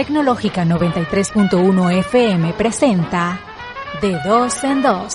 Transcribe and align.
Tecnológica 0.00 0.64
93.1 0.64 1.98
FM 1.98 2.54
presenta 2.54 3.38
De 4.00 4.18
Dos 4.24 4.64
en 4.64 4.80
Dos. 4.80 5.12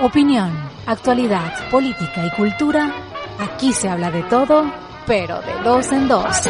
Opinión, 0.00 0.58
actualidad, 0.86 1.52
política 1.68 2.24
y 2.24 2.30
cultura. 2.30 2.94
Aquí 3.38 3.74
se 3.74 3.90
habla 3.90 4.10
de 4.10 4.22
todo, 4.22 4.72
pero 5.06 5.42
de 5.42 5.62
dos 5.62 5.92
en 5.92 6.08
dos. 6.08 6.48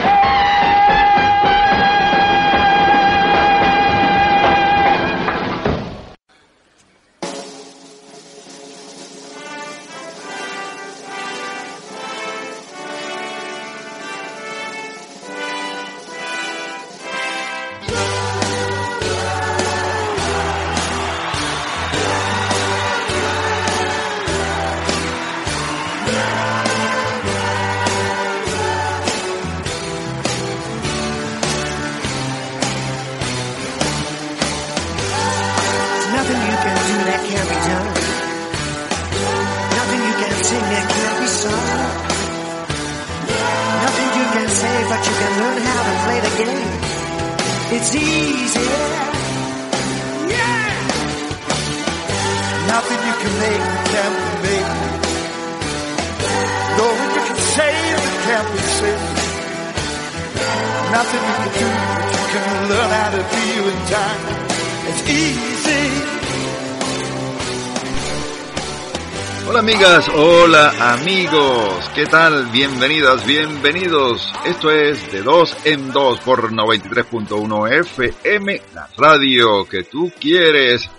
Hola 70.17 70.95
amigos, 70.95 71.89
¿qué 71.95 72.07
tal? 72.07 72.47
Bienvenidas, 72.47 73.25
bienvenidos. 73.25 74.33
Esto 74.45 74.69
es 74.73 75.13
de 75.13 75.23
2 75.23 75.59
en 75.65 75.93
2 75.93 76.21
por 76.21 76.53
93.1 76.53 77.73
FM, 77.81 78.63
la 78.75 78.89
radio 78.97 79.65
que 79.65 79.85
tú 79.85 80.11
quieres. 80.19 80.91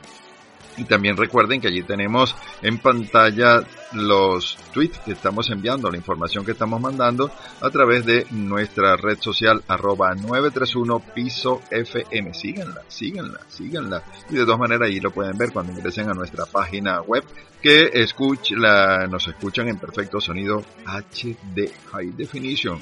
y 0.78 0.84
también 0.84 1.16
recuerden 1.16 1.60
que 1.60 1.68
allí 1.68 1.82
tenemos 1.82 2.34
en 2.62 2.78
pantalla 2.78 3.62
los 3.92 4.56
tweets 4.72 4.98
que 5.00 5.12
estamos 5.12 5.50
enviando, 5.50 5.90
la 5.90 5.96
información 5.96 6.44
que 6.44 6.52
estamos 6.52 6.80
mandando 6.80 7.30
a 7.60 7.70
través 7.70 8.04
de 8.06 8.26
nuestra 8.30 8.96
red 8.96 9.18
social 9.20 9.62
arroba 9.66 10.14
931 10.14 11.00
piso 11.14 11.60
FM. 11.70 12.32
Síganla, 12.34 12.82
síganla, 12.88 13.40
síganla. 13.48 14.02
Y 14.30 14.34
de 14.34 14.44
todas 14.44 14.60
maneras 14.60 14.88
allí 14.88 15.00
lo 15.00 15.10
pueden 15.10 15.36
ver 15.36 15.52
cuando 15.52 15.72
ingresen 15.72 16.08
a 16.08 16.14
nuestra 16.14 16.46
página 16.46 17.00
web 17.02 17.24
que 17.60 17.90
escuch, 17.92 18.52
nos 18.52 19.26
escuchan 19.26 19.68
en 19.68 19.78
perfecto 19.78 20.20
sonido 20.20 20.62
HD, 20.86 21.70
High 21.92 22.12
Definition. 22.12 22.78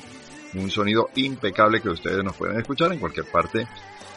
Un 0.55 0.71
sonido 0.71 1.11
impecable 1.17 1.81
que 1.81 1.91
ustedes 1.91 2.23
nos 2.25 2.37
pueden 2.37 2.59
escuchar 2.59 2.93
en 2.93 2.99
cualquier 2.99 3.27
parte 3.27 3.67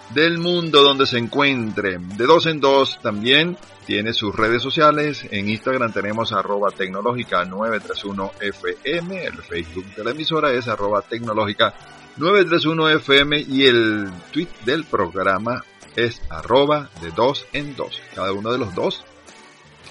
del 0.10 0.38
mundo 0.38 0.82
donde 0.82 1.06
se 1.06 1.18
encuentre. 1.18 1.98
De 2.00 2.26
dos 2.26 2.46
en 2.46 2.60
dos 2.60 3.00
también 3.02 3.58
tiene 3.86 4.14
sus 4.14 4.36
redes 4.36 4.62
sociales. 4.62 5.26
En 5.32 5.50
Instagram 5.50 5.92
tenemos 5.92 6.34
arroba 6.34 6.72
tecnológica 6.72 7.46
931FM. 7.46 9.26
El 9.26 9.38
Facebook 9.44 9.96
de 9.96 10.04
la 10.04 10.12
emisora 10.12 10.52
es 10.52 10.68
arroba 10.68 11.02
tecnológica 11.02 11.74
931FM 12.18 13.48
y 13.48 13.66
el 13.66 14.10
tweet 14.32 14.50
del 14.66 14.84
programa 14.86 15.64
es 15.96 16.22
arroba 16.30 16.90
de 17.02 17.12
dos 17.12 17.46
en 17.54 17.76
dos. 17.76 18.02
Cada 18.14 18.32
uno 18.32 18.52
de 18.52 18.58
los 18.58 18.74
dos 18.76 19.06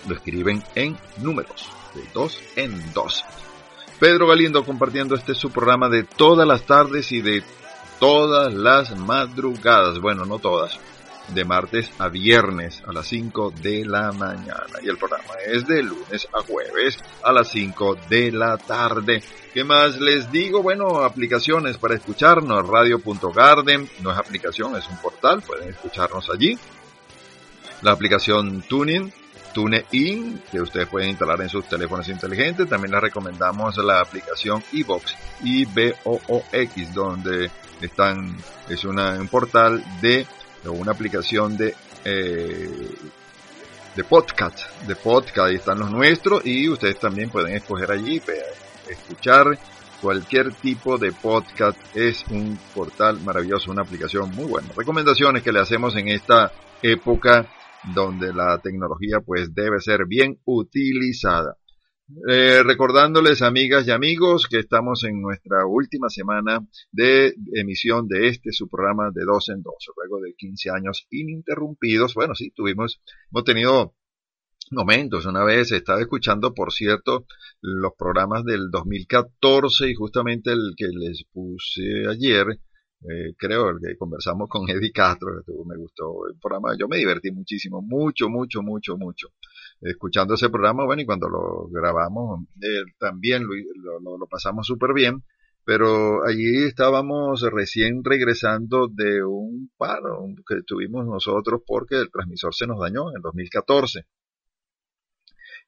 lo 0.08 0.14
escriben 0.14 0.62
en 0.74 0.96
números. 1.18 1.70
De 1.94 2.02
dos 2.12 2.40
en 2.56 2.92
dos. 2.92 3.24
Pedro 3.98 4.28
Galindo 4.28 4.64
compartiendo 4.64 5.16
este 5.16 5.34
su 5.34 5.50
programa 5.50 5.88
de 5.88 6.04
todas 6.04 6.46
las 6.46 6.64
tardes 6.66 7.10
y 7.10 7.20
de 7.20 7.42
todas 7.98 8.52
las 8.54 8.96
madrugadas, 8.96 10.00
bueno, 10.00 10.24
no 10.24 10.38
todas, 10.38 10.78
de 11.34 11.44
martes 11.44 11.90
a 11.98 12.08
viernes 12.08 12.82
a 12.86 12.92
las 12.92 13.06
5 13.06 13.52
de 13.62 13.84
la 13.84 14.12
mañana. 14.12 14.78
Y 14.82 14.88
el 14.88 14.96
programa 14.96 15.34
es 15.46 15.66
de 15.66 15.82
lunes 15.82 16.28
a 16.32 16.42
jueves 16.42 16.98
a 17.22 17.32
las 17.32 17.48
5 17.48 17.96
de 18.08 18.32
la 18.32 18.56
tarde. 18.56 19.22
¿Qué 19.52 19.64
más 19.64 20.00
les 20.00 20.30
digo? 20.30 20.62
Bueno, 20.62 21.02
aplicaciones 21.02 21.76
para 21.76 21.94
escucharnos. 21.94 22.66
Radio.garden 22.66 23.88
no 24.02 24.12
es 24.12 24.18
aplicación, 24.18 24.76
es 24.76 24.88
un 24.88 24.96
portal, 24.98 25.42
pueden 25.42 25.68
escucharnos 25.68 26.30
allí. 26.30 26.58
La 27.82 27.92
aplicación 27.92 28.62
Tuning, 28.62 29.12
TuneIn, 29.52 30.42
que 30.50 30.60
ustedes 30.60 30.88
pueden 30.88 31.10
instalar 31.10 31.40
en 31.40 31.48
sus 31.48 31.68
teléfonos 31.68 32.08
inteligentes. 32.08 32.68
También 32.68 32.92
les 32.92 33.00
recomendamos 33.00 33.76
la 33.78 34.00
aplicación 34.00 34.62
iBox, 34.72 35.14
I-B-O-O-X, 35.42 36.94
donde 36.94 37.50
están, 37.80 38.36
es 38.68 38.84
una, 38.84 39.14
un 39.14 39.28
portal 39.28 39.82
de, 40.00 40.26
una 40.64 40.92
aplicación 40.92 41.56
de, 41.56 41.74
eh, 42.04 42.94
de 43.96 44.04
podcast, 44.04 44.60
de 44.86 44.96
podcast, 44.96 45.48
ahí 45.48 45.56
están 45.56 45.78
los 45.78 45.90
nuestros 45.90 46.44
y 46.46 46.68
ustedes 46.68 46.98
también 46.98 47.30
pueden 47.30 47.54
escoger 47.54 47.90
allí, 47.90 48.22
escuchar 48.88 49.58
cualquier 50.00 50.52
tipo 50.54 50.98
de 50.98 51.12
podcast, 51.12 51.78
es 51.94 52.24
un 52.30 52.58
portal 52.74 53.20
maravilloso, 53.20 53.70
una 53.70 53.82
aplicación 53.82 54.30
muy 54.34 54.44
buena. 54.44 54.68
Recomendaciones 54.76 55.42
que 55.42 55.52
le 55.52 55.60
hacemos 55.60 55.96
en 55.96 56.08
esta 56.08 56.52
época 56.82 57.46
donde 57.94 58.32
la 58.32 58.58
tecnología 58.58 59.20
pues 59.20 59.54
debe 59.54 59.80
ser 59.80 60.06
bien 60.06 60.40
utilizada. 60.44 61.56
Eh, 62.26 62.62
recordándoles, 62.62 63.42
amigas 63.42 63.86
y 63.86 63.90
amigos, 63.90 64.46
que 64.48 64.60
estamos 64.60 65.04
en 65.04 65.20
nuestra 65.20 65.66
última 65.66 66.08
semana 66.08 66.66
de 66.90 67.34
emisión 67.52 68.08
de 68.08 68.28
este 68.28 68.50
su 68.50 68.66
programa 68.66 69.10
de 69.12 69.24
dos 69.24 69.50
en 69.50 69.62
dos, 69.62 69.84
luego 69.94 70.22
de 70.22 70.34
15 70.34 70.70
años 70.70 71.06
ininterrumpidos. 71.10 72.14
Bueno, 72.14 72.34
sí, 72.34 72.50
tuvimos, 72.50 73.02
hemos 73.30 73.44
tenido 73.44 73.94
momentos. 74.70 75.26
Una 75.26 75.44
vez 75.44 75.70
estaba 75.72 76.00
escuchando, 76.00 76.54
por 76.54 76.72
cierto, 76.72 77.26
los 77.60 77.92
programas 77.98 78.42
del 78.44 78.70
2014 78.70 79.90
y 79.90 79.94
justamente 79.94 80.52
el 80.52 80.74
que 80.76 80.88
les 80.88 81.24
puse 81.30 82.06
ayer, 82.08 82.58
eh, 83.02 83.34
creo, 83.36 83.70
el 83.70 83.78
que 83.80 83.96
conversamos 83.96 84.48
con 84.48 84.68
Eddie 84.68 84.92
Castro, 84.92 85.42
que 85.46 85.52
me 85.66 85.76
gustó 85.76 86.26
el 86.28 86.38
programa. 86.40 86.76
Yo 86.78 86.88
me 86.88 86.96
divertí 86.96 87.30
muchísimo, 87.30 87.80
mucho, 87.80 88.28
mucho, 88.28 88.62
mucho, 88.62 88.96
mucho 88.96 89.28
escuchando 89.80 90.34
ese 90.34 90.50
programa, 90.50 90.84
bueno, 90.84 91.02
y 91.02 91.06
cuando 91.06 91.28
lo 91.28 91.68
grabamos 91.68 92.40
eh, 92.60 92.82
también 92.98 93.44
lo, 93.46 94.00
lo, 94.18 94.26
pasamos 94.26 94.66
súper 94.66 94.92
bien, 94.92 95.24
pero 95.64 96.24
allí 96.26 96.64
estábamos 96.64 97.42
recién 97.42 98.02
regresando 98.02 98.88
de 98.88 99.22
un 99.22 99.70
paro 99.76 100.26
que 100.46 100.62
tuvimos 100.66 101.06
nosotros 101.06 101.62
porque 101.66 101.96
el 101.96 102.10
transmisor 102.10 102.54
se 102.54 102.66
nos 102.66 102.80
dañó 102.80 103.14
en 103.14 103.22
2014. 103.22 104.06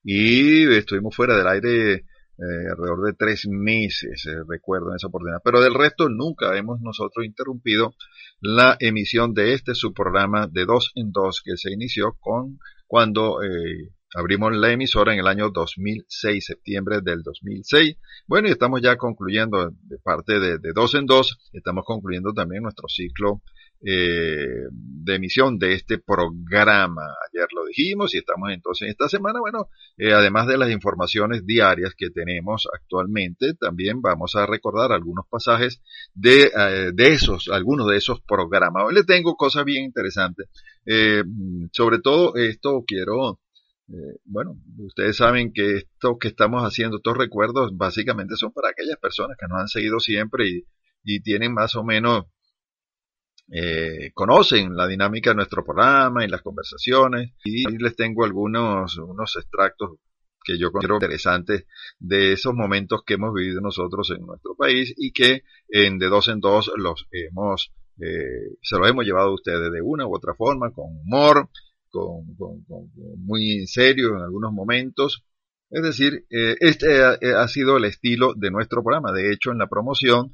Y 0.02 0.66
estuvimos 0.74 1.14
fuera 1.14 1.36
del 1.36 1.46
aire 1.46 2.06
eh, 2.40 2.68
alrededor 2.70 3.04
de 3.04 3.12
tres 3.12 3.46
meses, 3.48 4.24
eh, 4.26 4.42
recuerdo 4.48 4.90
en 4.90 4.96
esa 4.96 5.08
oportunidad. 5.08 5.40
Pero 5.44 5.60
del 5.60 5.74
resto 5.74 6.08
nunca 6.08 6.56
hemos 6.56 6.80
nosotros 6.80 7.26
interrumpido 7.26 7.94
la 8.40 8.76
emisión 8.80 9.34
de 9.34 9.52
este 9.52 9.74
subprograma 9.74 10.46
de 10.46 10.64
dos 10.64 10.92
en 10.94 11.12
dos 11.12 11.42
que 11.44 11.56
se 11.56 11.70
inició 11.70 12.16
con 12.20 12.58
cuando 12.86 13.42
eh, 13.42 13.92
Abrimos 14.12 14.52
la 14.56 14.72
emisora 14.72 15.12
en 15.12 15.20
el 15.20 15.28
año 15.28 15.50
2006, 15.50 16.44
septiembre 16.44 17.00
del 17.00 17.22
2006. 17.22 17.96
Bueno, 18.26 18.48
y 18.48 18.50
estamos 18.50 18.82
ya 18.82 18.96
concluyendo 18.96 19.70
de 19.70 19.98
parte 19.98 20.40
de, 20.40 20.58
dos 20.74 20.96
en 20.96 21.06
dos, 21.06 21.38
estamos 21.52 21.84
concluyendo 21.86 22.32
también 22.32 22.64
nuestro 22.64 22.88
ciclo 22.88 23.40
eh, 23.82 24.68
de 24.70 25.14
emisión 25.14 25.58
de 25.58 25.72
este 25.72 25.98
programa. 25.98 27.02
Ayer 27.32 27.48
lo 27.54 27.64
dijimos 27.64 28.14
y 28.14 28.18
estamos 28.18 28.50
entonces 28.52 28.90
esta 28.90 29.08
semana, 29.08 29.40
bueno, 29.40 29.70
eh, 29.96 30.12
además 30.12 30.46
de 30.46 30.58
las 30.58 30.70
informaciones 30.70 31.46
diarias 31.46 31.94
que 31.96 32.10
tenemos 32.10 32.68
actualmente, 32.74 33.54
también 33.54 34.02
vamos 34.02 34.36
a 34.36 34.44
recordar 34.44 34.92
algunos 34.92 35.24
pasajes 35.30 35.80
de, 36.12 36.50
eh, 36.54 36.90
de 36.92 37.08
esos, 37.08 37.48
algunos 37.48 37.88
de 37.88 37.96
esos 37.96 38.20
programas. 38.20 38.84
Hoy 38.86 38.94
le 38.94 39.04
tengo 39.04 39.34
cosas 39.36 39.64
bien 39.64 39.84
interesantes. 39.84 40.48
sobre 41.72 41.98
todo 42.00 42.36
esto 42.36 42.84
quiero 42.86 43.40
bueno, 44.24 44.56
ustedes 44.78 45.16
saben 45.16 45.52
que 45.52 45.78
esto 45.78 46.16
que 46.18 46.28
estamos 46.28 46.62
haciendo, 46.62 46.98
estos 46.98 47.16
recuerdos, 47.16 47.76
básicamente 47.76 48.36
son 48.36 48.52
para 48.52 48.68
aquellas 48.70 48.98
personas 48.98 49.36
que 49.36 49.48
nos 49.48 49.60
han 49.60 49.68
seguido 49.68 49.98
siempre 49.98 50.48
y, 50.48 50.64
y 51.02 51.20
tienen 51.20 51.52
más 51.52 51.74
o 51.74 51.82
menos 51.82 52.26
eh, 53.52 54.12
conocen 54.14 54.76
la 54.76 54.86
dinámica 54.86 55.30
de 55.30 55.36
nuestro 55.36 55.64
programa 55.64 56.24
y 56.24 56.28
las 56.28 56.42
conversaciones 56.42 57.32
y 57.44 57.64
les 57.78 57.96
tengo 57.96 58.24
algunos 58.24 58.96
unos 58.98 59.36
extractos 59.36 59.98
que 60.44 60.56
yo 60.56 60.70
considero 60.70 60.96
interesantes 60.96 61.66
de 61.98 62.32
esos 62.32 62.54
momentos 62.54 63.02
que 63.04 63.14
hemos 63.14 63.34
vivido 63.34 63.60
nosotros 63.60 64.10
en 64.10 64.24
nuestro 64.24 64.54
país 64.54 64.94
y 64.96 65.12
que 65.12 65.42
en 65.68 65.98
de 65.98 66.06
dos 66.06 66.28
en 66.28 66.40
dos 66.40 66.70
los 66.76 67.06
hemos 67.10 67.72
eh, 68.00 68.56
se 68.62 68.78
los 68.78 68.88
hemos 68.88 69.04
llevado 69.04 69.30
a 69.30 69.34
ustedes 69.34 69.72
de 69.72 69.82
una 69.82 70.06
u 70.06 70.14
otra 70.14 70.34
forma 70.34 70.70
con 70.70 70.86
humor 70.86 71.50
con, 71.90 72.24
muy 73.18 73.66
serio 73.66 74.16
en 74.16 74.22
algunos 74.22 74.52
momentos 74.52 75.24
es 75.70 75.82
decir, 75.82 76.26
eh, 76.30 76.56
este 76.58 77.04
ha, 77.04 77.46
sido 77.46 77.76
el 77.76 77.84
estilo 77.84 78.34
de 78.34 78.50
nuestro 78.50 78.82
programa. 78.82 79.12
De 79.12 79.32
hecho, 79.32 79.52
en 79.52 79.58
la 79.58 79.68
promoción 79.68 80.32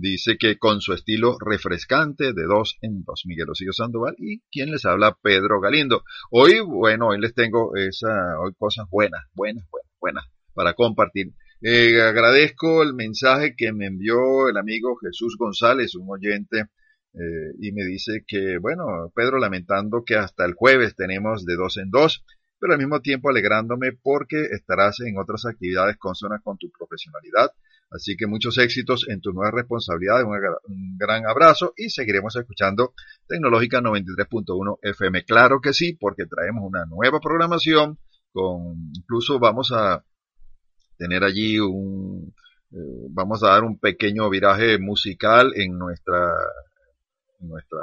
Dice 0.00 0.36
que 0.38 0.58
con 0.58 0.80
su 0.80 0.92
estilo 0.92 1.36
refrescante 1.40 2.32
de 2.32 2.44
dos 2.44 2.78
en 2.82 3.02
dos, 3.02 3.22
Miguel 3.26 3.50
Osillo 3.50 3.72
Sandoval 3.72 4.14
y 4.16 4.42
quien 4.48 4.70
les 4.70 4.84
habla, 4.84 5.18
Pedro 5.20 5.60
Galindo. 5.60 6.04
Hoy, 6.30 6.60
bueno, 6.60 7.08
hoy 7.08 7.20
les 7.20 7.34
tengo 7.34 7.74
esa, 7.74 8.38
hoy 8.38 8.52
cosas 8.56 8.86
buenas, 8.88 9.24
buenas, 9.34 9.66
buenas, 9.68 9.90
buenas 10.00 10.24
para 10.54 10.74
compartir. 10.74 11.32
Eh, 11.60 12.00
agradezco 12.00 12.84
el 12.84 12.94
mensaje 12.94 13.56
que 13.56 13.72
me 13.72 13.86
envió 13.86 14.48
el 14.48 14.56
amigo 14.56 14.96
Jesús 15.02 15.36
González, 15.36 15.96
un 15.96 16.08
oyente, 16.08 16.66
eh, 17.14 17.52
y 17.60 17.72
me 17.72 17.84
dice 17.84 18.22
que, 18.24 18.58
bueno, 18.58 18.84
Pedro, 19.16 19.38
lamentando 19.38 20.04
que 20.06 20.14
hasta 20.14 20.44
el 20.44 20.54
jueves 20.54 20.94
tenemos 20.94 21.44
de 21.44 21.56
dos 21.56 21.76
en 21.76 21.90
dos, 21.90 22.24
pero 22.60 22.74
al 22.74 22.78
mismo 22.78 23.00
tiempo 23.00 23.30
alegrándome 23.30 23.90
porque 24.00 24.42
estarás 24.52 25.00
en 25.00 25.18
otras 25.18 25.44
actividades 25.44 25.96
consonas 25.96 26.40
con 26.44 26.56
tu 26.56 26.70
profesionalidad 26.70 27.50
Así 27.90 28.16
que 28.16 28.26
muchos 28.26 28.58
éxitos 28.58 29.08
en 29.08 29.20
tus 29.20 29.34
nuevas 29.34 29.54
responsabilidades, 29.54 30.26
un 30.66 30.98
gran 30.98 31.26
abrazo 31.26 31.72
y 31.76 31.88
seguiremos 31.88 32.36
escuchando 32.36 32.92
Tecnológica 33.26 33.80
93.1 33.80 34.78
FM. 34.82 35.24
Claro 35.24 35.60
que 35.60 35.72
sí, 35.72 35.94
porque 35.94 36.26
traemos 36.26 36.64
una 36.64 36.84
nueva 36.84 37.18
programación, 37.18 37.98
con 38.32 38.90
incluso 38.94 39.38
vamos 39.38 39.72
a 39.72 40.04
tener 40.98 41.24
allí 41.24 41.58
un, 41.58 42.34
eh, 42.72 43.06
vamos 43.10 43.42
a 43.42 43.48
dar 43.48 43.64
un 43.64 43.78
pequeño 43.78 44.28
viraje 44.28 44.78
musical 44.78 45.52
en 45.54 45.78
nuestra, 45.78 46.34
nuestra 47.38 47.78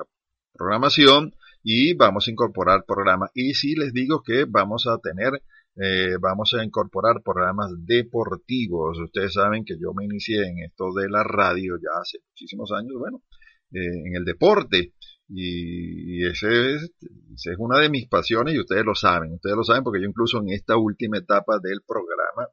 programación 0.54 1.34
y 1.64 1.96
vamos 1.96 2.28
a 2.28 2.32
incorporar 2.32 2.86
programas. 2.86 3.32
Y 3.34 3.56
sí 3.56 3.76
les 3.76 3.92
digo 3.92 4.22
que 4.22 4.46
vamos 4.48 4.86
a 4.86 5.00
tener 5.00 5.42
eh, 5.78 6.16
vamos 6.22 6.54
a 6.54 6.64
incorporar 6.64 7.22
programas 7.22 7.72
deportivos. 7.78 8.98
Ustedes 9.00 9.34
saben 9.34 9.66
que 9.66 9.78
yo 9.80 9.94
me 9.94 10.06
inicié 10.06 10.48
en 10.48 10.60
esto 10.60 10.94
de 10.94 11.10
la 11.10 11.24
radio 11.24 11.76
ya 11.78 12.00
hace 12.00 12.20
muchísimos 12.30 12.72
años, 12.72 12.94
bueno, 12.98 13.24
eh, 13.72 14.08
en 14.08 14.16
el 14.16 14.24
deporte. 14.24 14.94
Y, 15.28 16.24
ese, 16.26 16.76
es, 16.76 16.92
es, 17.34 17.56
una 17.58 17.80
de 17.80 17.90
mis 17.90 18.08
pasiones 18.08 18.54
y 18.54 18.60
ustedes 18.60 18.86
lo 18.86 18.94
saben, 18.94 19.34
ustedes 19.34 19.56
lo 19.56 19.64
saben 19.64 19.84
porque 19.84 20.00
yo 20.00 20.08
incluso 20.08 20.40
en 20.40 20.50
esta 20.50 20.78
última 20.78 21.18
etapa 21.18 21.58
del 21.60 21.82
programa 21.82 22.48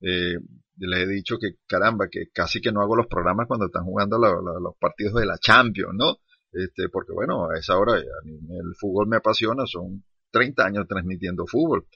eh, 0.00 0.38
les 0.78 1.00
he 1.00 1.06
dicho 1.06 1.36
que 1.38 1.56
caramba, 1.66 2.08
que 2.10 2.30
casi 2.32 2.60
que 2.62 2.72
no 2.72 2.80
hago 2.80 2.96
los 2.96 3.08
programas 3.08 3.46
cuando 3.46 3.66
están 3.66 3.84
jugando 3.84 4.18
los 4.18 4.74
partidos 4.80 5.14
de 5.14 5.26
la 5.26 5.36
Champions, 5.38 5.94
¿no? 5.94 6.16
Este, 6.50 6.88
porque 6.88 7.12
bueno, 7.12 7.50
a 7.50 7.58
esa 7.58 7.76
hora 7.76 7.98
el 7.98 8.74
fútbol 8.78 9.06
me 9.06 9.16
apasiona, 9.16 9.64
son 9.66 10.04
30 10.30 10.64
años 10.64 10.86
transmitiendo 10.88 11.46
fútbol. 11.46 11.86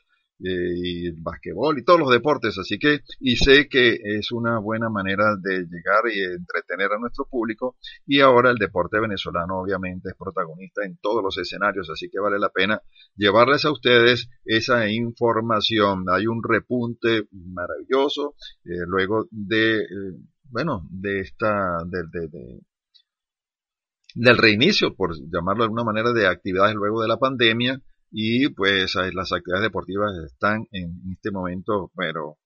Y 0.41 1.09
el 1.09 1.17
basquetbol 1.21 1.79
y 1.79 1.85
todos 1.85 1.99
los 1.99 2.11
deportes, 2.11 2.57
así 2.59 2.79
que, 2.79 3.01
y 3.19 3.37
sé 3.37 3.69
que 3.69 3.99
es 4.03 4.31
una 4.31 4.61
buena 4.61 4.89
manera 4.89 5.35
de 5.37 5.65
llegar 5.65 6.03
y 6.13 6.23
entretener 6.23 6.93
a 6.93 6.99
nuestro 7.01 7.27
público, 7.27 7.77
y 8.07 8.21
ahora 8.21 8.51
el 8.51 8.57
deporte 8.57 9.01
venezolano 9.01 9.61
obviamente 9.61 10.11
es 10.11 10.15
protagonista 10.17 10.85
en 10.85 10.97
todos 11.03 11.25
los 11.25 11.37
escenarios, 11.39 11.91
así 11.91 12.09
que 12.09 12.21
vale 12.21 12.39
la 12.39 12.51
pena 12.51 12.81
llevarles 13.17 13.65
a 13.65 13.73
ustedes 13.73 14.29
esa 14.45 14.89
información. 14.89 16.05
Hay 16.09 16.29
un 16.29 16.41
repunte 16.43 17.27
maravilloso, 17.33 18.37
eh, 18.65 18.87
luego 18.87 19.27
de, 19.33 19.81
eh, 19.81 19.87
bueno, 20.45 20.87
de 20.91 21.21
esta, 21.21 21.79
de, 21.85 22.05
de, 22.13 22.61
del 24.15 24.37
reinicio, 24.37 24.95
por 24.95 25.15
llamarlo 25.17 25.63
de 25.63 25.67
alguna 25.67 25.85
manera, 25.85 26.13
de 26.13 26.27
actividades 26.27 26.75
luego 26.75 27.03
de 27.03 27.09
la 27.09 27.19
pandemia, 27.19 27.81
y 28.11 28.49
pues 28.51 28.95
las 29.13 29.33
actividades 29.33 29.65
deportivas 29.65 30.13
están 30.25 30.67
en 30.73 31.01
este 31.13 31.31
momento, 31.31 31.91
pero 31.97 32.39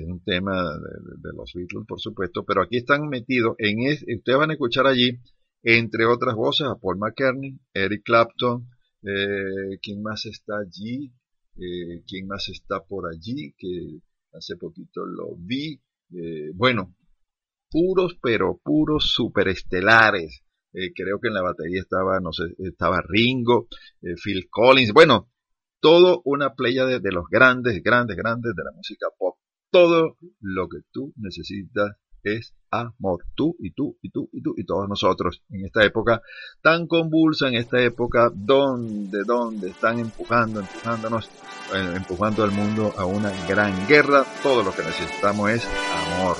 es 0.00 0.06
un 0.06 0.22
tema 0.24 0.78
de, 0.78 1.32
los 1.34 1.52
Beatles, 1.54 1.86
por 1.86 2.00
supuesto, 2.00 2.44
pero 2.44 2.62
aquí 2.62 2.78
están 2.78 3.08
metidos 3.08 3.54
en 3.58 3.80
ustedes 3.80 4.38
van 4.38 4.50
a 4.50 4.54
escuchar 4.54 4.86
allí, 4.86 5.18
entre 5.62 6.06
otras 6.06 6.34
voces, 6.34 6.66
a 6.66 6.76
Paul 6.76 6.98
McCartney, 6.98 7.58
Eric 7.74 8.02
Clapton, 8.04 8.68
eh, 9.02 9.78
¿quién 9.82 10.02
más 10.02 10.26
está 10.26 10.58
allí? 10.58 11.12
Eh, 11.56 12.02
¿Quién 12.06 12.26
más 12.26 12.48
está 12.48 12.80
por 12.84 13.12
allí? 13.12 13.54
Que 13.58 13.98
hace 14.32 14.56
poquito 14.56 15.04
lo 15.04 15.34
vi. 15.36 15.80
Eh, 16.14 16.50
bueno, 16.54 16.94
puros, 17.70 18.16
pero 18.22 18.60
puros 18.62 19.12
superestelares. 19.12 20.42
Creo 20.72 21.20
que 21.20 21.28
en 21.28 21.34
la 21.34 21.42
batería 21.42 21.80
estaba, 21.80 22.18
no 22.18 22.32
sé, 22.32 22.44
estaba 22.58 23.02
Ringo, 23.06 23.68
Phil 24.00 24.48
Collins, 24.48 24.94
bueno, 24.94 25.30
todo 25.80 26.22
una 26.24 26.54
playa 26.54 26.86
de, 26.86 27.12
los 27.12 27.26
grandes, 27.28 27.82
grandes, 27.82 28.16
grandes 28.16 28.54
de 28.56 28.64
la 28.64 28.72
música 28.72 29.08
pop 29.18 29.36
todo 29.72 30.18
lo 30.40 30.68
que 30.68 30.78
tú 30.92 31.12
necesitas 31.16 31.96
es 32.22 32.54
amor. 32.70 33.24
Tú 33.34 33.56
y 33.58 33.72
tú 33.72 33.98
y 34.02 34.10
tú 34.10 34.28
y 34.32 34.42
tú 34.42 34.54
y 34.56 34.64
todos 34.64 34.88
nosotros 34.88 35.42
en 35.50 35.64
esta 35.64 35.84
época 35.84 36.22
tan 36.62 36.86
convulsa, 36.86 37.48
en 37.48 37.54
esta 37.54 37.82
época 37.82 38.30
donde, 38.32 39.24
donde 39.24 39.70
están 39.70 39.98
empujando, 39.98 40.60
empujándonos, 40.60 41.28
eh, 41.74 41.94
empujando 41.96 42.44
al 42.44 42.52
mundo 42.52 42.92
a 42.96 43.06
una 43.06 43.32
gran 43.48 43.88
guerra. 43.88 44.24
Todo 44.42 44.62
lo 44.62 44.72
que 44.72 44.82
necesitamos 44.82 45.50
es 45.50 45.66
amor. 45.66 46.36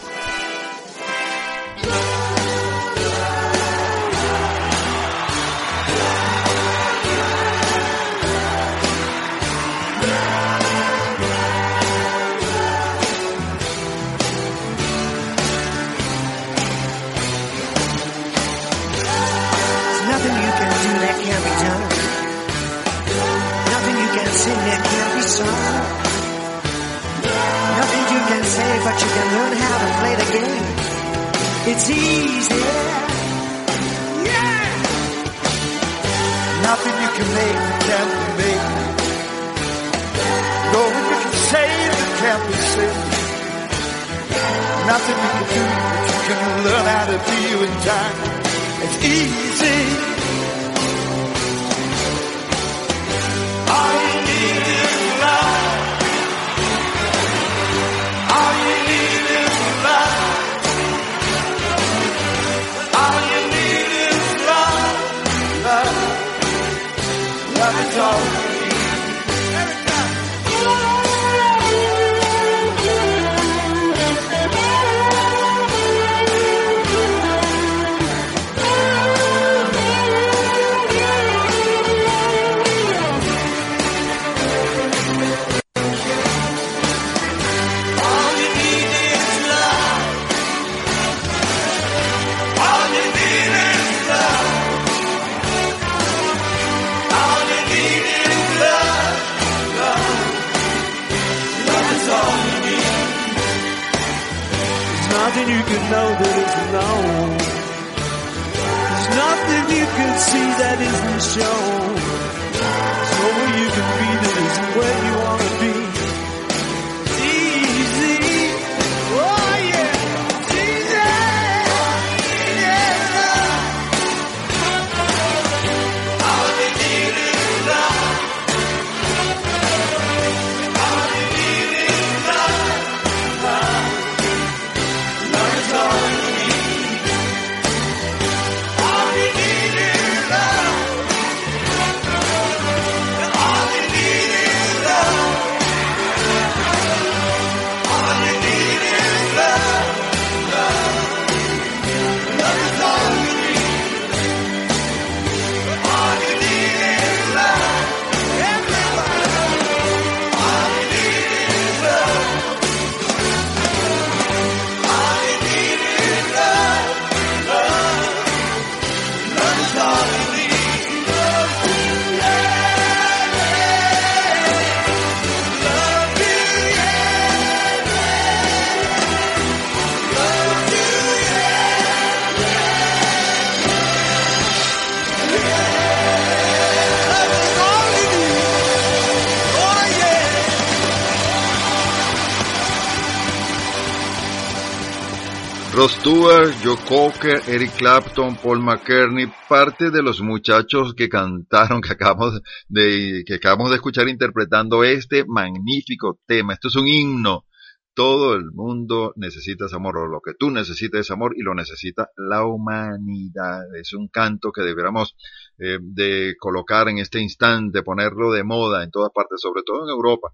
Cocker, 196.76 197.40
Eric 197.48 197.76
Clapton, 197.76 198.36
Paul 198.36 198.60
McCartney, 198.60 199.26
parte 199.48 199.90
de 199.90 200.02
los 200.02 200.20
muchachos 200.20 200.94
que 200.94 201.08
cantaron, 201.08 201.80
que 201.80 201.92
acabamos 201.92 202.40
de, 202.68 203.24
que 203.26 203.34
acabamos 203.34 203.70
de 203.70 203.76
escuchar 203.76 204.08
interpretando 204.08 204.84
este 204.84 205.24
magnífico 205.26 206.20
tema. 206.26 206.54
Esto 206.54 206.68
es 206.68 206.76
un 206.76 206.86
himno. 206.86 207.46
Todo 207.94 208.34
el 208.34 208.52
mundo 208.52 209.12
necesita 209.16 209.66
amor, 209.74 209.98
o 209.98 210.06
lo 210.06 210.20
que 210.20 210.32
tú 210.38 210.50
necesitas 210.50 211.00
es 211.00 211.10
amor 211.10 211.34
y 211.36 211.42
lo 211.42 211.54
necesita 211.54 212.10
la 212.16 212.46
humanidad. 212.46 213.62
Es 213.76 213.92
un 213.92 214.08
canto 214.08 214.50
que 214.50 214.62
deberíamos 214.62 215.14
eh, 215.58 215.78
de 215.80 216.34
colocar 216.38 216.88
en 216.88 216.98
este 216.98 217.20
instante, 217.20 217.82
ponerlo 217.82 218.32
de 218.32 218.44
moda 218.44 218.82
en 218.82 218.90
todas 218.90 219.10
partes, 219.12 219.40
sobre 219.40 219.62
todo 219.62 219.84
en 219.84 219.90
Europa 219.90 220.32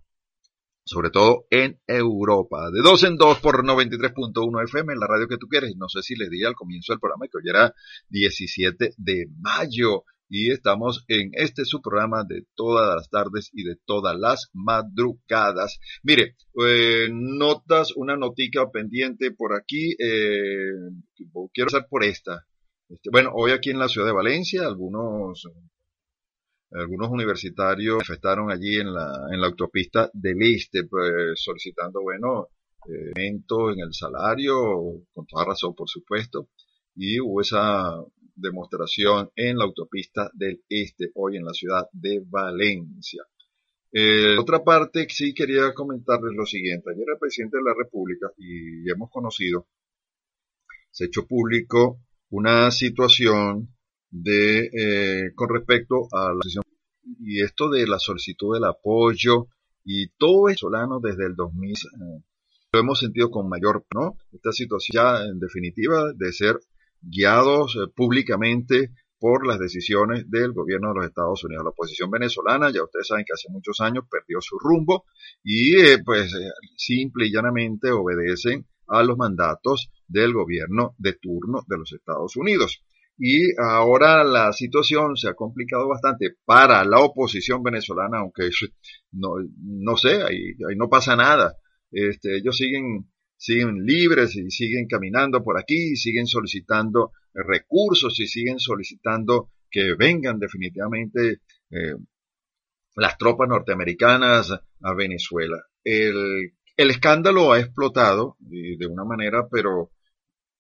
sobre 0.89 1.11
todo 1.11 1.47
en 1.51 1.79
Europa. 1.87 2.71
De 2.71 2.81
dos 2.81 3.05
en 3.05 3.17
dos 3.17 3.39
por 3.41 3.63
93.1 3.63 4.65
FM, 4.65 4.95
en 4.95 4.99
la 4.99 5.07
radio 5.07 5.29
que 5.29 5.37
tú 5.37 5.47
quieres. 5.47 5.77
No 5.77 5.89
sé 5.89 6.03
si 6.03 6.17
les 6.17 6.31
di 6.31 6.45
al 6.45 6.55
comienzo 6.55 6.93
del 6.93 7.01
programa 7.01 7.27
que 7.27 7.37
hoy 7.37 7.51
era 7.51 7.75
17 8.09 8.95
de 8.97 9.27
mayo 9.39 10.05
y 10.31 10.51
estamos 10.51 11.05
en 11.09 11.31
este 11.35 11.67
su 11.67 11.83
programa 11.83 12.25
de 12.25 12.47
todas 12.55 12.95
las 12.95 13.11
tardes 13.11 13.51
y 13.53 13.65
de 13.65 13.77
todas 13.85 14.19
las 14.19 14.49
madrugadas. 14.55 15.79
Mire, 16.03 16.37
eh, 16.67 17.09
notas, 17.13 17.93
una 17.95 18.17
notica 18.17 18.71
pendiente 18.71 19.31
por 19.31 19.55
aquí. 19.55 19.95
Eh, 19.99 20.73
quiero 21.53 21.69
hacer 21.69 21.87
por 21.89 22.03
esta. 22.03 22.47
Este, 22.89 23.11
bueno, 23.11 23.31
hoy 23.35 23.53
aquí 23.53 23.71
en 23.71 23.79
la 23.79 23.89
ciudad 23.89 24.07
de 24.07 24.15
Valencia, 24.15 24.63
algunos 24.67 25.47
algunos 26.71 27.11
universitarios 27.11 27.97
manifestaron 27.97 28.51
allí 28.51 28.77
en 28.77 28.93
la, 28.93 29.27
en 29.33 29.41
la 29.41 29.47
autopista 29.47 30.11
del 30.13 30.43
Este, 30.43 30.85
pues, 30.85 31.41
solicitando, 31.43 32.03
bueno, 32.03 32.49
eh, 32.89 33.13
aumento 33.17 33.71
en 33.71 33.81
el 33.81 33.93
salario, 33.93 35.05
con 35.13 35.27
toda 35.27 35.47
razón, 35.47 35.75
por 35.75 35.89
supuesto, 35.89 36.49
y 36.95 37.21
hubo 37.21 37.41
esa 37.41 37.95
demostración 38.35 39.31
en 39.35 39.59
la 39.59 39.65
autopista 39.65 40.31
del 40.35 40.63
Este, 40.69 41.11
hoy 41.15 41.37
en 41.37 41.45
la 41.45 41.53
ciudad 41.53 41.89
de 41.93 42.23
Valencia. 42.25 43.25
Eh, 43.91 44.37
otra 44.39 44.63
parte, 44.63 45.07
sí 45.09 45.33
quería 45.33 45.73
comentarles 45.73 46.35
lo 46.35 46.45
siguiente. 46.45 46.91
Ayer 46.91 47.07
el 47.11 47.19
presidente 47.19 47.57
de 47.57 47.65
la 47.65 47.75
República, 47.75 48.31
y 48.37 48.91
hemos 48.91 49.11
conocido, 49.11 49.67
se 50.91 51.07
echó 51.07 51.27
público 51.27 52.01
una 52.31 52.71
situación 52.71 53.75
de 54.11 54.71
eh, 54.73 55.33
con 55.35 55.49
respecto 55.49 56.09
a 56.13 56.31
la 56.31 56.41
decisión 56.43 56.65
y 57.21 57.43
esto 57.43 57.69
de 57.71 57.87
la 57.87 57.99
solicitud 57.99 58.55
del 58.55 58.65
apoyo 58.65 59.49
y 59.85 60.09
todo 60.19 60.49
eso 60.49 60.67
solano 60.67 61.01
desde 61.01 61.27
el 61.27 61.37
2000 61.37 61.71
eh, 61.71 61.77
lo 62.73 62.81
hemos 62.81 62.99
sentido 62.99 63.31
con 63.31 63.49
mayor 63.49 63.85
no 63.95 64.17
esta 64.33 64.53
situación 64.53 64.95
ya 64.95 65.25
en 65.25 65.39
definitiva 65.39 66.13
de 66.15 66.33
ser 66.33 66.59
guiados 67.01 67.77
eh, 67.77 67.91
públicamente 67.95 68.93
por 69.21 69.47
las 69.47 69.59
decisiones 69.59 70.31
del 70.31 70.53
gobierno 70.53 70.91
de 70.91 70.95
los 70.95 71.07
Estados 71.07 71.43
Unidos. 71.43 71.65
La 71.65 71.71
oposición 71.71 72.09
venezolana, 72.09 72.71
ya 72.71 72.85
ustedes 72.85 73.09
saben 73.09 73.25
que 73.25 73.33
hace 73.33 73.49
muchos 73.51 73.81
años 73.81 74.05
perdió 74.09 74.41
su 74.41 74.57
rumbo 74.59 75.07
y 75.43 75.77
eh, 75.77 75.99
pues 76.05 76.33
simple 76.77 77.27
y 77.27 77.33
llanamente 77.33 77.91
obedecen 77.91 78.67
a 78.87 79.03
los 79.03 79.17
mandatos 79.19 79.91
del 80.07 80.33
gobierno 80.33 80.95
de 80.99 81.15
turno 81.15 81.65
de 81.67 81.79
los 81.79 81.93
Estados 81.93 82.37
Unidos. 82.37 82.83
Y 83.19 83.53
ahora 83.61 84.23
la 84.23 84.53
situación 84.53 85.17
se 85.17 85.29
ha 85.29 85.35
complicado 85.35 85.89
bastante 85.89 86.37
para 86.45 86.85
la 86.85 87.01
oposición 87.01 87.63
venezolana, 87.63 88.19
aunque 88.19 88.49
no, 89.13 89.35
no 89.61 89.97
sé, 89.97 90.23
ahí, 90.23 90.55
ahí 90.69 90.77
no 90.77 90.89
pasa 90.89 91.17
nada. 91.17 91.57
Este, 91.91 92.37
ellos 92.37 92.57
siguen, 92.57 93.11
siguen 93.37 93.85
libres 93.85 94.37
y 94.37 94.51
siguen 94.51 94.87
caminando 94.87 95.43
por 95.43 95.59
aquí, 95.59 95.93
y 95.93 95.97
siguen 95.97 96.27
solicitando 96.27 97.13
recursos 97.35 98.19
y 98.21 98.27
siguen 98.27 98.59
solicitando 98.59 99.51
que 99.71 99.95
vengan 99.95 100.39
definitivamente 100.39 101.41
eh, 101.71 101.95
las 102.97 103.19
tropas 103.19 103.49
norteamericanas 103.49 104.53
a 104.81 104.95
Venezuela. 104.95 105.57
El, 105.85 106.53
El 106.77 106.91
escándalo 106.91 107.53
ha 107.53 107.59
explotado 107.59 108.37
de 108.39 108.87
una 108.87 109.05
manera, 109.05 109.49
pero 109.51 109.91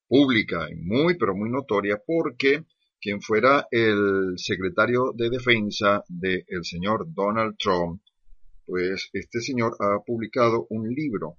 pública 0.08 0.68
y 0.70 0.76
muy, 0.76 1.16
pero 1.16 1.36
muy 1.36 1.50
notoria, 1.50 2.00
porque 2.04 2.64
quien 3.00 3.20
fuera 3.20 3.68
el 3.70 4.34
secretario 4.36 5.12
de 5.14 5.30
defensa 5.30 6.02
del 6.08 6.44
señor 6.62 7.06
Donald 7.14 7.56
Trump, 7.58 8.02
pues 8.66 9.08
este 9.12 9.40
señor 9.40 9.76
ha 9.78 10.00
publicado 10.04 10.66
un 10.70 10.88
libro 10.92 11.38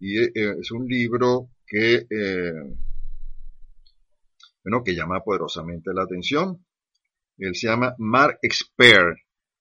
y 0.00 0.18
eh, 0.18 0.56
es 0.60 0.70
un 0.70 0.86
libro 0.86 1.50
que, 1.66 2.06
eh, 2.10 2.76
bueno, 4.64 4.82
que 4.84 4.94
llama 4.94 5.20
poderosamente 5.20 5.92
la 5.94 6.02
atención. 6.02 6.64
Él 7.38 7.54
se 7.54 7.68
llama 7.68 7.94
Mark 7.98 8.38
Expert 8.42 9.16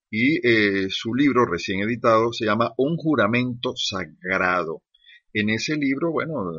y 0.09 0.45
eh, 0.47 0.87
su 0.89 1.13
libro 1.13 1.45
recién 1.45 1.81
editado 1.81 2.31
se 2.33 2.45
llama 2.45 2.71
Un 2.77 2.97
juramento 2.97 3.73
sagrado. 3.75 4.83
En 5.33 5.49
ese 5.49 5.75
libro, 5.75 6.11
bueno, 6.11 6.51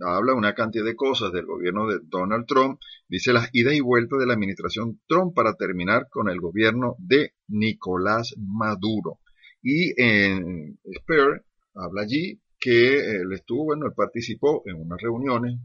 habla 0.00 0.34
una 0.34 0.54
cantidad 0.54 0.84
de 0.84 0.96
cosas 0.96 1.32
del 1.32 1.46
gobierno 1.46 1.86
de 1.88 1.98
Donald 2.02 2.46
Trump, 2.46 2.80
dice 3.08 3.32
las 3.32 3.48
idas 3.52 3.74
y 3.74 3.80
vueltas 3.80 4.18
de 4.18 4.26
la 4.26 4.34
administración 4.34 5.00
Trump 5.06 5.34
para 5.34 5.54
terminar 5.54 6.08
con 6.10 6.28
el 6.28 6.40
gobierno 6.40 6.96
de 6.98 7.34
Nicolás 7.48 8.34
Maduro. 8.38 9.20
Y 9.62 10.00
en 10.00 10.78
Spare 10.98 11.42
habla 11.74 12.02
allí 12.02 12.40
que 12.58 12.98
él 13.16 13.32
estuvo, 13.32 13.64
bueno, 13.64 13.86
él 13.86 13.92
participó 13.96 14.62
en 14.66 14.76
unas 14.76 15.00
reuniones 15.00 15.60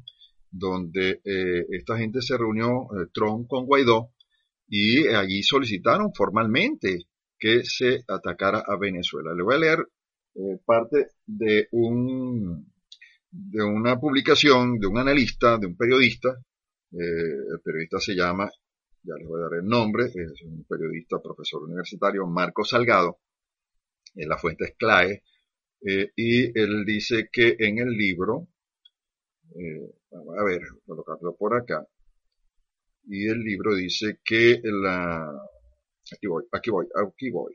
donde 0.51 1.21
eh, 1.23 1.65
esta 1.69 1.97
gente 1.97 2.21
se 2.21 2.37
reunió, 2.37 2.87
eh, 2.93 3.07
Trump 3.13 3.47
con 3.47 3.65
Guaidó, 3.65 4.11
y 4.67 5.07
allí 5.07 5.43
solicitaron 5.43 6.13
formalmente 6.13 7.07
que 7.37 7.63
se 7.63 8.03
atacara 8.07 8.63
a 8.65 8.77
Venezuela. 8.77 9.33
Le 9.33 9.43
voy 9.43 9.55
a 9.55 9.59
leer 9.59 9.87
eh, 10.35 10.59
parte 10.65 11.07
de 11.25 11.67
un 11.71 12.71
de 13.31 13.63
una 13.63 13.99
publicación 13.99 14.79
de 14.79 14.87
un 14.87 14.97
analista, 14.97 15.57
de 15.57 15.67
un 15.67 15.77
periodista. 15.77 16.35
el 16.91 17.61
periodista 17.63 17.99
se 17.99 18.15
llama, 18.15 18.49
ya 19.03 19.15
les 19.15 19.27
voy 19.27 19.41
a 19.41 19.43
dar 19.45 19.59
el 19.59 19.65
nombre, 19.65 20.05
es 20.05 20.41
un 20.43 20.65
periodista, 20.65 21.21
profesor 21.21 21.63
universitario, 21.63 22.25
Marco 22.27 22.63
Salgado. 22.63 23.19
la 24.15 24.37
fuente 24.37 24.65
es 24.65 24.75
CLAE. 24.77 25.23
y 26.15 26.59
él 26.59 26.85
dice 26.85 27.29
que 27.31 27.55
en 27.59 27.79
el 27.79 27.89
libro, 27.89 28.47
vamos 30.11 30.37
a 30.37 30.43
ver, 30.43 30.61
colocarlo 30.85 31.35
por 31.37 31.55
acá, 31.55 31.87
y 33.09 33.27
el 33.27 33.39
libro 33.39 33.75
dice 33.75 34.19
que 34.23 34.59
la... 34.63 35.31
Aquí 36.11 36.27
voy, 36.27 36.43
aquí 36.51 36.69
voy, 36.69 36.85
aquí 36.95 37.29
voy. 37.31 37.53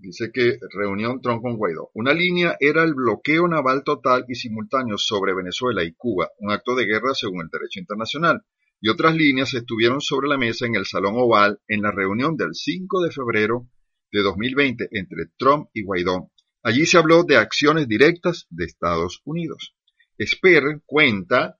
Dice 0.00 0.30
que 0.32 0.58
reunión 0.72 1.20
Trump 1.20 1.42
con 1.42 1.56
Guaidó. 1.56 1.90
Una 1.92 2.14
línea 2.14 2.56
era 2.58 2.84
el 2.84 2.94
bloqueo 2.94 3.46
naval 3.46 3.84
total 3.84 4.24
y 4.28 4.34
simultáneo 4.34 4.96
sobre 4.96 5.34
Venezuela 5.34 5.84
y 5.84 5.92
Cuba, 5.92 6.30
un 6.38 6.50
acto 6.50 6.74
de 6.74 6.86
guerra 6.86 7.12
según 7.12 7.42
el 7.42 7.48
derecho 7.48 7.80
internacional. 7.80 8.42
Y 8.80 8.88
otras 8.88 9.14
líneas 9.14 9.52
estuvieron 9.52 10.00
sobre 10.00 10.28
la 10.28 10.38
mesa 10.38 10.64
en 10.66 10.74
el 10.74 10.86
Salón 10.86 11.16
Oval 11.16 11.60
en 11.68 11.82
la 11.82 11.90
reunión 11.90 12.36
del 12.36 12.54
5 12.54 13.02
de 13.02 13.10
febrero 13.10 13.68
de 14.10 14.22
2020 14.22 14.88
entre 14.92 15.26
Trump 15.36 15.68
y 15.74 15.82
Guaidó. 15.82 16.32
Allí 16.62 16.86
se 16.86 16.96
habló 16.96 17.22
de 17.24 17.36
acciones 17.36 17.86
directas 17.86 18.46
de 18.48 18.64
Estados 18.64 19.20
Unidos. 19.24 19.74
Esper 20.16 20.80
cuenta 20.86 21.58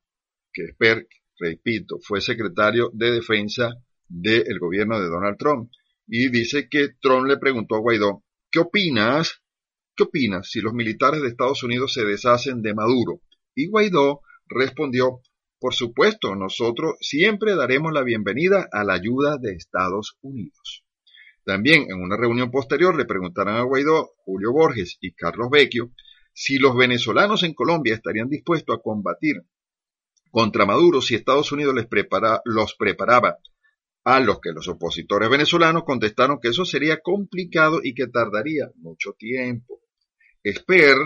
que 0.52 0.64
Esper 0.64 1.06
repito, 1.38 1.98
fue 2.00 2.20
secretario 2.20 2.90
de 2.94 3.10
defensa 3.10 3.74
del 4.08 4.58
gobierno 4.58 5.00
de 5.00 5.08
Donald 5.08 5.36
Trump. 5.38 5.70
Y 6.06 6.28
dice 6.30 6.68
que 6.68 6.90
Trump 7.00 7.26
le 7.26 7.38
preguntó 7.38 7.76
a 7.76 7.80
Guaidó, 7.80 8.24
¿qué 8.50 8.58
opinas? 8.58 9.42
¿Qué 9.96 10.04
opinas 10.04 10.50
si 10.50 10.60
los 10.60 10.72
militares 10.72 11.22
de 11.22 11.28
Estados 11.28 11.62
Unidos 11.62 11.92
se 11.92 12.04
deshacen 12.04 12.62
de 12.62 12.74
Maduro? 12.74 13.20
Y 13.54 13.68
Guaidó 13.68 14.22
respondió, 14.46 15.20
por 15.58 15.74
supuesto, 15.74 16.34
nosotros 16.34 16.96
siempre 17.00 17.54
daremos 17.54 17.92
la 17.92 18.02
bienvenida 18.02 18.68
a 18.72 18.84
la 18.84 18.94
ayuda 18.94 19.36
de 19.38 19.52
Estados 19.52 20.16
Unidos. 20.22 20.84
También 21.44 21.90
en 21.90 22.00
una 22.00 22.16
reunión 22.16 22.50
posterior 22.50 22.96
le 22.96 23.04
preguntaron 23.04 23.56
a 23.56 23.62
Guaidó, 23.62 24.10
Julio 24.24 24.52
Borges 24.52 24.98
y 25.00 25.12
Carlos 25.12 25.50
Vecchio 25.50 25.92
si 26.32 26.58
los 26.58 26.76
venezolanos 26.76 27.42
en 27.42 27.54
Colombia 27.54 27.94
estarían 27.94 28.28
dispuestos 28.28 28.76
a 28.76 28.80
combatir 28.80 29.42
contra 30.30 30.64
Maduro 30.64 31.02
si 31.02 31.14
Estados 31.14 31.50
Unidos 31.52 31.74
les 31.74 31.86
prepara, 31.86 32.40
los 32.44 32.74
preparaba. 32.76 33.36
A 34.04 34.20
los 34.20 34.40
que 34.40 34.52
los 34.52 34.66
opositores 34.68 35.28
venezolanos 35.28 35.84
contestaron 35.84 36.40
que 36.40 36.48
eso 36.48 36.64
sería 36.64 37.00
complicado 37.00 37.80
y 37.82 37.94
que 37.94 38.06
tardaría 38.06 38.70
mucho 38.76 39.12
tiempo. 39.12 39.82
Esper, 40.42 40.96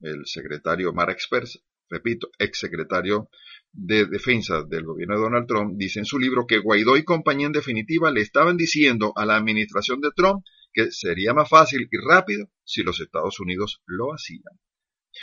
el 0.00 0.24
secretario 0.24 0.92
Mara 0.92 1.12
Expert, 1.12 1.48
repito, 1.88 2.30
ex 2.38 2.58
secretario 2.58 3.28
de 3.72 4.06
defensa 4.06 4.62
del 4.62 4.84
gobierno 4.84 5.16
de 5.16 5.22
Donald 5.22 5.46
Trump, 5.46 5.74
dice 5.76 5.98
en 5.98 6.04
su 6.04 6.18
libro 6.18 6.46
que 6.46 6.58
Guaidó 6.58 6.96
y 6.96 7.04
compañía 7.04 7.46
en 7.46 7.52
definitiva 7.52 8.10
le 8.12 8.20
estaban 8.20 8.56
diciendo 8.56 9.12
a 9.16 9.26
la 9.26 9.36
administración 9.36 10.00
de 10.00 10.10
Trump 10.14 10.44
que 10.72 10.92
sería 10.92 11.34
más 11.34 11.48
fácil 11.48 11.88
y 11.90 11.96
rápido 11.96 12.50
si 12.62 12.82
los 12.82 13.00
Estados 13.00 13.40
Unidos 13.40 13.82
lo 13.86 14.12
hacían. 14.12 14.60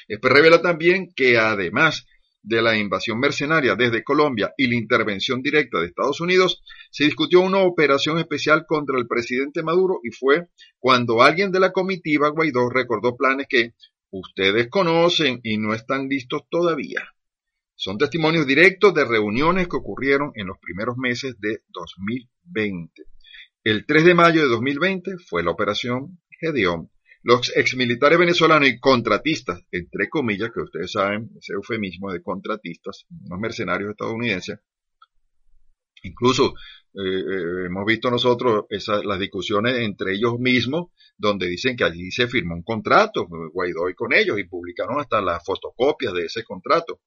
Esper 0.07 0.33
revela 0.33 0.61
también 0.61 1.13
que 1.15 1.37
además 1.37 2.05
de 2.45 2.61
la 2.61 2.77
invasión 2.77 3.19
mercenaria 3.19 3.75
desde 3.75 4.03
Colombia 4.03 4.53
y 4.57 4.67
la 4.67 4.75
intervención 4.75 5.41
directa 5.41 5.79
de 5.79 5.87
Estados 5.87 6.21
Unidos, 6.21 6.61
se 6.91 7.05
discutió 7.05 7.41
una 7.41 7.59
operación 7.59 8.19
especial 8.19 8.65
contra 8.67 8.97
el 8.99 9.07
presidente 9.07 9.63
Maduro 9.63 9.99
y 10.03 10.11
fue 10.11 10.49
cuando 10.79 11.23
alguien 11.23 11.51
de 11.51 11.59
la 11.59 11.71
comitiva 11.71 12.29
Guaidó 12.29 12.69
recordó 12.69 13.15
planes 13.17 13.47
que 13.49 13.73
ustedes 14.11 14.69
conocen 14.69 15.39
y 15.43 15.57
no 15.57 15.73
están 15.73 16.07
listos 16.07 16.43
todavía. 16.49 17.03
Son 17.73 17.97
testimonios 17.97 18.45
directos 18.47 18.93
de 18.93 19.05
reuniones 19.05 19.67
que 19.67 19.75
ocurrieron 19.77 20.31
en 20.35 20.47
los 20.47 20.57
primeros 20.59 20.97
meses 20.97 21.35
de 21.39 21.63
2020. 21.69 23.03
El 23.63 23.85
3 23.85 24.05
de 24.05 24.13
mayo 24.13 24.41
de 24.43 24.49
2020 24.49 25.17
fue 25.17 25.43
la 25.43 25.51
operación 25.51 26.21
Gedeón, 26.39 26.91
los 27.25 27.51
exmilitares 27.57 28.19
venezolanos 28.19 28.69
y 28.69 28.79
contratistas, 28.79 29.59
entre 29.71 30.09
comillas, 30.09 30.51
que 30.53 30.61
ustedes 30.61 30.91
saben, 30.91 31.31
ese 31.35 31.53
eufemismo 31.53 32.11
de 32.11 32.21
contratistas, 32.21 33.07
unos 33.25 33.39
mercenarios 33.39 33.89
estadounidenses, 33.89 34.59
incluso 36.03 36.53
eh, 36.93 37.01
eh, 37.01 37.65
hemos 37.65 37.83
visto 37.83 38.11
nosotros 38.11 38.65
las 38.69 39.19
discusiones 39.19 39.79
entre 39.79 40.13
ellos 40.13 40.37
mismos, 40.37 40.91
donde 41.17 41.47
dicen 41.47 41.75
que 41.75 41.83
allí 41.83 42.11
se 42.11 42.27
firmó 42.27 42.53
un 42.53 42.61
contrato, 42.61 43.27
Guaidó 43.27 43.89
y 43.89 43.95
con 43.95 44.13
ellos, 44.13 44.37
y 44.37 44.43
publicaron 44.43 44.99
hasta 44.99 45.19
las 45.19 45.43
fotocopias 45.43 46.13
de 46.13 46.25
ese 46.25 46.43
contrato. 46.43 46.99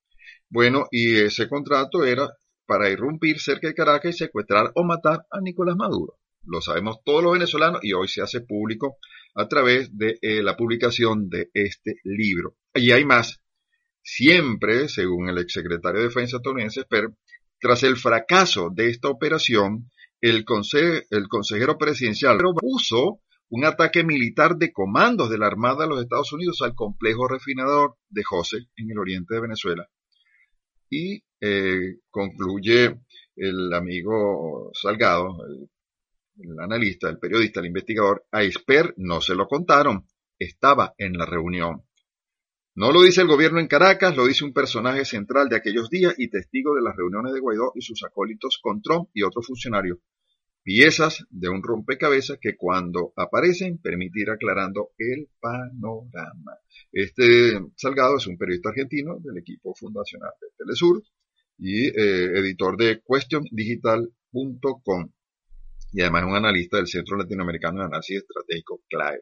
Bueno, 0.50 0.88
y 0.90 1.14
ese 1.14 1.48
contrato 1.48 2.04
era 2.04 2.28
para 2.66 2.90
irrumpir 2.90 3.38
cerca 3.38 3.68
de 3.68 3.74
Caracas 3.74 4.16
y 4.16 4.18
secuestrar 4.18 4.72
o 4.74 4.82
matar 4.82 5.26
a 5.30 5.40
Nicolás 5.40 5.76
Maduro. 5.76 6.18
Lo 6.42 6.60
sabemos 6.60 7.04
todos 7.04 7.22
los 7.22 7.34
venezolanos 7.34 7.84
y 7.84 7.92
hoy 7.92 8.08
se 8.08 8.20
hace 8.20 8.40
público 8.40 8.96
a 9.38 9.46
través 9.46 9.96
de 9.96 10.18
eh, 10.20 10.42
la 10.42 10.56
publicación 10.56 11.28
de 11.28 11.48
este 11.54 12.00
libro. 12.02 12.56
Y 12.74 12.90
hay 12.90 13.04
más. 13.04 13.40
Siempre, 14.02 14.88
según 14.88 15.28
el 15.28 15.38
exsecretario 15.38 16.00
de 16.00 16.08
Defensa 16.08 16.38
estadounidense, 16.38 16.84
tras 17.60 17.82
el 17.84 17.96
fracaso 17.96 18.70
de 18.74 18.90
esta 18.90 19.08
operación, 19.08 19.90
el, 20.20 20.44
el 21.10 21.28
consejero 21.28 21.78
presidencial 21.78 22.38
puso 22.58 23.20
un 23.50 23.64
ataque 23.64 24.02
militar 24.02 24.56
de 24.56 24.72
comandos 24.72 25.30
de 25.30 25.38
la 25.38 25.46
Armada 25.46 25.84
de 25.84 25.90
los 25.90 26.02
Estados 26.02 26.32
Unidos 26.32 26.60
al 26.62 26.74
complejo 26.74 27.28
refinador 27.28 27.94
de 28.08 28.24
José 28.24 28.58
en 28.76 28.90
el 28.90 28.98
oriente 28.98 29.34
de 29.34 29.40
Venezuela. 29.40 29.88
Y 30.90 31.22
eh, 31.40 31.98
concluye 32.10 33.00
el 33.36 33.72
amigo 33.72 34.72
Salgado, 34.74 35.46
el 35.46 35.68
el 36.38 36.60
analista, 36.60 37.08
el 37.08 37.18
periodista, 37.18 37.60
el 37.60 37.66
investigador, 37.66 38.26
a 38.32 38.42
no 38.96 39.20
se 39.20 39.34
lo 39.34 39.46
contaron, 39.46 40.06
estaba 40.38 40.94
en 40.98 41.14
la 41.14 41.26
reunión. 41.26 41.82
No 42.74 42.92
lo 42.92 43.02
dice 43.02 43.22
el 43.22 43.26
gobierno 43.26 43.58
en 43.58 43.66
Caracas, 43.66 44.16
lo 44.16 44.26
dice 44.26 44.44
un 44.44 44.52
personaje 44.52 45.04
central 45.04 45.48
de 45.48 45.56
aquellos 45.56 45.90
días 45.90 46.14
y 46.16 46.30
testigo 46.30 46.76
de 46.76 46.82
las 46.82 46.94
reuniones 46.96 47.34
de 47.34 47.40
Guaidó 47.40 47.72
y 47.74 47.80
sus 47.80 48.04
acólitos 48.04 48.60
con 48.62 48.80
Trump 48.82 49.10
y 49.12 49.24
otros 49.24 49.48
funcionarios. 49.48 49.98
Piezas 50.62 51.26
de 51.30 51.48
un 51.48 51.60
rompecabezas 51.62 52.38
que 52.40 52.56
cuando 52.56 53.12
aparecen 53.16 53.78
permitir 53.78 54.30
aclarando 54.30 54.90
el 54.98 55.28
panorama. 55.40 56.56
Este 56.92 57.60
Salgado 57.74 58.18
es 58.18 58.28
un 58.28 58.38
periodista 58.38 58.68
argentino 58.68 59.18
del 59.18 59.38
equipo 59.38 59.74
fundacional 59.74 60.30
de 60.40 60.46
Telesur 60.56 61.02
y 61.58 61.88
eh, 61.88 62.38
editor 62.38 62.76
de 62.76 63.02
questiondigital.com 63.02 65.10
y 65.92 66.02
además 66.02 66.24
un 66.24 66.36
analista 66.36 66.76
del 66.76 66.86
Centro 66.86 67.16
Latinoamericano 67.16 67.80
de 67.80 67.86
Análisis 67.86 68.18
Estratégico 68.18 68.80
CLAE, 68.88 69.16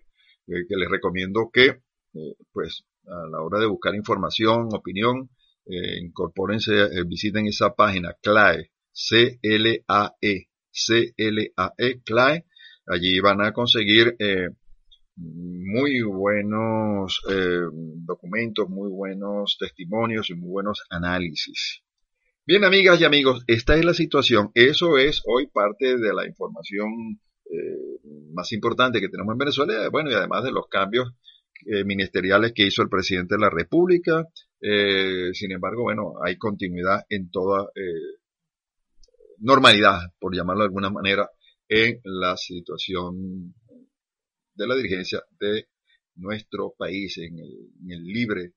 eh, 0.48 0.66
que 0.68 0.76
les 0.76 0.90
recomiendo 0.90 1.50
que, 1.52 1.66
eh, 1.66 2.34
pues, 2.52 2.84
a 3.06 3.28
la 3.30 3.40
hora 3.42 3.60
de 3.60 3.66
buscar 3.66 3.94
información, 3.94 4.68
opinión, 4.72 5.30
eh, 5.66 5.98
incorpórense, 6.00 6.72
visiten 7.06 7.46
esa 7.46 7.74
página 7.74 8.14
CLAE, 8.20 8.70
C-L-A-E, 8.92 10.48
C-L-A-E, 10.70 12.02
CLAE. 12.04 12.44
Allí 12.88 13.20
van 13.20 13.42
a 13.42 13.52
conseguir 13.52 14.16
muy 15.16 16.02
buenos 16.02 17.22
eh, 17.30 17.62
documentos, 17.72 18.68
muy 18.68 18.90
buenos 18.90 19.56
testimonios 19.58 20.28
y 20.30 20.34
muy 20.34 20.50
buenos 20.50 20.84
análisis. 20.90 21.82
Bien, 22.48 22.62
amigas 22.62 23.00
y 23.00 23.04
amigos, 23.04 23.42
esta 23.48 23.74
es 23.74 23.84
la 23.84 23.92
situación. 23.92 24.52
Eso 24.54 24.98
es 24.98 25.20
hoy 25.26 25.48
parte 25.48 25.96
de 25.96 26.14
la 26.14 26.24
información 26.24 27.18
eh, 27.44 27.98
más 28.34 28.52
importante 28.52 29.00
que 29.00 29.08
tenemos 29.08 29.32
en 29.32 29.38
Venezuela, 29.38 29.88
bueno, 29.90 30.12
y 30.12 30.14
además 30.14 30.44
de 30.44 30.52
los 30.52 30.68
cambios 30.68 31.12
eh, 31.66 31.82
ministeriales 31.82 32.52
que 32.54 32.64
hizo 32.64 32.82
el 32.82 32.88
presidente 32.88 33.34
de 33.34 33.40
la 33.40 33.50
República. 33.50 34.28
Eh, 34.60 35.30
sin 35.32 35.50
embargo, 35.50 35.82
bueno, 35.82 36.12
hay 36.24 36.38
continuidad 36.38 37.00
en 37.08 37.32
toda 37.32 37.66
normalidad, 39.38 39.98
por 40.20 40.32
llamarlo 40.32 40.62
de 40.62 40.68
alguna 40.68 40.90
manera, 40.90 41.28
en 41.68 42.00
la 42.04 42.36
situación 42.36 43.54
de 44.54 44.66
la 44.68 44.76
dirigencia 44.76 45.20
de 45.40 45.66
nuestro 46.14 46.74
país, 46.78 47.18
en 47.18 47.40
el, 47.90 48.04
libre 48.04 48.52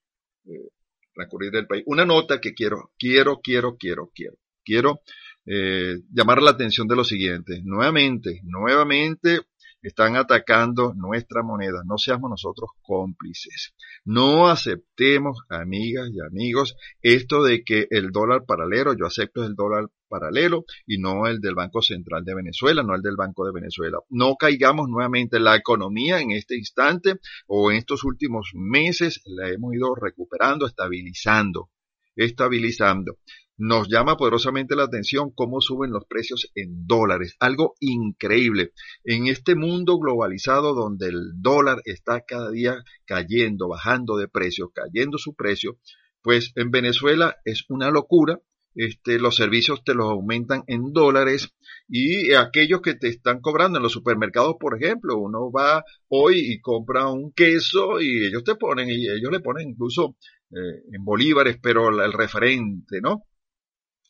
transcurrir 1.19 1.51
del 1.51 1.67
país. 1.67 1.84
Una 1.86 2.05
nota 2.05 2.39
que 2.39 2.53
quiero, 2.53 2.91
quiero, 2.97 3.41
quiero, 3.41 3.75
quiero, 3.77 4.10
quiero, 4.13 4.38
quiero 4.63 5.01
eh, 5.45 5.97
llamar 6.12 6.41
la 6.41 6.51
atención 6.51 6.88
de 6.88 6.95
lo 6.95 7.03
siguiente. 7.03 7.62
Nuevamente, 7.63 8.39
nuevamente 8.43 9.41
están 9.82 10.15
atacando 10.15 10.93
nuestra 10.93 11.43
moneda. 11.43 11.84
No 11.86 11.97
seamos 11.97 12.29
nosotros 12.29 12.69
cómplices. 12.82 13.73
No 14.05 14.47
aceptemos, 14.47 15.39
amigas 15.49 16.10
y 16.13 16.21
amigos, 16.21 16.75
esto 17.01 17.43
de 17.43 17.63
que 17.63 17.88
el 17.89 18.12
dólar 18.12 18.45
paralelo, 18.45 18.93
yo 18.93 19.05
acepto 19.05 19.43
el 19.43 19.55
dólar 19.55 19.89
paralelo 20.10 20.65
y 20.86 20.98
no 20.98 21.28
el 21.28 21.39
del 21.39 21.56
Banco 21.56 21.82
Central 21.82 22.26
de 22.26 22.36
Venezuela, 22.36 22.84
no 22.84 22.95
el 22.95 23.02
del 23.02 23.15
Banco 23.15 23.45
de 23.45 23.54
Venezuela. 23.54 24.00
No 24.10 24.36
caigamos 24.36 24.89
nuevamente 24.89 25.38
en 25.38 25.45
la 25.45 25.56
economía 25.56 26.19
en 26.19 26.32
este 26.32 26.58
instante 26.58 27.15
o 27.48 27.72
en 27.72 27.78
estos 27.78 28.04
últimos 28.04 28.52
meses 28.54 29.22
la 29.26 29.50
hemos 29.50 29.74
ido 29.74 29.95
recuperando, 29.95 30.65
estabilizando, 30.65 31.69
estabilizando 32.15 33.17
nos 33.60 33.89
llama 33.89 34.15
poderosamente 34.15 34.74
la 34.74 34.84
atención 34.84 35.32
cómo 35.32 35.60
suben 35.60 35.91
los 35.91 36.06
precios 36.06 36.50
en 36.56 36.88
dólares. 36.88 37.36
Algo 37.41 37.76
increíble. 37.82 38.72
En 39.04 39.28
este 39.28 39.54
mundo 39.54 40.00
globalizado 40.00 40.74
donde 40.74 41.08
el 41.08 41.34
dólar 41.41 41.82
está 41.84 42.22
cada 42.22 42.52
día 42.52 42.82
cayendo, 43.06 43.67
bajando 43.67 44.15
de 44.15 44.30
precio, 44.30 44.72
cayendo 44.74 45.17
su 45.17 45.36
precio, 45.36 45.78
pues 46.22 46.54
en 46.56 46.72
Venezuela 46.72 47.36
es 47.43 47.65
una 47.67 47.91
locura. 47.91 48.39
Este, 48.82 49.20
los 49.20 49.36
servicios 49.36 49.84
te 49.84 49.94
los 49.94 50.10
aumentan 50.10 50.63
en 50.68 50.94
dólares 50.94 51.54
y 51.89 52.34
aquellos 52.34 52.80
que 52.82 52.94
te 52.94 53.10
están 53.10 53.42
cobrando 53.42 53.78
en 53.78 53.84
los 53.84 53.92
supermercados, 53.92 54.56
por 54.58 54.82
ejemplo, 54.82 55.18
uno 55.18 55.52
va 55.52 55.84
hoy 56.08 56.39
y 56.54 56.62
compra 56.62 57.10
un 57.10 57.34
queso 57.34 58.00
y 58.00 58.26
ellos 58.28 58.46
te 58.46 58.56
ponen, 58.56 58.89
y 58.89 59.10
ellos 59.10 59.32
le 59.32 59.42
ponen 59.42 59.72
incluso 59.72 60.15
eh, 60.52 60.82
en 60.94 61.04
bolívares, 61.04 61.58
pero 61.62 61.89
el 61.89 62.13
referente, 62.13 63.02
¿no? 63.02 63.26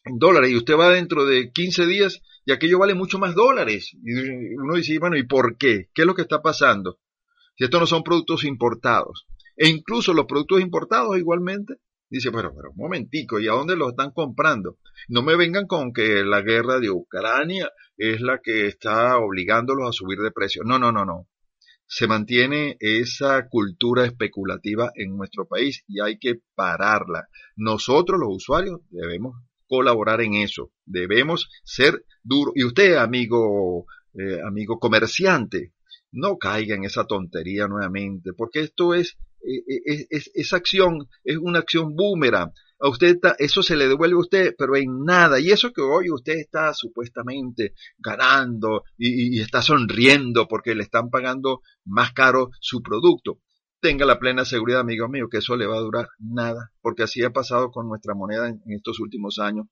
en 0.04 0.18
dólares 0.18 0.52
y 0.52 0.56
usted 0.56 0.76
va 0.76 0.92
dentro 0.92 1.26
de 1.26 1.52
15 1.52 1.86
días 1.88 2.22
y 2.46 2.52
aquello 2.52 2.78
vale 2.78 2.94
mucho 2.94 3.18
más 3.18 3.34
dólares. 3.34 3.92
Y 4.04 4.14
uno 4.56 4.76
dice, 4.76 5.00
bueno, 5.00 5.18
¿y 5.18 5.24
por 5.24 5.58
qué? 5.58 5.90
¿Qué 5.94 6.04
es 6.04 6.06
lo 6.06 6.16
que 6.16 6.22
está 6.22 6.42
pasando? 6.42 7.00
Si 7.58 7.64
estos 7.64 7.80
no 7.80 7.88
son 7.88 8.04
productos 8.04 8.44
importados. 8.44 9.26
E 9.56 9.68
incluso 9.68 10.14
los 10.14 10.26
productos 10.26 10.62
importados 10.62 11.18
igualmente. 11.18 11.76
Dice, 12.10 12.32
pero, 12.32 12.54
pero 12.56 12.72
un 12.72 12.78
momentico, 12.78 13.40
¿y 13.40 13.48
a 13.48 13.52
dónde 13.52 13.76
los 13.76 13.90
están 13.90 14.12
comprando? 14.12 14.78
No 15.08 15.22
me 15.22 15.36
vengan 15.36 15.68
con 15.68 15.94
que 15.94 16.24
la 16.24 16.42
guerra 16.42 16.80
de 16.80 16.90
Ucrania 16.90 17.72
es 17.98 18.22
la 18.22 18.40
que 18.40 18.68
está 18.68 19.18
obligándolos 19.18 19.90
a 19.90 19.92
subir 19.92 20.20
de 20.20 20.32
precio. 20.32 20.64
No, 20.64 20.80
no, 20.80 20.92
no, 20.92 21.06
no. 21.06 21.28
Se 21.86 22.08
mantiene 22.08 22.78
esa 22.80 23.48
cultura 23.48 24.06
especulativa 24.06 24.92
en 24.96 25.18
nuestro 25.18 25.48
país 25.48 25.84
y 25.88 26.02
hay 26.02 26.18
que 26.18 26.42
pararla. 26.56 27.28
Nosotros 27.56 28.20
los 28.20 28.36
usuarios 28.36 28.82
debemos 28.90 29.36
colaborar 29.68 30.22
en 30.22 30.36
eso. 30.36 30.72
Debemos 30.86 31.50
ser 31.64 32.06
duros. 32.24 32.54
Y 32.56 32.64
usted, 32.64 32.96
amigo, 32.96 33.86
eh, 34.14 34.40
amigo 34.46 34.80
comerciante, 34.80 35.74
no 36.12 36.38
caiga 36.38 36.76
en 36.76 36.86
esa 36.86 37.06
tontería 37.06 37.68
nuevamente, 37.68 38.34
porque 38.34 38.62
esto 38.62 38.94
es, 38.94 39.18
eh, 39.42 40.08
es, 40.10 40.32
esa 40.34 40.58
acción 40.58 41.08
es 41.24 41.38
una 41.38 41.60
acción 41.60 41.96
boomerang. 41.96 42.52
A 42.82 42.90
usted 42.90 43.18
eso 43.40 43.62
se 43.62 43.76
le 43.76 43.88
devuelve 43.88 44.16
a 44.16 44.20
usted, 44.20 44.56
pero 44.58 44.78
en 44.78 45.04
nada. 45.04 45.40
Y 45.40 45.52
eso 45.52 45.74
que 45.74 45.82
hoy 45.82 46.10
usted 46.10 46.34
está 46.34 46.74
supuestamente 46.74 47.74
ganando 47.98 48.84
y 48.98 49.42
está 49.42 49.62
sonriendo 49.62 50.48
porque 50.48 50.76
le 50.76 50.84
están 50.84 51.10
pagando 51.10 51.62
más 51.84 52.14
caro 52.14 52.52
su 52.62 52.82
producto 52.82 53.42
tenga 53.80 54.06
la 54.06 54.20
plena 54.20 54.46
seguridad, 54.46 54.82
amigo 54.82 55.08
mío, 55.08 55.30
que 55.30 55.38
eso 55.38 55.56
le 55.56 55.66
va 55.66 55.78
a 55.78 55.82
durar 55.82 56.10
nada, 56.20 56.72
porque 56.82 57.04
así 57.04 57.24
ha 57.24 57.32
pasado 57.32 57.72
con 57.72 57.88
nuestra 57.88 58.14
moneda 58.14 58.50
en, 58.50 58.62
estos 58.68 59.00
últimos 59.00 59.40
años. 59.40 59.68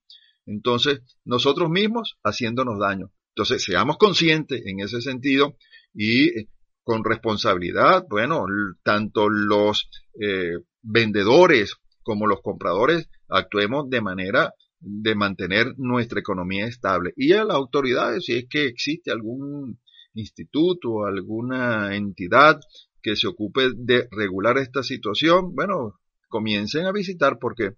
Entonces, 0.46 1.00
nosotros 1.24 1.68
mismos 1.70 2.18
haciéndonos 2.24 2.78
daño. 2.78 3.12
Entonces, 3.34 3.62
seamos 3.62 3.98
conscientes 3.98 4.62
en 4.64 4.80
ese 4.80 5.00
sentido 5.00 5.56
y 5.94 6.40
eh, 6.40 6.48
con 6.88 7.04
responsabilidad, 7.04 8.06
bueno, 8.08 8.46
tanto 8.82 9.28
los 9.28 9.90
eh, 10.18 10.54
vendedores 10.80 11.76
como 12.02 12.26
los 12.26 12.40
compradores 12.40 13.10
actuemos 13.28 13.90
de 13.90 14.00
manera 14.00 14.54
de 14.80 15.14
mantener 15.14 15.74
nuestra 15.76 16.20
economía 16.20 16.64
estable. 16.64 17.12
Y 17.14 17.34
a 17.34 17.44
las 17.44 17.56
autoridades, 17.56 18.24
si 18.24 18.38
es 18.38 18.46
que 18.48 18.64
existe 18.64 19.10
algún 19.10 19.78
instituto, 20.14 21.04
alguna 21.04 21.94
entidad 21.94 22.58
que 23.02 23.16
se 23.16 23.26
ocupe 23.26 23.68
de 23.76 24.08
regular 24.10 24.56
esta 24.56 24.82
situación, 24.82 25.54
bueno, 25.54 26.00
comiencen 26.30 26.86
a 26.86 26.92
visitar 26.92 27.38
porque 27.38 27.72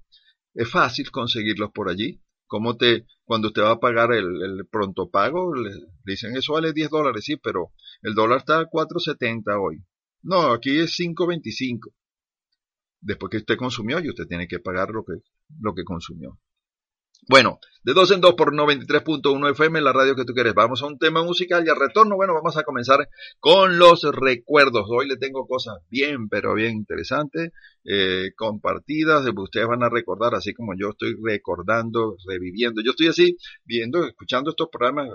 es 0.54 0.70
fácil 0.70 1.10
conseguirlos 1.10 1.72
por 1.72 1.90
allí. 1.90 2.20
Como 2.46 2.76
te, 2.76 3.06
cuando 3.24 3.48
usted 3.48 3.62
va 3.62 3.72
a 3.72 3.80
pagar 3.80 4.12
el, 4.12 4.68
pronto 4.70 5.10
pago, 5.10 5.52
le 5.52 5.72
dicen 6.04 6.36
eso 6.36 6.52
vale 6.52 6.72
10 6.72 6.90
dólares, 6.90 7.24
sí, 7.24 7.36
pero 7.36 7.72
el 8.02 8.14
dólar 8.14 8.38
está 8.38 8.60
a 8.60 8.66
4.70 8.66 9.42
hoy. 9.60 9.84
No, 10.22 10.52
aquí 10.52 10.78
es 10.78 10.98
5.25. 10.98 11.92
Después 13.00 13.30
que 13.30 13.38
usted 13.38 13.56
consumió 13.56 13.98
y 14.00 14.10
usted 14.10 14.26
tiene 14.26 14.46
que 14.46 14.58
pagar 14.58 14.90
lo 14.90 15.04
que, 15.04 15.14
lo 15.60 15.74
que 15.74 15.84
consumió. 15.84 16.38
Bueno, 17.28 17.60
de 17.84 17.92
dos 17.92 18.10
en 18.10 18.20
dos 18.20 18.34
por 18.34 18.52
93.1 18.52 19.50
FM, 19.52 19.80
la 19.82 19.92
radio 19.92 20.16
que 20.16 20.24
tú 20.24 20.32
quieres. 20.32 20.54
Vamos 20.54 20.82
a 20.82 20.86
un 20.86 20.98
tema 20.98 21.22
musical 21.22 21.64
y 21.64 21.70
al 21.70 21.78
retorno, 21.78 22.16
bueno, 22.16 22.34
vamos 22.34 22.56
a 22.56 22.62
comenzar 22.62 23.08
con 23.38 23.78
los 23.78 24.02
recuerdos. 24.02 24.86
Hoy 24.88 25.06
le 25.06 25.16
tengo 25.16 25.46
cosas 25.46 25.78
bien, 25.90 26.28
pero 26.28 26.54
bien 26.54 26.72
interesantes, 26.72 27.52
eh, 27.84 28.32
compartidas, 28.36 29.24
ustedes 29.36 29.66
van 29.66 29.82
a 29.82 29.90
recordar, 29.90 30.34
así 30.34 30.54
como 30.54 30.72
yo 30.74 30.90
estoy 30.90 31.14
recordando, 31.22 32.16
reviviendo. 32.26 32.82
Yo 32.82 32.90
estoy 32.90 33.08
así, 33.08 33.36
viendo, 33.64 34.04
escuchando 34.06 34.50
estos 34.50 34.68
programas 34.70 35.08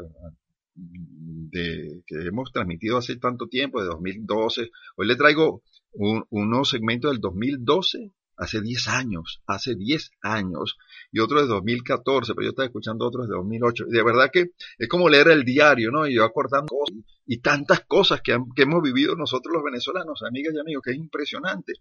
de, 1.50 2.04
que 2.06 2.28
hemos 2.28 2.52
transmitido 2.52 2.98
hace 2.98 3.18
tanto 3.18 3.48
tiempo, 3.48 3.82
de 3.82 3.88
2012. 3.88 4.72
Hoy 4.98 5.08
le 5.08 5.16
traigo 5.16 5.64
unos 5.94 6.70
segmentos 6.70 7.12
del 7.12 7.22
2012 7.22 8.12
hace 8.38 8.62
10 8.62 8.88
años, 8.90 9.42
hace 9.48 9.76
10 9.76 10.12
años, 10.22 10.78
y 11.12 11.20
otro 11.20 11.42
de 11.42 11.48
2014, 11.48 12.34
pero 12.34 12.46
yo 12.46 12.50
estaba 12.50 12.66
escuchando 12.66 13.06
otros 13.06 13.28
de 13.28 13.36
2008. 13.36 13.86
Y 13.90 13.94
de 13.94 14.04
verdad 14.04 14.30
que 14.32 14.52
es 14.78 14.90
como 14.90 15.10
leer 15.10 15.30
el 15.30 15.44
diario, 15.44 15.92
¿no? 15.92 16.08
Y 16.08 16.16
yo 16.16 16.24
acordando 16.24 16.68
cosas, 16.68 16.98
y 17.26 17.40
tantas 17.40 17.82
cosas 17.82 18.22
que, 18.22 18.38
que, 18.56 18.64
hemos 18.64 18.82
vivido 18.82 19.16
nosotros 19.16 19.54
los 19.54 19.64
venezolanos, 19.64 20.22
amigas 20.24 20.54
y 20.54 20.60
amigos, 20.60 20.84
que 20.84 20.92
es 20.92 20.98
impresionante. 20.98 21.74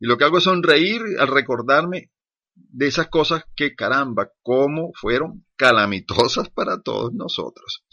Y 0.00 0.06
lo 0.06 0.16
que 0.16 0.24
hago 0.24 0.38
es 0.38 0.44
sonreír 0.44 1.02
al 1.18 1.28
recordarme 1.28 2.10
de 2.54 2.86
esas 2.86 3.08
cosas 3.08 3.44
que, 3.54 3.74
caramba, 3.74 4.30
cómo 4.42 4.92
fueron 4.94 5.44
calamitosas 5.56 6.48
para 6.54 6.80
todos 6.80 7.12
nosotros. 7.12 7.84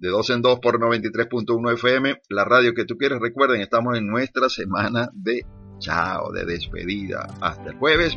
De 0.00 0.08
2 0.08 0.30
en 0.30 0.40
2 0.40 0.60
por 0.60 0.80
93.1 0.80 1.74
FM, 1.74 2.22
la 2.30 2.44
radio 2.44 2.72
que 2.72 2.86
tú 2.86 2.96
quieres. 2.96 3.20
Recuerden, 3.20 3.60
estamos 3.60 3.98
en 3.98 4.06
nuestra 4.06 4.48
semana 4.48 5.10
de 5.12 5.44
chao, 5.78 6.32
de 6.32 6.46
despedida. 6.46 7.26
Hasta 7.42 7.70
el 7.70 7.76
jueves 7.76 8.16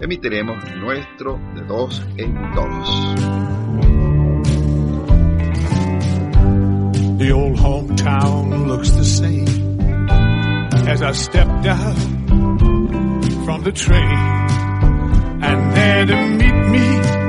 emitiremos 0.00 0.56
nuestro 0.76 1.38
de 1.54 1.62
dos 1.62 2.02
en 2.16 2.34
dos. 2.54 3.14
The 7.18 7.32
old 7.32 7.56
hometown 7.56 8.66
looks 8.66 8.90
the 8.96 9.04
same 9.04 9.46
as 10.88 11.00
I 11.00 11.12
stepped 11.12 11.64
out 11.64 11.96
from 13.44 13.62
the 13.62 13.70
train. 13.70 14.18
And 15.44 15.76
there 15.76 16.06
to 16.06 16.16
meet 16.16 16.70
me 16.70 17.21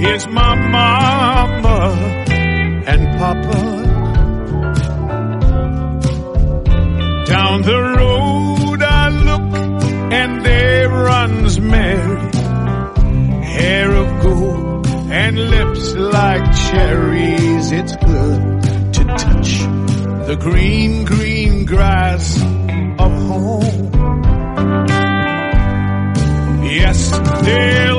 is 0.00 0.26
my 0.28 0.54
mama 0.54 1.94
and 2.86 3.18
papa. 3.18 3.58
Down 7.26 7.62
the 7.62 7.80
road 7.98 8.82
I 8.82 9.08
look 9.08 9.82
and 10.12 10.44
there 10.44 10.88
runs 10.88 11.60
Mary, 11.60 12.30
hair 13.44 13.90
of 13.92 14.22
gold 14.22 14.86
and 15.10 15.50
lips 15.50 15.94
like 15.94 16.44
cherries. 16.70 17.72
It's 17.72 17.96
good 17.96 18.62
to 18.94 19.04
touch 19.04 19.58
the 20.28 20.36
green, 20.38 21.04
green 21.04 21.64
grass 21.64 22.36
of 22.98 23.12
home. 23.30 23.92
Yes, 26.64 27.10
they'll 27.44 27.95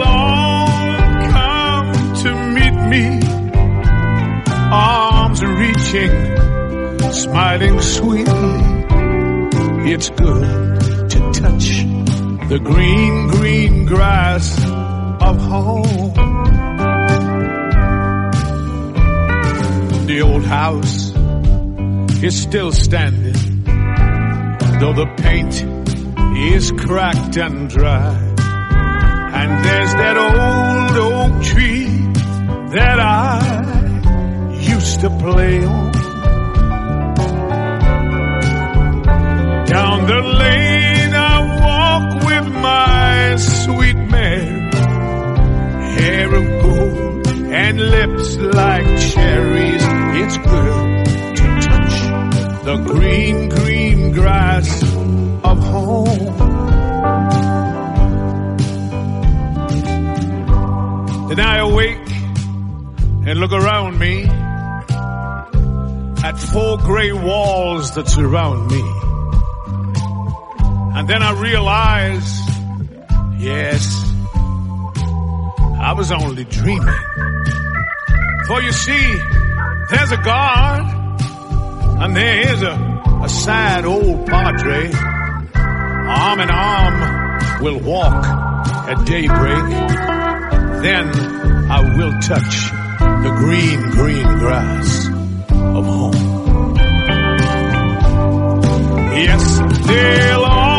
smiling 7.32 7.82
sweetly. 7.82 8.60
It's 9.92 10.10
good 10.10 10.80
to 11.12 11.20
touch 11.34 11.68
the 12.50 12.60
green, 12.64 13.28
green 13.28 13.86
grass 13.86 14.58
of 15.22 15.36
home. 15.42 16.14
The 20.08 20.22
old 20.22 20.46
house 20.46 21.12
is 22.24 22.42
still 22.42 22.72
standing, 22.72 23.64
though 24.80 24.94
the 24.94 25.08
paint 25.18 25.54
is 26.54 26.72
cracked 26.72 27.38
and 27.38 27.70
dry. 27.70 28.14
And 29.40 29.66
there's 29.66 29.94
that 30.02 30.18
old 30.18 30.98
oak 31.14 31.44
tree 31.44 31.88
that 32.78 33.00
I 33.00 34.58
used 34.62 35.02
to 35.02 35.10
play 35.10 35.66
on. 35.66 35.97
Down 39.68 40.08
the 40.08 40.22
lane 40.22 41.14
I 41.14 41.38
walk 41.60 42.24
with 42.26 42.54
my 42.54 43.36
sweet 43.36 43.98
Mary, 43.98 44.72
hair 46.00 46.34
of 46.34 46.62
gold 46.62 47.28
and 47.28 47.80
lips 47.80 48.38
like 48.38 48.86
cherries. 49.12 49.84
It's 50.22 50.38
good 50.38 51.06
to 51.36 51.46
touch 51.68 51.96
the 52.64 52.78
green, 52.88 53.50
green 53.50 54.12
grass 54.14 54.84
of 54.84 55.58
home. 55.60 56.48
Then 61.28 61.40
I 61.42 61.58
awake 61.58 62.10
and 63.28 63.38
look 63.38 63.52
around 63.52 64.00
me 64.00 64.24
at 66.24 66.38
four 66.40 66.78
gray 66.78 67.12
walls 67.12 67.96
that 67.96 68.08
surround 68.08 68.72
me. 68.72 68.97
Then 71.08 71.24
I 71.24 71.32
realized, 71.40 72.36
yes, 73.40 73.82
I 75.80 75.94
was 75.96 76.12
only 76.12 76.44
dreaming. 76.44 77.00
For 78.48 78.62
you 78.62 78.74
see, 78.74 79.22
there's 79.90 80.12
a 80.12 80.18
God 80.18 80.82
and 82.04 82.14
there 82.14 82.54
is 82.54 82.62
a, 82.62 82.74
a 83.24 83.30
sad 83.30 83.86
old 83.86 84.28
padre. 84.28 84.92
Arm 84.94 86.40
in 86.42 86.50
arm 86.50 87.62
we'll 87.62 87.80
walk 87.80 88.26
at 88.90 89.06
daybreak. 89.06 89.70
Then 90.84 91.08
I 91.72 91.98
will 91.98 92.20
touch 92.20 92.70
the 93.00 93.34
green, 93.38 93.82
green 93.92 94.28
grass 94.40 95.08
of 95.08 95.86
home. 95.86 96.76
Yes, 99.16 99.60
all 99.60 100.68
come 100.68 100.77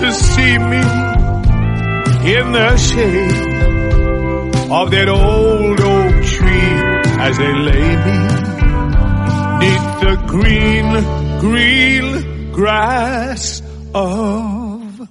to 0.00 0.12
see 0.12 0.58
me 0.58 0.82
in 2.36 2.52
the 2.52 2.76
shade 2.78 3.50
of 4.70 4.90
that 4.90 5.08
old 5.08 5.80
oak 5.80 6.24
tree 6.24 6.76
as 7.26 7.36
they 7.36 7.54
lay 7.68 7.90
me 8.06 8.18
neath 9.60 9.88
the 10.04 10.14
green, 10.26 10.88
green 11.40 12.52
grass 12.52 13.62
of 13.94 15.08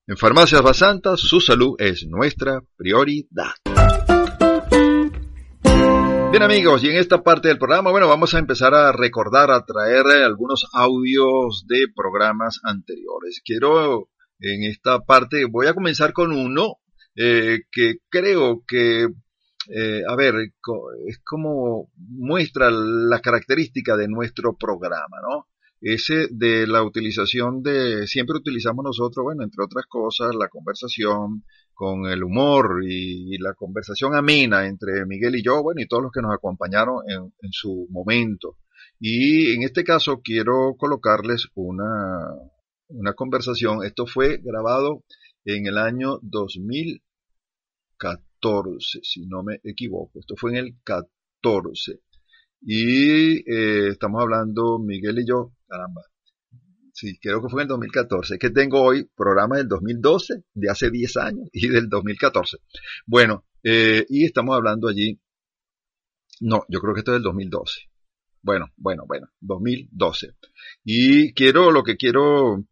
En 0.06 0.16
Farmacias 0.16 0.62
Basanta, 0.62 1.16
su 1.16 1.40
salud 1.40 1.76
es 1.78 2.06
nuestra 2.08 2.60
prioridad. 2.76 3.52
Bien 6.32 6.42
amigos, 6.42 6.82
y 6.82 6.88
en 6.88 6.96
esta 6.96 7.22
parte 7.22 7.48
del 7.48 7.58
programa, 7.58 7.90
bueno, 7.90 8.08
vamos 8.08 8.34
a 8.34 8.38
empezar 8.38 8.74
a 8.74 8.90
recordar, 8.90 9.50
a 9.50 9.64
traer 9.66 10.06
algunos 10.24 10.66
audios 10.72 11.66
de 11.68 11.88
programas 11.94 12.58
anteriores. 12.64 13.42
Quiero 13.44 14.08
en 14.42 14.64
esta 14.64 15.00
parte, 15.00 15.44
voy 15.44 15.68
a 15.68 15.74
comenzar 15.74 16.12
con 16.12 16.32
uno 16.32 16.78
eh, 17.14 17.60
que 17.70 17.98
creo 18.08 18.64
que, 18.66 19.04
eh, 19.04 20.02
a 20.08 20.16
ver, 20.16 20.34
es 21.06 21.20
como 21.24 21.90
muestra 21.96 22.70
la 22.70 23.20
característica 23.20 23.96
de 23.96 24.08
nuestro 24.08 24.56
programa, 24.56 25.18
¿no? 25.22 25.46
Ese 25.80 26.28
de 26.30 26.66
la 26.66 26.82
utilización 26.82 27.62
de, 27.62 28.06
siempre 28.06 28.36
utilizamos 28.36 28.84
nosotros, 28.84 29.24
bueno, 29.24 29.42
entre 29.42 29.64
otras 29.64 29.86
cosas, 29.86 30.34
la 30.34 30.48
conversación 30.48 31.44
con 31.74 32.06
el 32.06 32.22
humor 32.22 32.82
y, 32.84 33.36
la 33.38 33.54
conversación 33.54 34.14
amena 34.14 34.66
entre 34.66 35.04
Miguel 35.06 35.36
y 35.36 35.42
yo, 35.42 35.62
bueno, 35.62 35.80
y 35.80 35.88
todos 35.88 36.04
los 36.04 36.12
que 36.12 36.22
nos 36.22 36.34
acompañaron 36.34 36.98
en, 37.08 37.32
en 37.40 37.52
su 37.52 37.88
momento. 37.90 38.58
Y 39.00 39.52
en 39.54 39.62
este 39.62 39.82
caso 39.82 40.20
quiero 40.22 40.76
colocarles 40.78 41.48
una, 41.54 41.84
una 42.92 43.14
conversación. 43.14 43.84
Esto 43.84 44.06
fue 44.06 44.38
grabado 44.42 45.04
en 45.44 45.66
el 45.66 45.78
año 45.78 46.18
2014, 46.22 49.00
si 49.02 49.26
no 49.26 49.42
me 49.42 49.60
equivoco. 49.64 50.18
Esto 50.18 50.36
fue 50.36 50.52
en 50.52 50.56
el 50.58 50.76
14. 50.84 52.00
Y 52.60 53.38
eh, 53.52 53.88
estamos 53.88 54.22
hablando, 54.22 54.78
Miguel 54.78 55.18
y 55.18 55.26
yo, 55.26 55.52
caramba, 55.66 56.02
Sí, 56.94 57.18
creo 57.18 57.42
que 57.42 57.48
fue 57.48 57.62
en 57.62 57.64
el 57.64 57.68
2014. 57.68 58.34
Es 58.34 58.40
que 58.40 58.50
tengo 58.50 58.82
hoy 58.82 59.08
programas 59.16 59.58
del 59.58 59.68
2012, 59.68 60.44
de 60.54 60.70
hace 60.70 60.90
10 60.90 61.16
años, 61.16 61.48
y 61.52 61.68
del 61.68 61.88
2014. 61.88 62.58
Bueno, 63.06 63.44
eh, 63.62 64.04
y 64.08 64.24
estamos 64.24 64.54
hablando 64.54 64.88
allí. 64.88 65.18
No, 66.40 66.64
yo 66.68 66.80
creo 66.80 66.94
que 66.94 67.00
esto 67.00 67.12
es 67.12 67.16
del 67.16 67.22
2012. 67.22 67.88
Bueno, 68.42 68.72
bueno, 68.76 69.04
bueno, 69.06 69.28
2012. 69.40 70.34
Y 70.84 71.32
quiero, 71.32 71.70
lo 71.70 71.82
que 71.82 71.96
quiero 71.96 72.64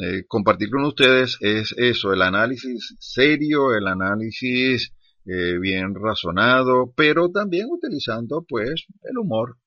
eh, 0.00 0.24
compartir 0.26 0.70
con 0.70 0.84
ustedes 0.84 1.36
es 1.40 1.74
eso, 1.76 2.12
el 2.12 2.22
análisis 2.22 2.96
serio, 2.98 3.74
el 3.74 3.86
análisis 3.86 4.92
eh, 5.26 5.58
bien 5.60 5.94
razonado, 5.94 6.92
pero 6.96 7.30
también 7.30 7.66
utilizando 7.70 8.44
pues 8.48 8.86
el 9.02 9.18
humor. 9.18 9.58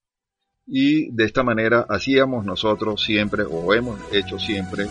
Y 0.68 1.12
de 1.16 1.26
esta 1.26 1.44
manera 1.44 1.86
hacíamos 1.88 2.44
nosotros 2.44 3.04
siempre, 3.04 3.44
o 3.44 3.74
hemos 3.74 4.00
hecho 4.12 4.40
siempre, 4.40 4.88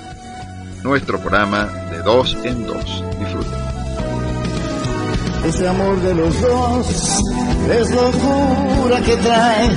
nuestro 0.84 1.18
programa 1.18 1.66
de 1.90 1.98
dos 2.02 2.36
en 2.44 2.64
dos. 2.64 3.02
Disfruten. 3.18 3.73
Ese 5.46 5.68
amor 5.68 6.00
de 6.00 6.14
los 6.14 6.40
dos 6.40 6.86
es 7.70 7.90
locura 7.90 9.00
que 9.04 9.16
trae 9.16 9.70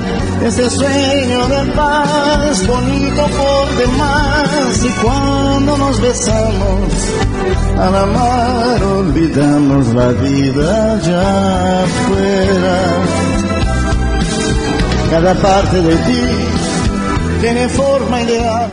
ese 0.46 0.70
sueño 0.70 1.48
de 1.48 1.72
paz 1.74 2.68
bonito 2.68 3.28
por 3.38 3.78
demás. 3.78 4.86
Y 4.86 4.90
cuando 5.04 5.78
nos 5.78 6.02
besamos 6.02 6.82
al 7.78 7.96
amar 7.96 8.84
olvidamos 8.84 9.88
la 9.94 10.08
vida 10.14 10.94
allá 10.94 11.84
afuera. 11.84 12.78
Cada 15.12 15.34
parte 15.36 15.82
de 15.82 15.96
ti 15.96 16.22
tiene 17.42 17.70
forma 17.70 18.22
ideal. 18.22 18.72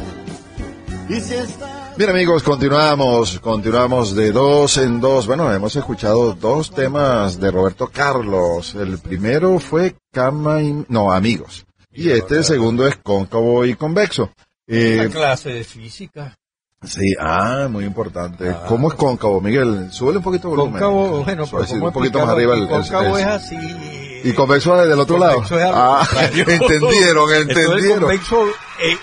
Y 1.09 1.21
si 1.21 1.35
está 1.35 1.74
Bien 1.97 2.11
amigos, 2.11 2.43
continuamos, 2.43 3.39
continuamos 3.39 4.17
de 4.17 4.33
dos 4.33 4.79
en 4.79 5.01
dos. 5.01 5.29
Bueno, 5.29 5.53
hemos 5.53 5.77
escuchado 5.77 6.33
dos 6.33 6.73
temas 6.73 7.39
de 7.39 7.53
Roberto 7.53 7.87
Carlos. 7.87 8.75
El 8.75 8.99
primero 8.99 9.61
fue 9.61 9.95
Cama 10.13 10.61
y... 10.61 10.85
No, 10.89 11.13
amigos. 11.13 11.65
Y 11.93 12.11
este 12.11 12.39
el 12.39 12.45
segundo 12.45 12.85
es 12.89 12.97
cóncavo 12.97 13.65
y 13.65 13.77
convexo. 13.77 14.33
Eh, 14.67 15.09
clase 15.13 15.51
de 15.51 15.63
física. 15.63 16.37
Sí, 16.83 17.15
ah, 17.21 17.69
muy 17.71 17.85
importante. 17.85 18.51
Ah. 18.51 18.65
¿Cómo 18.67 18.89
es 18.89 18.95
cóncavo, 18.95 19.41
Miguel? 19.41 19.93
Súbele 19.93 20.19
un 20.19 20.25
poquito 20.25 20.49
el 20.49 20.57
volumen. 20.57 20.73
Cóncavo, 20.73 21.23
bueno, 21.23 21.47
pues 21.47 21.71
un 21.71 21.93
poquito 21.93 22.19
más 22.19 22.29
arriba. 22.31 22.55
El, 22.55 22.67
cóncavo 22.67 23.17
es 23.19 23.25
así. 23.25 24.21
¿Y 24.25 24.33
convexo 24.33 24.83
es 24.83 24.89
del 24.89 24.99
otro 24.99 25.17
lado? 25.17 25.45
ah, 25.73 26.05
entendieron, 26.35 27.33
entendieron. 27.33 28.01
convexo, 28.01 28.49
eh, 28.83 28.97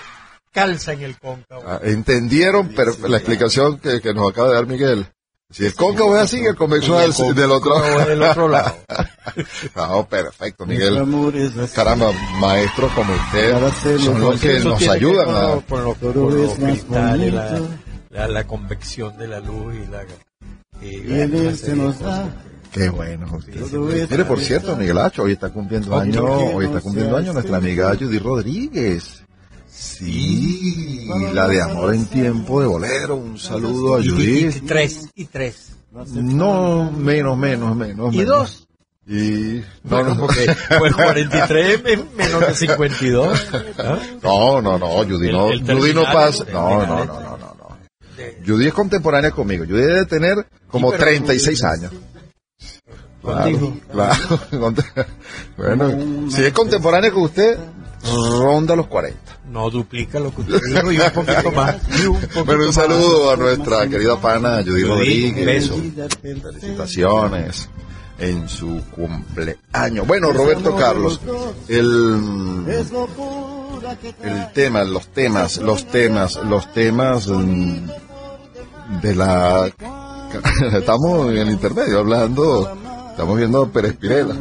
calza 0.52 0.92
en 0.92 1.02
el 1.02 1.18
cóncavo. 1.18 1.62
Ah, 1.66 1.80
entendieron, 1.82 2.72
pero 2.76 2.92
la 3.08 3.16
explicación 3.16 3.78
que, 3.78 4.00
que, 4.00 4.14
nos 4.14 4.30
acaba 4.30 4.48
de 4.48 4.54
dar 4.54 4.66
Miguel. 4.66 5.06
Si 5.50 5.66
el 5.66 5.74
cóncavo 5.74 6.16
es 6.16 6.22
así, 6.22 6.38
el 6.44 6.56
convexo 6.56 6.98
es 7.00 7.18
del 7.34 7.50
otro, 7.50 7.78
del 8.06 8.22
otro 8.22 8.48
lado. 8.48 8.74
no, 9.76 10.06
perfecto, 10.08 10.64
Miguel. 10.64 10.94
Caramba, 11.74 12.10
maestros 12.40 12.90
como 12.92 13.12
usted 13.12 13.98
son 13.98 14.20
los 14.20 14.40
que 14.40 14.60
nos 14.60 14.88
ayudan 14.88 15.28
a... 15.28 15.60
Por, 15.60 15.80
lo, 15.80 15.94
por 15.94 16.16
los 16.16 16.54
cristales, 16.54 17.34
la, 17.34 17.60
la, 18.10 18.28
la, 18.28 18.46
convección 18.46 19.16
de 19.18 19.28
la 19.28 19.40
luz 19.40 19.74
y 19.74 19.90
la... 19.90 20.04
Y, 20.80 21.74
nos 21.76 21.98
da 22.00 22.30
Qué 22.72 22.88
bueno. 22.88 23.26
Mire, 24.10 24.24
por 24.24 24.40
cierto, 24.40 24.74
Miguel 24.74 24.96
Hacho, 24.96 25.24
hoy 25.24 25.32
está 25.32 25.50
cumpliendo 25.50 25.94
año, 25.98 26.24
hoy 26.24 26.64
está 26.64 26.80
cumpliendo 26.80 27.18
año 27.18 27.34
nuestra 27.34 27.58
amiga 27.58 27.94
Judy 27.94 28.18
Rodríguez. 28.18 29.21
Sí, 29.72 31.08
la 31.32 31.48
de 31.48 31.62
Amor 31.62 31.94
en 31.94 32.06
Tiempo 32.06 32.60
de 32.60 32.66
Bolero. 32.66 33.16
Un 33.16 33.38
saludo 33.38 33.96
a 33.96 33.98
Judith. 33.98 34.56
Y, 34.56 34.60
tres, 34.60 35.08
y 35.14 35.24
tres. 35.24 35.72
No, 35.90 36.90
menos, 36.90 37.38
menos, 37.38 37.74
menos. 37.74 38.14
¿Y 38.14 38.24
dos? 38.24 38.68
Y 39.06 39.62
no, 39.82 40.02
no, 40.04 40.16
porque 40.16 40.54
pues 40.78 40.94
43 40.94 41.82
menos 42.14 42.40
de 42.40 42.54
52. 42.54 43.50
¿no? 44.22 44.62
No, 44.62 44.78
no, 44.78 44.88
Judy 45.04 45.32
no, 45.32 45.48
Judy 45.48 45.92
no 45.92 46.04
pasa. 46.04 46.44
No, 46.52 46.86
no, 46.86 47.04
no, 47.04 47.20
no, 47.20 47.36
no, 47.36 47.78
Judy 48.46 48.68
es 48.68 48.74
contemporánea 48.74 49.32
conmigo. 49.32 49.64
Judy 49.64 49.82
debe 49.82 50.06
tener 50.06 50.46
como 50.68 50.92
36 50.92 51.64
años. 51.64 51.92
Claro, 53.22 53.76
claro. 53.90 54.40
bueno, 55.56 56.30
si 56.30 56.44
es 56.44 56.52
contemporánea 56.52 57.10
con 57.10 57.24
usted, 57.24 57.58
ronda 58.04 58.76
los 58.76 58.86
40. 58.86 59.18
No 59.50 59.70
duplica 59.70 60.18
lo 60.18 60.34
que 60.34 60.40
usted 60.42 60.60
dijo 60.66 60.92
y 60.92 60.98
un 60.98 61.10
poquito 61.12 61.52
más. 61.54 61.76
Un 62.06 62.44
bueno, 62.44 62.66
un 62.66 62.72
saludo 62.72 63.30
a 63.30 63.36
nuestra 63.36 63.86
querida 63.88 64.20
pana 64.20 64.62
Judy 64.62 64.84
Rodríguez. 64.84 65.70
Felicitaciones 66.20 67.68
en 68.18 68.48
su 68.48 68.80
cumpleaños. 68.94 70.06
Bueno, 70.06 70.32
Roberto 70.32 70.76
Carlos, 70.76 71.20
el, 71.68 72.64
el 74.22 74.52
tema, 74.52 74.84
los 74.84 75.08
temas, 75.08 75.58
los 75.58 75.86
temas, 75.86 76.36
los 76.36 76.72
temas 76.72 77.26
mm, 77.28 77.88
de 79.02 79.14
la... 79.14 79.66
Estamos 80.72 81.30
en 81.30 81.38
el 81.38 81.50
intermedio 81.50 81.98
hablando, 81.98 82.74
estamos 83.10 83.36
viendo 83.36 83.68
Pérez 83.70 83.96
Pirela. 83.96 84.34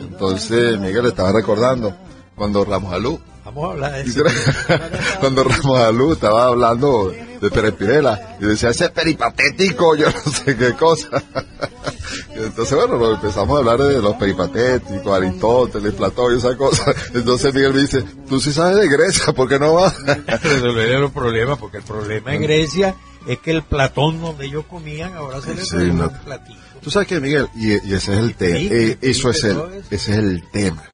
Entonces 0.00 0.78
Miguel 0.78 1.06
estaba 1.06 1.32
recordando 1.32 1.94
cuando 2.38 2.64
Ramos 2.64 2.92
Alú. 2.92 3.20
Vamos 3.44 3.68
a 3.68 3.72
hablar 3.72 3.92
de 3.92 4.10
eso. 4.10 4.22
cuando 5.20 5.44
Ramos 5.44 5.78
Alú 5.78 6.12
estaba 6.12 6.46
hablando 6.46 7.12
de 7.40 7.50
Pérez 7.50 7.74
Pirela 7.74 8.36
y 8.40 8.46
decía, 8.46 8.70
ese 8.70 8.88
peripatético, 8.90 9.96
yo 9.96 10.06
no 10.06 10.32
sé 10.32 10.56
qué 10.56 10.72
cosa. 10.74 11.22
Entonces, 12.34 12.76
bueno, 12.76 13.14
empezamos 13.14 13.56
a 13.56 13.58
hablar 13.58 13.78
de 13.80 14.00
los 14.00 14.14
peripatéticos, 14.14 15.16
Aristóteles, 15.16 15.92
Platón 15.94 16.34
y 16.34 16.38
esas 16.38 16.56
cosas. 16.56 16.94
Entonces 17.14 17.52
Miguel 17.52 17.74
me 17.74 17.80
dice, 17.80 18.04
tú 18.28 18.40
sí 18.40 18.52
sabes 18.52 18.76
de 18.76 18.88
Grecia, 18.88 19.32
¿por 19.32 19.48
qué 19.48 19.58
no 19.58 19.74
vas? 19.74 19.96
Resolver 20.04 21.00
los 21.00 21.10
problemas, 21.10 21.58
porque 21.58 21.78
el 21.78 21.82
problema 21.82 22.34
en 22.34 22.42
Grecia 22.42 22.94
es 23.26 23.38
que 23.40 23.50
el 23.50 23.62
Platón 23.62 24.20
donde 24.20 24.46
ellos 24.46 24.64
comían 24.68 25.14
ahora 25.14 25.40
se 25.40 25.54
les 25.54 25.68
sí, 25.68 25.76
un 25.76 26.08
platito. 26.24 26.60
Tú 26.80 26.90
sabes 26.90 27.08
que 27.08 27.20
Miguel, 27.20 27.48
y, 27.56 27.72
ese 27.72 28.12
es 28.12 28.18
el 28.18 28.34
tema, 28.34 28.58
eh, 28.58 28.98
eso 29.02 29.30
es 29.30 29.42
el, 29.44 29.58
ese 29.90 30.12
es 30.12 30.18
el 30.18 30.44
tema 30.50 30.88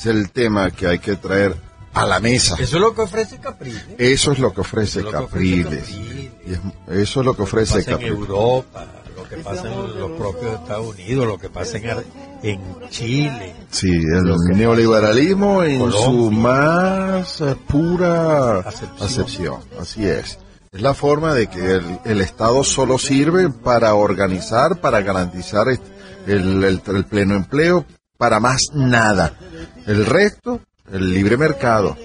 es 0.00 0.06
el 0.06 0.30
tema 0.30 0.70
que 0.70 0.86
hay 0.86 0.98
que 0.98 1.16
traer 1.16 1.54
a 1.92 2.06
la 2.06 2.20
mesa. 2.20 2.54
Eso 2.58 2.76
es 2.76 2.82
lo 2.82 2.94
que 2.94 3.02
ofrece 3.02 3.38
Capriles. 3.38 3.84
Eso 3.98 4.32
es 4.32 4.38
lo 4.38 4.54
que 4.54 4.62
ofrece 4.62 5.04
Capriles. 5.04 5.90
eso 6.88 7.20
es 7.20 7.26
lo 7.26 7.36
que 7.36 7.42
ofrece 7.42 7.84
Capriles. 7.84 8.12
En 8.12 8.18
Europa, 8.18 8.86
lo 9.14 9.28
que 9.28 9.36
pasa 9.36 9.70
en 9.70 10.00
los 10.00 10.10
propios 10.12 10.54
Estados 10.54 10.94
Unidos, 10.94 11.26
lo 11.26 11.38
que 11.38 11.50
pasa 11.50 11.76
en, 11.76 12.04
en 12.42 12.60
Chile. 12.88 13.54
Sí, 13.70 13.90
el 13.90 14.56
neoliberalismo 14.56 15.64
en 15.64 15.92
su 15.92 16.30
más 16.30 17.42
pura 17.68 18.60
acepción. 18.60 19.60
Así 19.78 20.06
es. 20.06 20.38
Es 20.72 20.80
la 20.80 20.94
forma 20.94 21.34
de 21.34 21.48
que 21.48 21.58
el, 21.58 21.98
el, 22.06 22.20
Estado 22.22 22.64
solo 22.64 22.96
sirve 22.96 23.50
para 23.50 23.92
organizar, 23.94 24.80
para 24.80 25.02
garantizar 25.02 25.66
el, 25.68 26.64
el, 26.64 26.80
el 26.86 27.04
pleno 27.04 27.34
empleo, 27.34 27.84
para 28.20 28.38
más 28.38 28.66
nada. 28.74 29.34
El 29.86 30.04
resto, 30.04 30.60
el 30.92 31.14
libre 31.14 31.38
mercado. 31.38 31.96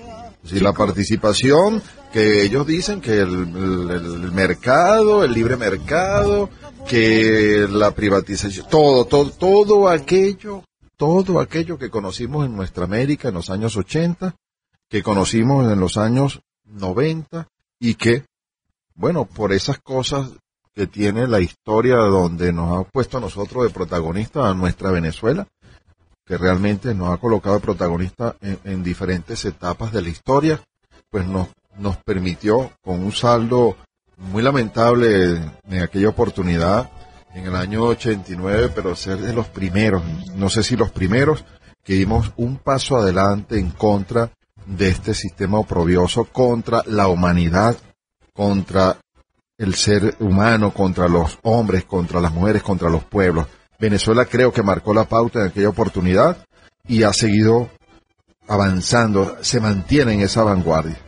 Si 0.45 0.61
la 0.61 0.71
participación 0.71 1.83
que 2.13 2.41
ellos 2.43 2.65
dicen 2.65 3.01
que 3.01 3.19
el, 3.19 4.31
mercado, 4.31 5.25
el 5.25 5.33
libre 5.33 5.57
mercado, 5.57 6.49
que 6.87 7.67
la 7.69 7.91
privatización, 7.91 8.65
todo, 8.69 9.03
todo, 9.03 9.29
todo 9.31 9.89
aquello, 9.89 10.63
todo 10.95 11.41
aquello 11.41 11.77
que 11.77 11.89
conocimos 11.89 12.45
en 12.45 12.55
nuestra 12.55 12.85
América 12.85 13.27
en 13.27 13.33
los 13.33 13.49
años 13.49 13.75
80, 13.75 14.37
que 14.87 15.03
conocimos 15.03 15.69
en 15.69 15.81
los 15.81 15.97
años 15.97 16.39
90 16.63 17.49
y 17.77 17.95
que, 17.95 18.23
bueno, 18.93 19.25
por 19.25 19.51
esas 19.51 19.79
cosas 19.79 20.29
que 20.73 20.87
tiene 20.87 21.27
la 21.27 21.41
historia 21.41 21.95
donde 21.95 22.53
nos 22.53 22.79
ha 22.79 22.89
puesto 22.89 23.17
a 23.17 23.21
nosotros 23.21 23.65
de 23.65 23.69
protagonista 23.69 24.49
a 24.49 24.53
nuestra 24.53 24.91
Venezuela, 24.91 25.47
que 26.25 26.37
realmente 26.37 26.93
nos 26.93 27.13
ha 27.13 27.17
colocado 27.17 27.59
protagonista 27.59 28.35
en, 28.41 28.59
en, 28.63 28.83
diferentes 28.83 29.45
etapas 29.45 29.91
de 29.91 30.01
la 30.01 30.09
historia, 30.09 30.59
pues 31.09 31.25
nos, 31.27 31.49
nos 31.77 31.97
permitió 31.97 32.71
con 32.81 33.03
un 33.03 33.11
saldo 33.11 33.77
muy 34.17 34.41
lamentable 34.41 35.35
en 35.69 35.81
aquella 35.81 36.09
oportunidad, 36.09 36.89
en 37.33 37.45
el 37.45 37.55
año 37.55 37.83
89, 37.83 38.71
pero 38.73 38.95
ser 38.95 39.17
de 39.17 39.33
los 39.33 39.47
primeros, 39.47 40.03
no 40.35 40.49
sé 40.49 40.63
si 40.63 40.75
los 40.75 40.91
primeros, 40.91 41.43
que 41.83 41.93
dimos 41.93 42.31
un 42.37 42.57
paso 42.57 42.97
adelante 42.97 43.59
en 43.59 43.69
contra 43.71 44.31
de 44.65 44.89
este 44.89 45.13
sistema 45.13 45.59
oprobioso, 45.59 46.25
contra 46.25 46.81
la 46.87 47.07
humanidad, 47.07 47.77
contra 48.33 48.97
el 49.57 49.75
ser 49.75 50.15
humano, 50.19 50.73
contra 50.73 51.07
los 51.07 51.37
hombres, 51.43 51.85
contra 51.85 52.19
las 52.19 52.33
mujeres, 52.33 52.63
contra 52.63 52.89
los 52.89 53.03
pueblos. 53.03 53.47
Venezuela 53.79 54.25
creo 54.25 54.51
que 54.51 54.63
marcó 54.63 54.93
la 54.93 55.05
pauta 55.05 55.39
en 55.39 55.47
aquella 55.47 55.69
oportunidad 55.69 56.45
y 56.87 57.03
ha 57.03 57.13
seguido 57.13 57.69
avanzando, 58.47 59.37
se 59.41 59.59
mantiene 59.59 60.13
en 60.13 60.21
esa 60.21 60.43
vanguardia. 60.43 60.99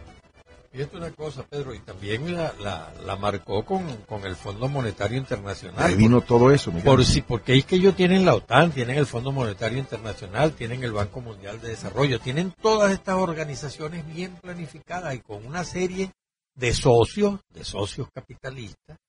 Fíjate 0.71 0.97
una 0.97 1.11
cosa, 1.11 1.43
Pedro, 1.43 1.73
y 1.73 1.79
también 1.79 2.35
la, 2.35 2.53
la, 2.59 2.93
la 3.03 3.15
marcó 3.15 3.65
con, 3.65 3.83
con 4.03 4.23
el 4.25 4.35
Fondo 4.35 4.67
Monetario 4.67 5.17
Internacional. 5.17 5.83
Ahí 5.83 5.95
vino 5.95 6.21
todo 6.21 6.51
eso, 6.51 6.71
Miguel. 6.71 6.85
Por 6.85 7.03
si, 7.03 7.21
porque 7.21 7.55
es 7.55 7.65
que 7.65 7.77
ellos 7.77 7.95
tienen 7.95 8.25
la 8.25 8.35
OTAN, 8.35 8.71
tienen 8.71 8.95
el 8.95 9.07
Fondo 9.07 9.31
Monetario 9.31 9.79
Internacional, 9.79 10.51
tienen 10.51 10.83
el 10.83 10.91
Banco 10.91 11.19
Mundial 11.19 11.59
de 11.61 11.69
Desarrollo, 11.69 12.19
tienen 12.19 12.53
todas 12.61 12.91
estas 12.91 13.15
organizaciones 13.15 14.05
bien 14.05 14.35
planificadas 14.35 15.15
y 15.15 15.19
con 15.19 15.43
una 15.47 15.63
serie 15.63 16.11
de 16.53 16.73
socios, 16.75 17.39
de 17.49 17.63
socios 17.63 18.09
capitalistas, 18.13 18.99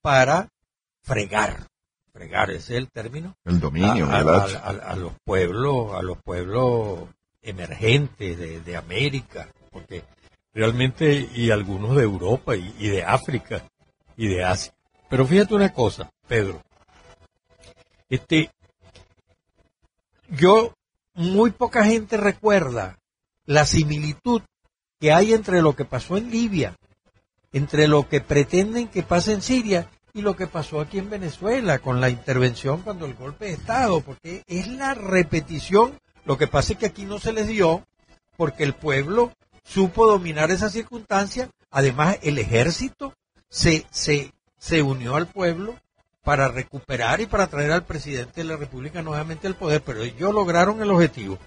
para 0.00 0.48
fregar, 1.02 1.66
fregar, 2.12 2.50
ese 2.50 2.74
es 2.74 2.78
el 2.78 2.90
término, 2.90 3.36
el 3.44 3.60
dominio, 3.60 4.06
a, 4.06 4.92
a- 4.92 4.96
los 4.96 5.12
pueblos, 5.24 5.94
a 5.94 6.02
los 6.02 6.18
pueblos 6.22 7.08
emergentes 7.42 8.38
de, 8.38 8.60
de 8.60 8.76
América, 8.76 9.48
porque 9.70 10.04
realmente, 10.52 11.28
y 11.34 11.50
algunos 11.50 11.96
de 11.96 12.02
Europa 12.02 12.56
y, 12.56 12.74
y 12.78 12.88
de 12.88 13.04
África 13.04 13.64
y 14.16 14.28
de 14.28 14.44
Asia. 14.44 14.72
Pero 15.08 15.26
fíjate 15.26 15.54
una 15.54 15.72
cosa, 15.72 16.10
Pedro. 16.26 16.62
Este, 18.08 18.50
yo, 20.28 20.74
muy 21.14 21.50
poca 21.50 21.84
gente 21.84 22.16
recuerda 22.16 22.98
la 23.46 23.64
similitud 23.64 24.42
que 25.00 25.12
hay 25.12 25.32
entre 25.32 25.62
lo 25.62 25.74
que 25.76 25.84
pasó 25.84 26.16
en 26.16 26.30
Libia, 26.30 26.76
entre 27.52 27.88
lo 27.88 28.08
que 28.08 28.20
pretenden 28.20 28.88
que 28.88 29.02
pase 29.02 29.32
en 29.32 29.42
Siria 29.42 29.90
y 30.14 30.22
lo 30.22 30.36
que 30.36 30.46
pasó 30.46 30.80
aquí 30.80 30.98
en 30.98 31.10
Venezuela 31.10 31.78
con 31.78 32.00
la 32.00 32.10
intervención 32.10 32.82
cuando 32.82 33.06
el 33.06 33.14
golpe 33.14 33.46
de 33.46 33.52
Estado, 33.52 34.00
porque 34.00 34.42
es 34.46 34.68
la 34.68 34.94
repetición. 34.94 35.98
Lo 36.24 36.36
que 36.38 36.46
pasa 36.46 36.72
es 36.72 36.78
que 36.78 36.86
aquí 36.86 37.04
no 37.04 37.18
se 37.18 37.32
les 37.32 37.46
dio 37.46 37.86
porque 38.36 38.64
el 38.64 38.74
pueblo 38.74 39.32
supo 39.64 40.06
dominar 40.06 40.50
esa 40.50 40.70
circunstancia. 40.70 41.50
Además, 41.70 42.18
el 42.22 42.38
ejército 42.38 43.14
se, 43.48 43.86
se, 43.90 44.32
se 44.58 44.82
unió 44.82 45.16
al 45.16 45.26
pueblo 45.26 45.78
para 46.22 46.48
recuperar 46.48 47.20
y 47.20 47.26
para 47.26 47.46
traer 47.46 47.72
al 47.72 47.84
presidente 47.84 48.42
de 48.42 48.48
la 48.48 48.56
República 48.56 49.02
nuevamente 49.02 49.46
al 49.46 49.56
poder, 49.56 49.82
pero 49.82 50.02
ellos 50.02 50.34
lograron 50.34 50.82
el 50.82 50.90
objetivo. 50.90 51.38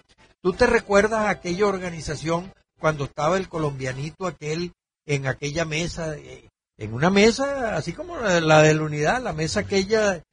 ¿Tú 0.41 0.53
te 0.53 0.65
recuerdas 0.65 1.29
aquella 1.29 1.67
organización 1.67 2.51
cuando 2.79 3.05
estaba 3.05 3.37
el 3.37 3.47
colombianito 3.47 4.25
aquel 4.25 4.73
en 5.05 5.27
aquella 5.27 5.65
mesa, 5.65 6.15
eh, 6.17 6.49
en 6.81 6.93
una 6.95 7.11
mesa 7.11 7.75
así 7.75 7.93
como 7.93 8.17
la, 8.17 8.61
de 8.63 8.73
la 8.73 8.81
unidad, 8.81 9.21
la 9.21 9.33
mesa 9.33 9.59
aquella 9.59 10.23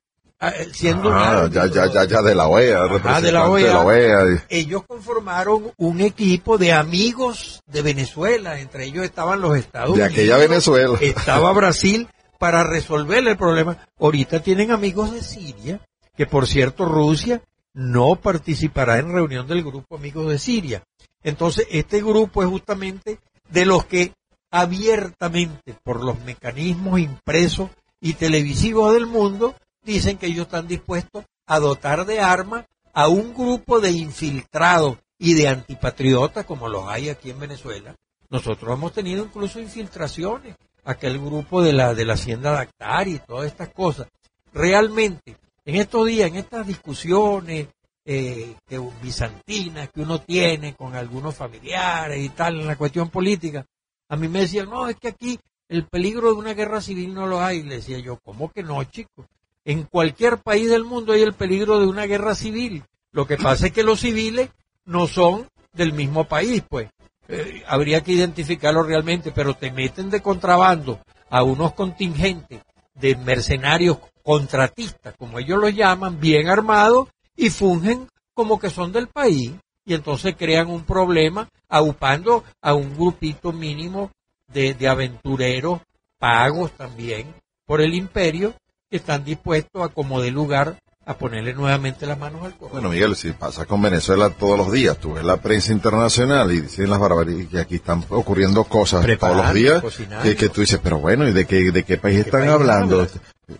ah, 0.40 0.48
eh, 0.48 0.68
siendo 0.72 1.12
Ah, 1.12 1.46
ya, 1.52 1.66
ya, 1.66 1.92
ya, 1.92 2.04
ya 2.04 2.22
de 2.22 2.34
la 2.34 2.48
OEA, 2.48 2.84
representante 2.84 3.26
de 3.26 3.32
la 3.32 3.50
OEA. 3.50 3.80
OEA. 3.80 4.44
ellos 4.48 4.82
conformaron 4.86 5.72
un 5.76 6.00
equipo 6.00 6.56
de 6.56 6.72
amigos 6.72 7.62
de 7.66 7.82
Venezuela, 7.82 8.58
entre 8.58 8.86
ellos 8.86 9.04
estaban 9.04 9.42
los 9.42 9.58
Estados 9.58 9.94
De 9.94 10.02
Unidos, 10.02 10.12
aquella 10.12 10.36
Venezuela. 10.38 10.98
estaba 11.02 11.52
Brasil 11.52 12.08
para 12.38 12.64
resolver 12.64 13.26
el 13.28 13.36
problema. 13.36 13.86
Ahorita 14.00 14.40
tienen 14.40 14.70
amigos 14.70 15.12
de 15.12 15.22
Siria, 15.22 15.80
que 16.16 16.24
por 16.24 16.46
cierto 16.46 16.86
Rusia 16.86 17.42
no 17.74 18.16
participará 18.16 18.98
en 18.98 19.12
reunión 19.12 19.46
del 19.46 19.62
grupo 19.62 19.96
Amigos 19.96 20.30
de 20.30 20.38
Siria. 20.38 20.82
Entonces, 21.22 21.66
este 21.70 22.00
grupo 22.00 22.42
es 22.42 22.48
justamente 22.48 23.18
de 23.50 23.66
los 23.66 23.84
que 23.84 24.12
abiertamente, 24.50 25.74
por 25.82 26.04
los 26.04 26.18
mecanismos 26.20 27.00
impresos 27.00 27.70
y 28.00 28.14
televisivos 28.14 28.92
del 28.94 29.06
mundo, 29.06 29.54
dicen 29.82 30.18
que 30.18 30.26
ellos 30.26 30.46
están 30.46 30.68
dispuestos 30.68 31.24
a 31.46 31.58
dotar 31.58 32.06
de 32.06 32.20
armas 32.20 32.66
a 32.92 33.08
un 33.08 33.34
grupo 33.34 33.80
de 33.80 33.90
infiltrados 33.90 34.98
y 35.18 35.34
de 35.34 35.48
antipatriotas, 35.48 36.44
como 36.44 36.68
los 36.68 36.88
hay 36.88 37.08
aquí 37.08 37.30
en 37.30 37.40
Venezuela. 37.40 37.94
Nosotros 38.30 38.76
hemos 38.76 38.92
tenido 38.92 39.24
incluso 39.24 39.58
infiltraciones, 39.60 40.56
aquel 40.84 41.18
grupo 41.18 41.62
de 41.62 41.72
la, 41.72 41.94
de 41.94 42.04
la 42.04 42.14
hacienda 42.14 42.52
Dactari 42.52 43.14
y 43.14 43.18
todas 43.18 43.46
estas 43.46 43.70
cosas. 43.70 44.08
Realmente, 44.52 45.36
en 45.64 45.76
estos 45.76 46.06
días, 46.06 46.28
en 46.28 46.36
estas 46.36 46.66
discusiones 46.66 47.68
eh, 48.04 48.54
que, 48.66 48.78
bizantinas 49.02 49.90
que 49.90 50.00
uno 50.00 50.20
tiene 50.20 50.74
con 50.74 50.94
algunos 50.94 51.34
familiares 51.34 52.18
y 52.18 52.30
tal 52.30 52.60
en 52.60 52.66
la 52.66 52.76
cuestión 52.76 53.10
política, 53.10 53.66
a 54.08 54.16
mí 54.16 54.28
me 54.28 54.40
decían, 54.40 54.70
no, 54.70 54.88
es 54.88 54.96
que 54.96 55.08
aquí 55.08 55.38
el 55.68 55.86
peligro 55.86 56.32
de 56.32 56.38
una 56.38 56.54
guerra 56.54 56.80
civil 56.80 57.14
no 57.14 57.26
lo 57.26 57.40
hay. 57.40 57.62
Le 57.62 57.76
decía 57.76 57.98
yo, 57.98 58.18
¿cómo 58.24 58.50
que 58.50 58.62
no, 58.62 58.82
chico? 58.84 59.26
En 59.64 59.84
cualquier 59.84 60.38
país 60.38 60.70
del 60.70 60.84
mundo 60.84 61.12
hay 61.12 61.22
el 61.22 61.34
peligro 61.34 61.78
de 61.78 61.86
una 61.86 62.06
guerra 62.06 62.34
civil. 62.34 62.84
Lo 63.12 63.26
que 63.26 63.36
pasa 63.36 63.66
es 63.66 63.72
que 63.72 63.82
los 63.82 64.00
civiles 64.00 64.50
no 64.84 65.06
son 65.06 65.48
del 65.72 65.92
mismo 65.92 66.24
país, 66.24 66.62
pues. 66.68 66.88
Eh, 67.28 67.62
habría 67.66 68.02
que 68.02 68.12
identificarlo 68.12 68.82
realmente, 68.82 69.32
pero 69.32 69.52
te 69.54 69.70
meten 69.70 70.08
de 70.08 70.22
contrabando 70.22 71.00
a 71.28 71.42
unos 71.42 71.74
contingentes 71.74 72.62
de 72.94 73.16
mercenarios 73.16 73.98
contratistas, 74.22 75.14
como 75.18 75.38
ellos 75.38 75.58
los 75.58 75.74
llaman, 75.74 76.18
bien 76.18 76.48
armados, 76.48 77.08
y 77.36 77.50
fungen 77.50 78.08
como 78.32 78.58
que 78.58 78.70
son 78.70 78.92
del 78.92 79.08
país, 79.08 79.52
y 79.88 79.94
entonces 79.94 80.36
crean 80.38 80.68
un 80.68 80.82
problema 80.82 81.48
aupando 81.68 82.44
a 82.60 82.74
un 82.74 82.94
grupito 82.94 83.52
mínimo 83.52 84.10
de, 84.52 84.74
de 84.74 84.86
aventureros 84.86 85.80
pagos 86.18 86.72
también 86.72 87.34
por 87.66 87.80
el 87.80 87.94
imperio 87.94 88.54
que 88.90 88.98
están 88.98 89.24
dispuestos 89.24 89.82
a 89.82 89.88
como 89.88 90.20
de 90.20 90.30
lugar 90.30 90.78
a 91.06 91.16
ponerle 91.16 91.54
nuevamente 91.54 92.04
las 92.04 92.18
manos 92.18 92.44
al 92.44 92.54
correo. 92.54 92.72
Bueno, 92.72 92.90
Miguel, 92.90 93.16
si 93.16 93.32
pasa 93.32 93.64
con 93.64 93.80
Venezuela 93.80 94.28
todos 94.28 94.58
los 94.58 94.70
días, 94.70 94.98
tú 94.98 95.14
ves 95.14 95.24
la 95.24 95.38
prensa 95.38 95.72
internacional 95.72 96.52
y 96.52 96.60
dicen 96.60 96.90
las 96.90 97.00
barbaridades 97.00 97.48
que 97.48 97.58
aquí 97.58 97.76
están 97.76 98.04
ocurriendo 98.10 98.64
cosas 98.64 99.06
todos 99.18 99.36
los 99.36 99.54
días 99.54 99.82
que, 100.22 100.36
que 100.36 100.50
tú 100.50 100.60
dices, 100.60 100.80
pero 100.82 100.98
bueno, 100.98 101.26
¿y 101.26 101.32
de 101.32 101.46
qué, 101.46 101.72
de 101.72 101.82
qué 101.82 101.96
país 101.96 102.18
están 102.18 102.42
país 102.42 102.52
hablando? 102.52 103.06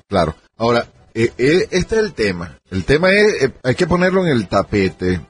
Claro. 0.08 0.34
Ahora, 0.58 0.88
eh, 1.14 1.32
eh, 1.38 1.68
este 1.70 1.96
es 1.96 2.02
el 2.02 2.12
tema. 2.12 2.58
El 2.70 2.84
tema 2.84 3.10
es, 3.12 3.44
eh, 3.44 3.52
hay 3.62 3.74
que 3.74 3.86
ponerlo 3.86 4.26
en 4.26 4.32
el 4.32 4.46
tapete. 4.46 5.22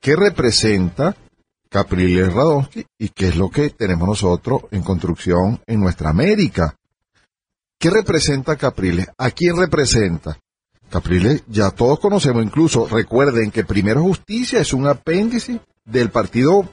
¿Qué 0.00 0.14
representa 0.14 1.16
Capriles 1.68 2.32
Radonsky 2.32 2.86
y 2.98 3.08
qué 3.08 3.28
es 3.28 3.36
lo 3.36 3.50
que 3.50 3.70
tenemos 3.70 4.08
nosotros 4.08 4.62
en 4.70 4.82
construcción 4.82 5.60
en 5.66 5.80
nuestra 5.80 6.10
América? 6.10 6.76
¿Qué 7.78 7.90
representa 7.90 8.56
Capriles? 8.56 9.08
¿A 9.18 9.30
quién 9.30 9.56
representa? 9.56 10.38
Capriles, 10.88 11.44
ya 11.48 11.70
todos 11.70 11.98
conocemos, 11.98 12.42
incluso 12.42 12.86
recuerden 12.86 13.50
que 13.50 13.64
Primero 13.64 14.02
Justicia 14.02 14.60
es 14.60 14.72
un 14.72 14.86
apéndice 14.86 15.60
del 15.84 16.10
Partido, 16.10 16.68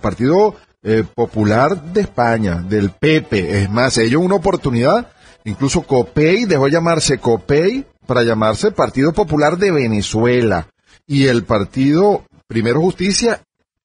partido 0.00 0.54
eh, 0.82 1.04
Popular 1.14 1.92
de 1.92 2.02
España, 2.02 2.62
del 2.62 2.90
PP. 2.90 3.62
Es 3.62 3.70
más, 3.70 3.98
ellos 3.98 4.22
una 4.22 4.36
oportunidad, 4.36 5.10
incluso 5.44 5.82
COPEI 5.82 6.44
dejó 6.44 6.68
llamarse 6.68 7.18
COPEI 7.18 7.84
para 8.06 8.22
llamarse 8.22 8.70
Partido 8.70 9.12
Popular 9.12 9.56
de 9.56 9.72
Venezuela. 9.72 10.68
Y 11.06 11.26
el 11.26 11.44
Partido 11.44 12.24
Primero 12.46 12.80
Justicia 12.80 13.40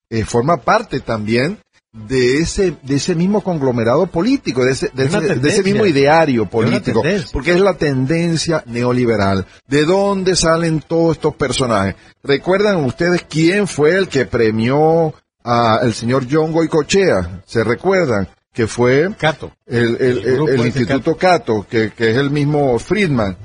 eh, 0.09 0.23
forma 0.25 0.57
parte 0.57 0.99
también 0.99 1.57
de 1.93 2.37
ese, 2.37 2.75
de 2.83 2.95
ese 2.95 3.15
mismo 3.15 3.41
conglomerado 3.41 4.07
político, 4.07 4.63
de 4.63 4.71
ese, 4.71 4.89
de 4.93 5.05
ese, 5.05 5.19
de 5.35 5.49
ese 5.49 5.63
mismo 5.63 5.85
ideario 5.85 6.45
político, 6.49 7.01
porque 7.33 7.51
es 7.51 7.59
la 7.59 7.73
tendencia 7.73 8.63
neoliberal. 8.65 9.45
¿De 9.67 9.83
dónde 9.83 10.35
salen 10.37 10.79
todos 10.81 11.17
estos 11.17 11.35
personajes? 11.35 11.95
¿Recuerdan 12.23 12.85
ustedes 12.85 13.25
quién 13.29 13.67
fue 13.67 13.95
el 13.97 14.07
que 14.07 14.25
premió 14.25 15.13
al 15.43 15.93
señor 15.93 16.25
John 16.31 16.53
Goicochea? 16.53 17.41
¿Se 17.45 17.63
recuerdan? 17.63 18.29
Que 18.53 18.67
fue 18.67 19.09
Cato. 19.17 19.51
el, 19.65 19.97
el- 19.99 20.49
El 20.49 20.65
Instituto 20.65 21.15
Cato, 21.17 21.65
que, 21.69 21.91
que 21.91 22.11
es 22.11 22.17
el 22.17 22.31
mismo 22.31 22.77
Friedman. 22.79 23.35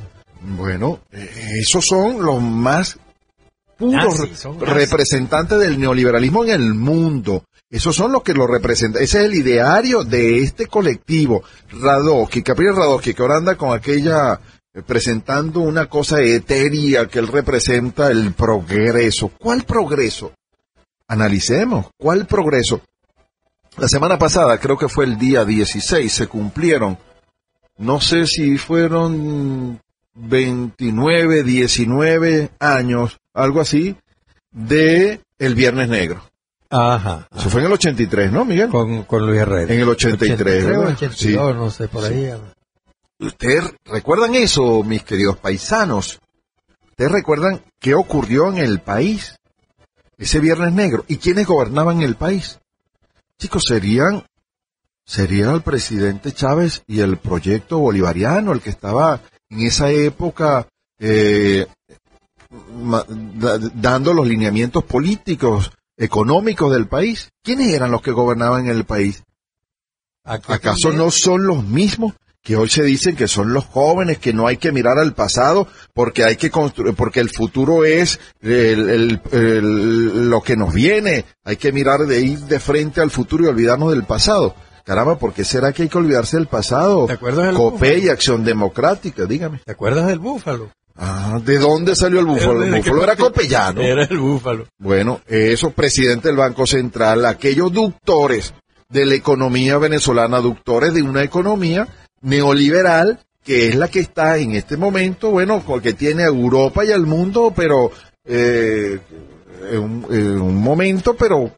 Bueno, 0.41 1.01
eh, 1.11 1.29
esos 1.63 1.85
son 1.85 2.25
los 2.25 2.41
más 2.41 2.97
puros 3.77 4.19
nazis. 4.19 4.45
representantes 4.61 5.59
del 5.59 5.79
neoliberalismo 5.79 6.45
en 6.45 6.51
el 6.51 6.75
mundo. 6.75 7.45
Esos 7.69 7.97
son 7.97 8.13
los 8.13 8.23
que 8.23 8.35
lo 8.35 8.47
representan. 8.47 9.03
Ese 9.03 9.19
es 9.19 9.25
el 9.25 9.35
ideario 9.35 10.05
de 10.05 10.39
este 10.39 10.67
colectivo. 10.67 11.43
Radowski, 11.71 12.43
Gabriel 12.43 12.77
Radowski, 12.77 13.13
que 13.13 13.23
ahora 13.23 13.39
anda 13.39 13.57
con 13.57 13.75
aquella 13.75 14.41
eh, 14.77 14.83
presentando 14.83 15.61
una 15.61 15.87
cosa 15.87 16.21
etérea 16.23 17.07
que 17.07 17.19
él 17.19 17.29
representa 17.29 18.11
el 18.11 18.35
progreso. 18.35 19.33
¿Cuál 19.39 19.65
progreso? 19.65 20.33
Analicemos, 21.09 21.87
¿cuál 21.97 22.27
progreso? 22.27 22.83
La 23.79 23.89
semana 23.89 24.19
pasada, 24.19 24.59
creo 24.59 24.77
que 24.77 24.89
fue 24.89 25.05
el 25.05 25.19
día 25.19 25.45
16, 25.45 26.13
se 26.13 26.27
cumplieron, 26.27 26.99
no 27.79 28.01
sé 28.01 28.27
si 28.27 28.59
fueron 28.59 29.81
29, 30.15 31.43
19 31.43 32.51
años, 32.59 33.19
algo 33.37 33.61
así, 33.61 33.97
de 34.51 35.21
el 35.39 35.55
Viernes 35.55 35.89
Negro. 35.89 36.23
Ajá. 36.71 37.29
Eso 37.37 37.49
fue 37.49 37.61
en 37.61 37.67
el 37.67 37.73
83, 37.75 38.33
¿no, 38.33 38.45
Miguel? 38.45 38.71
Con, 38.71 39.05
con 39.05 39.25
Luis 39.25 39.41
Herrera. 39.41 39.73
En 39.73 39.81
el 39.81 39.89
83, 39.89 40.67
¿verdad? 40.67 40.89
82, 40.89 41.57
no 41.57 41.71
sé, 41.71 41.89
por 41.89 42.05
ahí. 42.05 42.33
¿Ustedes 43.19 43.73
recuerdan 43.85 44.35
eso, 44.35 44.83
mis 44.83 45.05
queridos 45.05 45.39
paisanos? 45.39 46.19
¿Ustedes 46.91 47.13
recuerdan 47.13 47.63
qué 47.79 47.95
ocurrió 47.95 48.49
en 48.49 48.59
el 48.59 48.81
país 48.81 49.37
ese 50.19 50.41
Viernes 50.41 50.73
Negro? 50.73 51.05
¿Y 51.09 51.19
quiénes 51.19 51.47
gobernaban 51.47 52.03
el 52.03 52.17
país? 52.17 52.59
Chicos, 53.39 53.65
serían 53.69 54.25
sería 55.05 55.53
el 55.53 55.63
presidente 55.63 56.33
Chávez 56.33 56.83
y 56.87 57.01
el 57.01 57.17
proyecto 57.19 57.79
bolivariano, 57.79 58.53
el 58.53 58.61
que 58.61 58.71
estaba 58.71 59.21
en 59.49 59.61
esa 59.61 59.91
época 59.91 60.67
eh, 60.99 61.67
dando 63.75 64.13
los 64.13 64.27
lineamientos 64.27 64.85
políticos, 64.85 65.73
económicos 65.97 66.73
del 66.73 66.87
país. 66.87 67.31
¿Quiénes 67.43 67.73
eran 67.73 67.91
los 67.91 68.03
que 68.03 68.13
gobernaban 68.13 68.67
el 68.67 68.85
país? 68.85 69.23
¿Acaso 70.25 70.93
no 70.93 71.11
son 71.11 71.47
los 71.47 71.65
mismos 71.65 72.15
que 72.47 72.57
hoy 72.57 72.69
se 72.69 72.85
dicen 72.85 73.17
que 73.17 73.27
son 73.27 73.53
los 73.53 73.65
jóvenes, 73.65 74.19
que 74.19 74.33
no 74.33 74.47
hay 74.47 74.57
que 74.57 74.71
mirar 74.71 74.99
al 74.99 75.15
pasado 75.15 75.67
porque 75.93 76.23
hay 76.23 76.37
que 76.37 76.49
construir, 76.49 76.95
porque 76.95 77.19
el 77.19 77.29
futuro 77.29 77.85
es 77.85 78.21
lo 78.41 80.41
que 80.43 80.57
nos 80.57 80.73
viene, 80.73 81.25
hay 81.43 81.57
que 81.57 81.73
mirar 81.73 82.07
de 82.07 82.21
ir 82.21 82.39
de 82.41 82.61
frente 82.61 83.01
al 83.01 83.11
futuro 83.11 83.45
y 83.45 83.49
olvidarnos 83.49 83.91
del 83.91 84.05
pasado. 84.05 84.55
Caramba, 84.85 85.19
¿por 85.19 85.33
qué 85.33 85.43
será 85.43 85.73
que 85.73 85.83
hay 85.83 85.89
que 85.89 85.99
olvidarse 85.99 86.37
del 86.37 86.47
pasado? 86.47 87.07
¿Te 87.07 87.15
acuerdas 87.15 87.47
del 87.47 87.57
COPE 87.57 87.99
y 87.99 88.09
Acción 88.11 88.45
Democrática, 88.45 89.25
dígame. 89.25 89.63
¿Te 89.65 89.73
acuerdas 89.73 90.07
del 90.07 90.21
búfalo? 90.21 90.71
Ah, 90.99 91.39
¿de 91.45 91.59
dónde 91.59 91.95
salió 91.95 92.21
el 92.21 92.27
búfalo? 92.27 92.65
El 92.65 92.75
búfalo 92.77 93.05
era 93.05 93.17
copellano. 93.17 93.81
Era 93.83 94.05
el 94.05 94.19
búfalo. 94.19 94.67
Bueno, 94.79 95.21
eso, 95.27 95.71
presidente 95.71 96.29
del 96.29 96.37
Banco 96.37 96.67
Central, 96.67 97.27
aquellos 97.27 97.73
ductores 97.73 98.55
de 98.89 99.05
la 99.05 99.15
economía 99.15 99.79
venezolana, 99.79 100.41
ductores 100.41 100.95
de 100.95 101.03
una 101.03 101.23
economía 101.23 101.87
neoliberal 102.23 103.21
que 103.47 103.69
es 103.69 103.77
la 103.77 103.89
que 103.89 104.01
está 104.01 104.39
en 104.39 104.57
este 104.57 104.77
momento, 104.77 105.31
bueno, 105.31 105.63
porque 105.65 105.93
tiene 105.93 106.25
a 106.25 106.27
Europa 106.27 106.85
y 106.85 106.91
al 106.91 107.07
mundo, 107.07 107.53
pero 107.55 107.93
eh, 108.25 108.99
en, 109.71 109.81
un, 110.41 110.57
momento, 110.57 111.15
pero 111.15 111.53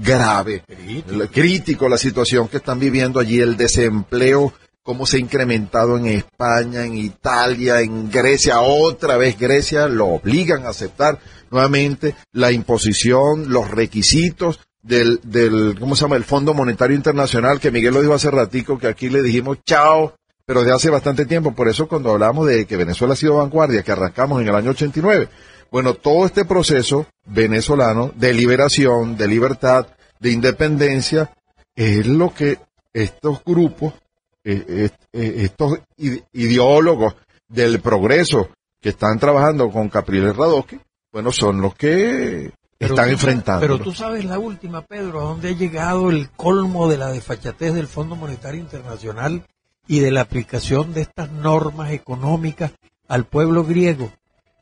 grave, 0.00 0.62
crítico. 1.32 1.88
la 1.88 1.98
situación 1.98 2.46
que 2.46 2.58
están 2.58 2.78
viviendo 2.78 3.18
allí, 3.18 3.40
el 3.40 3.56
desempleo, 3.56 4.52
cómo 4.82 5.06
se 5.06 5.16
ha 5.16 5.20
incrementado 5.20 5.96
en 5.96 6.06
España, 6.06 6.84
en 6.84 6.96
Italia, 6.96 7.80
en 7.80 8.10
Grecia, 8.10 8.60
otra 8.60 9.16
vez 9.16 9.38
Grecia, 9.38 9.86
lo 9.88 10.06
obligan 10.06 10.66
a 10.66 10.70
aceptar 10.70 11.18
nuevamente 11.50 12.14
la 12.32 12.50
imposición, 12.50 13.52
los 13.52 13.70
requisitos 13.70 14.60
del, 14.82 15.20
del, 15.22 15.76
¿cómo 15.78 15.94
se 15.94 16.02
llama? 16.02 16.16
El 16.16 16.24
Fondo 16.24 16.54
Monetario 16.54 16.96
Internacional, 16.96 17.60
que 17.60 17.70
Miguel 17.70 17.94
lo 17.94 18.00
dijo 18.00 18.14
hace 18.14 18.30
ratico, 18.30 18.78
que 18.78 18.88
aquí 18.88 19.08
le 19.08 19.22
dijimos 19.22 19.58
chao, 19.64 20.14
pero 20.44 20.64
de 20.64 20.72
hace 20.72 20.90
bastante 20.90 21.26
tiempo. 21.26 21.54
Por 21.54 21.68
eso 21.68 21.86
cuando 21.86 22.10
hablamos 22.10 22.46
de 22.46 22.66
que 22.66 22.76
Venezuela 22.76 23.14
ha 23.14 23.16
sido 23.16 23.36
vanguardia, 23.36 23.82
que 23.82 23.92
arrancamos 23.92 24.40
en 24.42 24.48
el 24.48 24.54
año 24.54 24.70
89, 24.70 25.28
bueno, 25.70 25.94
todo 25.94 26.26
este 26.26 26.44
proceso 26.44 27.06
venezolano 27.24 28.12
de 28.16 28.34
liberación, 28.34 29.16
de 29.16 29.28
libertad, 29.28 29.86
de 30.20 30.30
independencia, 30.30 31.32
es 31.74 32.06
lo 32.06 32.34
que 32.34 32.58
estos 32.92 33.42
grupos, 33.44 33.94
estos 34.44 35.78
ideólogos 36.32 37.14
del 37.48 37.80
progreso 37.80 38.48
que 38.80 38.90
están 38.90 39.18
trabajando 39.18 39.70
con 39.70 39.88
Capriles 39.88 40.36
Radosque, 40.36 40.80
bueno, 41.12 41.30
son 41.30 41.60
los 41.60 41.74
que 41.74 42.52
están 42.78 43.10
enfrentando. 43.10 43.60
Pero 43.60 43.78
tú 43.78 43.92
sabes 43.92 44.24
la 44.24 44.38
última, 44.38 44.82
Pedro, 44.82 45.20
a 45.20 45.24
dónde 45.24 45.50
ha 45.50 45.52
llegado 45.52 46.10
el 46.10 46.30
colmo 46.30 46.88
de 46.88 46.98
la 46.98 47.10
desfachatez 47.10 47.74
del 47.74 47.86
Fondo 47.86 48.16
Monetario 48.16 48.60
Internacional 48.60 49.44
y 49.86 50.00
de 50.00 50.10
la 50.10 50.22
aplicación 50.22 50.94
de 50.94 51.02
estas 51.02 51.30
normas 51.30 51.90
económicas 51.92 52.72
al 53.08 53.24
pueblo 53.24 53.64
griego. 53.64 54.10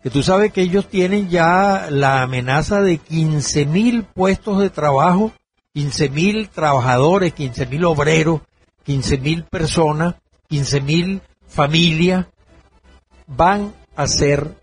Que 0.02 0.10
tú 0.10 0.22
sabes 0.22 0.52
que 0.52 0.62
ellos 0.62 0.88
tienen 0.88 1.28
ya 1.28 1.88
la 1.90 2.22
amenaza 2.22 2.82
de 2.82 2.98
15 2.98 3.66
mil 3.66 4.04
puestos 4.04 4.58
de 4.60 4.70
trabajo, 4.70 5.32
15 5.74 6.08
mil 6.08 6.48
trabajadores, 6.48 7.34
15 7.34 7.66
mil 7.66 7.84
obreros, 7.84 8.40
15 8.84 9.18
mil 9.18 9.44
personas, 9.44 10.16
15 10.48 10.80
mil 10.80 11.22
familias 11.46 12.26
van 13.26 13.74
a 13.96 14.06
ser 14.06 14.56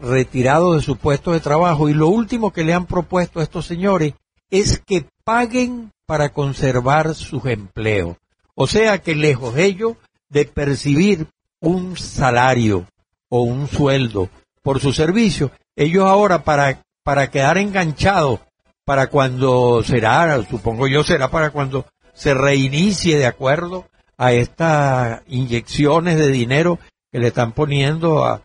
retirado 0.00 0.74
de 0.74 0.82
su 0.82 0.96
puesto 0.96 1.32
de 1.32 1.40
trabajo 1.40 1.88
y 1.88 1.94
lo 1.94 2.08
último 2.08 2.52
que 2.52 2.64
le 2.64 2.74
han 2.74 2.86
propuesto 2.86 3.40
a 3.40 3.42
estos 3.42 3.66
señores 3.66 4.14
es 4.50 4.80
que 4.84 5.06
paguen 5.24 5.90
para 6.06 6.32
conservar 6.32 7.14
sus 7.14 7.44
empleos. 7.46 8.16
O 8.54 8.66
sea 8.66 8.98
que 8.98 9.14
lejos 9.14 9.56
ellos 9.56 9.96
de 10.28 10.44
percibir 10.44 11.28
un 11.60 11.96
salario 11.96 12.86
o 13.28 13.42
un 13.42 13.68
sueldo 13.68 14.30
por 14.62 14.80
su 14.80 14.92
servicio, 14.92 15.50
ellos 15.74 16.04
ahora 16.04 16.42
para, 16.42 16.82
para 17.02 17.30
quedar 17.30 17.58
enganchados, 17.58 18.40
para 18.84 19.08
cuando 19.08 19.82
será, 19.82 20.42
supongo 20.48 20.86
yo 20.86 21.02
será 21.02 21.28
para 21.28 21.50
cuando 21.50 21.86
se 22.16 22.34
reinicie 22.34 23.18
de 23.18 23.26
acuerdo 23.26 23.84
a 24.16 24.32
estas 24.32 25.22
inyecciones 25.26 26.16
de 26.16 26.28
dinero 26.28 26.78
que 27.12 27.18
le 27.18 27.28
están 27.28 27.52
poniendo 27.52 28.24
a, 28.24 28.42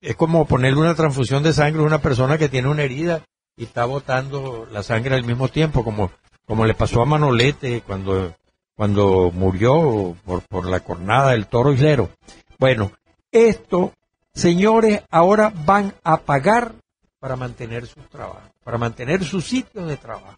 es 0.00 0.14
como 0.16 0.46
ponerle 0.46 0.80
una 0.80 0.94
transfusión 0.94 1.42
de 1.42 1.54
sangre 1.54 1.82
a 1.82 1.86
una 1.86 2.02
persona 2.02 2.36
que 2.36 2.50
tiene 2.50 2.68
una 2.68 2.82
herida 2.82 3.22
y 3.56 3.64
está 3.64 3.86
botando 3.86 4.68
la 4.70 4.82
sangre 4.82 5.14
al 5.14 5.24
mismo 5.24 5.48
tiempo, 5.48 5.82
como, 5.82 6.10
como 6.44 6.66
le 6.66 6.74
pasó 6.74 7.00
a 7.00 7.06
Manolete 7.06 7.80
cuando, 7.80 8.34
cuando 8.74 9.30
murió 9.32 10.14
por, 10.24 10.42
por 10.42 10.66
la 10.66 10.80
cornada 10.80 11.30
del 11.30 11.46
toro 11.46 11.72
islero. 11.72 12.10
Bueno, 12.58 12.92
esto, 13.32 13.94
señores, 14.34 15.02
ahora 15.10 15.50
van 15.64 15.94
a 16.04 16.18
pagar 16.18 16.74
para 17.18 17.34
mantener 17.34 17.86
sus 17.86 18.06
trabajos, 18.10 18.42
para 18.62 18.76
mantener 18.76 19.24
sus 19.24 19.46
sitios 19.46 19.88
de 19.88 19.96
trabajo. 19.96 20.36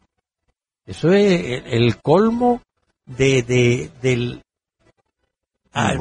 Eso 0.89 1.13
es 1.13 1.65
el, 1.67 2.01
colmo 2.01 2.63
de, 3.09 3.43
de, 3.43 3.91
del, 4.01 4.43
Ah, 5.81 5.95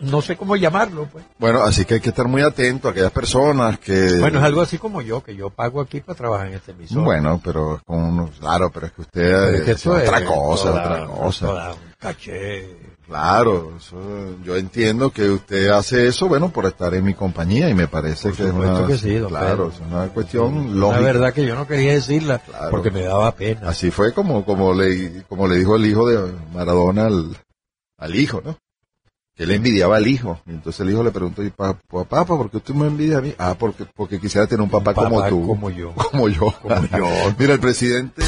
no, 0.00 0.22
sé 0.22 0.36
cómo 0.36 0.56
llamarlo, 0.56 1.06
pues. 1.06 1.24
Bueno, 1.38 1.62
así 1.62 1.84
que 1.84 1.94
hay 1.94 2.00
que 2.00 2.08
estar 2.08 2.26
muy 2.26 2.42
atento 2.42 2.88
a 2.88 2.90
aquellas 2.90 3.12
personas 3.12 3.78
que... 3.78 4.18
Bueno, 4.18 4.38
es 4.38 4.44
algo 4.44 4.60
así 4.60 4.76
como 4.78 5.02
yo, 5.02 5.22
que 5.22 5.36
yo 5.36 5.50
pago 5.50 5.80
aquí 5.80 6.00
para 6.00 6.16
trabajar 6.16 6.48
en 6.48 6.54
este 6.54 6.72
emisor. 6.72 7.04
Bueno, 7.04 7.40
pero 7.44 7.80
con 7.86 8.02
unos... 8.02 8.30
Claro, 8.40 8.70
pero 8.72 8.86
es 8.86 8.92
que 8.92 9.00
usted... 9.02 9.68
Es, 9.68 9.82
que 9.82 9.88
otra 9.88 10.24
cosa, 10.24 10.70
otra 10.70 11.06
cosa. 11.06 11.74
caché. 11.98 12.76
Claro, 13.10 13.72
yo 14.44 14.56
entiendo 14.56 15.10
que 15.10 15.28
usted 15.28 15.68
hace 15.70 16.06
eso, 16.06 16.28
bueno, 16.28 16.50
por 16.50 16.64
estar 16.66 16.94
en 16.94 17.04
mi 17.04 17.14
compañía 17.14 17.68
y 17.68 17.74
me 17.74 17.88
parece 17.88 18.30
que 18.30 18.44
es 18.44 18.52
una... 18.52 18.86
claro, 19.26 19.72
es 19.74 19.80
una 19.80 20.06
cuestión 20.10 20.78
lógica. 20.78 21.00
La 21.00 21.06
verdad 21.06 21.34
que 21.34 21.44
yo 21.44 21.56
no 21.56 21.66
quería 21.66 21.92
decirla 21.92 22.40
porque 22.70 22.92
me 22.92 23.02
daba 23.02 23.34
pena. 23.34 23.68
Así 23.68 23.90
fue 23.90 24.12
como, 24.12 24.44
como, 24.44 24.72
le, 24.72 25.24
como 25.24 25.48
le 25.48 25.56
dijo 25.56 25.74
el 25.74 25.86
hijo 25.86 26.08
de 26.08 26.32
Maradona 26.54 27.06
al, 27.06 27.36
al 27.98 28.14
hijo, 28.14 28.42
¿no? 28.44 28.56
él 29.42 29.50
envidiaba 29.50 29.96
al 29.96 30.06
hijo. 30.06 30.38
Entonces 30.46 30.80
el 30.80 30.90
hijo 30.92 31.02
le 31.02 31.10
preguntó, 31.10 31.42
papá, 31.56 32.24
¿por 32.26 32.50
qué 32.50 32.58
usted 32.58 32.74
me 32.74 32.86
envidia 32.86 33.18
a 33.18 33.22
mí? 33.22 33.34
Ah, 33.38 33.56
porque, 33.58 33.86
porque 33.96 34.20
quisiera 34.20 34.46
tener 34.46 34.62
un 34.62 34.70
papá, 34.70 34.94
como 34.94 35.26
tú. 35.26 35.46
Como 35.46 35.70
yo. 35.70 35.94
Como 35.94 36.28
yo. 36.28 36.54
Como 36.62 36.86
yo. 36.96 37.08
Mira, 37.38 37.54
el 37.54 37.60
presidente... 37.60 38.22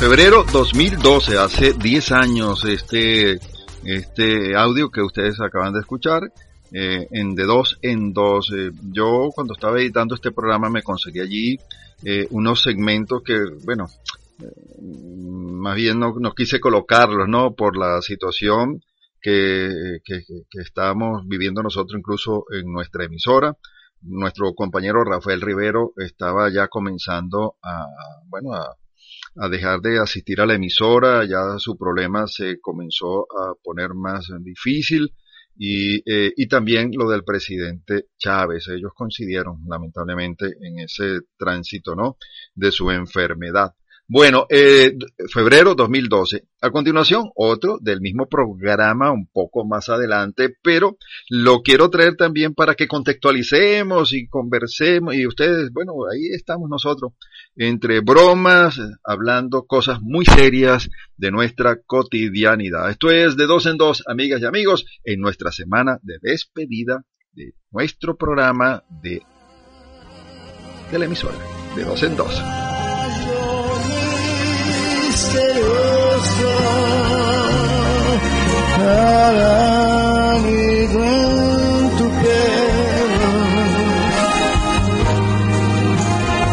Febrero 0.00 0.46
2012, 0.50 1.36
hace 1.36 1.74
10 1.74 2.12
años, 2.12 2.64
este, 2.64 3.38
este 3.84 4.56
audio 4.56 4.90
que 4.90 5.02
ustedes 5.02 5.38
acaban 5.42 5.74
de 5.74 5.80
escuchar, 5.80 6.32
eh, 6.72 7.06
en 7.10 7.34
de 7.34 7.44
dos 7.44 7.78
en 7.82 8.14
dos. 8.14 8.50
Eh, 8.56 8.70
yo 8.94 9.28
cuando 9.34 9.52
estaba 9.52 9.78
editando 9.78 10.14
este 10.14 10.32
programa 10.32 10.70
me 10.70 10.82
conseguí 10.82 11.20
allí 11.20 11.58
eh, 12.02 12.26
unos 12.30 12.62
segmentos 12.62 13.22
que, 13.22 13.44
bueno, 13.66 13.88
más 15.20 15.76
bien 15.76 16.00
no, 16.00 16.14
no, 16.18 16.32
quise 16.32 16.60
colocarlos, 16.60 17.28
¿no? 17.28 17.52
Por 17.52 17.76
la 17.76 18.00
situación 18.00 18.80
que, 19.20 19.98
que, 20.02 20.22
que, 20.50 20.60
estamos 20.62 21.28
viviendo 21.28 21.62
nosotros 21.62 21.98
incluso 21.98 22.46
en 22.58 22.72
nuestra 22.72 23.04
emisora. 23.04 23.54
Nuestro 24.00 24.54
compañero 24.54 25.04
Rafael 25.04 25.42
Rivero 25.42 25.92
estaba 25.98 26.50
ya 26.50 26.68
comenzando 26.68 27.56
a, 27.62 27.84
bueno, 28.30 28.54
a, 28.54 28.79
a 29.36 29.48
dejar 29.48 29.80
de 29.80 29.98
asistir 29.98 30.40
a 30.40 30.46
la 30.46 30.54
emisora, 30.54 31.24
ya 31.24 31.58
su 31.58 31.76
problema 31.76 32.26
se 32.26 32.60
comenzó 32.60 33.22
a 33.22 33.54
poner 33.62 33.94
más 33.94 34.28
difícil 34.40 35.14
y, 35.56 35.96
eh, 36.10 36.32
y 36.36 36.48
también 36.48 36.90
lo 36.94 37.08
del 37.10 37.24
presidente 37.24 38.06
Chávez. 38.18 38.68
Ellos 38.68 38.92
coincidieron 38.94 39.60
lamentablemente 39.68 40.46
en 40.60 40.78
ese 40.80 41.20
tránsito, 41.36 41.94
¿no? 41.94 42.16
De 42.54 42.72
su 42.72 42.90
enfermedad. 42.90 43.72
Bueno, 44.12 44.44
eh, 44.50 44.98
febrero 45.32 45.76
2012. 45.76 46.42
A 46.62 46.70
continuación, 46.72 47.30
otro 47.36 47.78
del 47.80 48.00
mismo 48.00 48.26
programa 48.26 49.12
un 49.12 49.28
poco 49.28 49.64
más 49.64 49.88
adelante, 49.88 50.52
pero 50.64 50.98
lo 51.28 51.62
quiero 51.62 51.90
traer 51.90 52.16
también 52.16 52.52
para 52.52 52.74
que 52.74 52.88
contextualicemos 52.88 54.12
y 54.12 54.26
conversemos 54.26 55.14
y 55.14 55.28
ustedes, 55.28 55.72
bueno, 55.72 55.92
ahí 56.12 56.26
estamos 56.34 56.68
nosotros, 56.68 57.12
entre 57.54 58.00
bromas, 58.00 58.80
hablando 59.04 59.66
cosas 59.66 60.00
muy 60.02 60.24
serias 60.24 60.90
de 61.16 61.30
nuestra 61.30 61.80
cotidianidad. 61.80 62.90
Esto 62.90 63.12
es 63.12 63.36
de 63.36 63.46
dos 63.46 63.66
en 63.66 63.76
dos, 63.76 64.02
amigas 64.08 64.42
y 64.42 64.44
amigos, 64.44 64.86
en 65.04 65.20
nuestra 65.20 65.52
semana 65.52 66.00
de 66.02 66.18
despedida 66.20 67.04
de 67.30 67.54
nuestro 67.70 68.16
programa 68.16 68.82
de 68.90 69.22
de 70.90 70.98
la 70.98 71.04
emisora, 71.04 71.38
de 71.76 71.84
dos 71.84 72.02
en 72.02 72.16
dos. 72.16 72.42
Misterioso 75.20 76.50
aranido 79.28 81.00
en 81.04 81.90
tu 81.98 82.06
pelo 82.22 83.32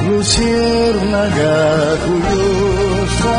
luciérnaga 0.10 1.58
curiosa 2.06 3.38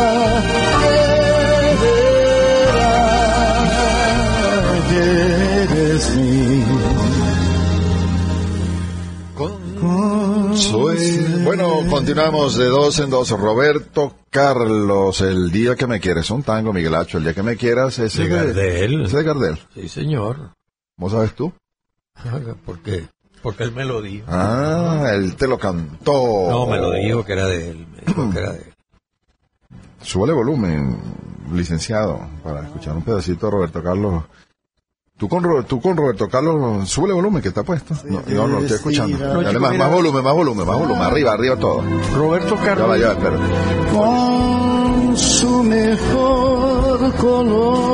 que 4.89 5.05
eres 5.62 6.07
Bueno, 11.49 11.79
continuamos 11.89 12.59
de 12.59 12.67
dos 12.67 12.99
en 12.99 13.09
dos. 13.09 13.31
Roberto 13.31 14.15
Carlos, 14.29 15.23
el 15.23 15.51
día 15.51 15.77
que 15.77 15.87
me 15.87 15.99
quieres, 15.99 16.31
un 16.31 16.43
tango, 16.43 16.75
Miguel 16.75 16.95
Hacho, 16.95 17.17
el 17.17 17.25
día 17.25 17.33
que 17.33 17.43
me 17.43 17.57
quieras, 17.57 17.99
ese 17.99 18.25
De 18.25 18.29
Gardel. 18.29 19.07
ese 19.07 19.17
de 19.17 19.23
Gardel. 19.23 19.59
Sí, 19.73 19.89
señor. 19.89 20.51
¿Cómo 20.99 21.09
sabes 21.09 21.35
tú? 21.35 21.51
¿Por 22.67 22.81
qué? 22.81 23.09
Porque 23.43 23.63
él 23.63 23.73
me 23.73 23.87
lo 23.87 24.03
dijo. 24.03 24.27
Ah, 24.29 25.11
él 25.15 25.37
te 25.37 25.49
lo 25.49 25.59
cantó. 25.59 26.51
No, 26.51 26.67
me 26.67 26.77
lo 26.77 26.93
dijo 26.93 27.25
que 27.25 27.33
era 27.33 27.47
de 27.47 27.71
él. 27.71 27.87
Me 27.97 28.03
dijo 28.07 28.31
que 28.31 28.39
era 28.41 28.53
de 28.53 28.59
él. 28.59 28.75
Súbele 30.03 30.35
volumen, 30.35 30.99
licenciado, 31.55 32.29
para 32.45 32.65
escuchar 32.65 32.95
un 32.95 33.05
pedacito 33.05 33.47
de 33.47 33.53
Roberto 33.53 33.83
Carlos. 33.83 34.25
Tú 35.19 35.29
con, 35.29 35.43
Ro- 35.43 35.64
tú 35.64 35.81
con 35.81 35.97
Roberto 35.97 36.29
Carlos, 36.29 36.89
súbele 36.89 37.12
volumen 37.12 37.43
que 37.43 37.49
está 37.49 37.64
puesto. 37.64 37.93
No, 38.05 38.25
yo 38.27 38.47
no 38.47 38.55
lo 38.55 38.59
estoy 38.61 38.77
escuchando. 38.77 39.19
No, 39.19 39.35
Dale 39.43 39.49
chico, 39.49 39.61
más, 39.61 39.77
más 39.77 39.91
volumen, 39.93 40.23
más 40.23 40.33
volumen, 40.33 40.64
más 40.66 40.79
volumen, 40.79 41.03
arriba, 41.03 41.33
arriba 41.33 41.57
todo. 41.57 41.83
Roberto 42.16 42.55
Ya 42.57 42.62
Carlos. 42.64 42.89
va, 42.91 42.99
ya 42.99 43.09
va, 43.09 43.12
espera. 43.14 43.37
con 43.93 45.16
su 45.16 45.62
mejor 45.64 47.12
color. 47.16 47.89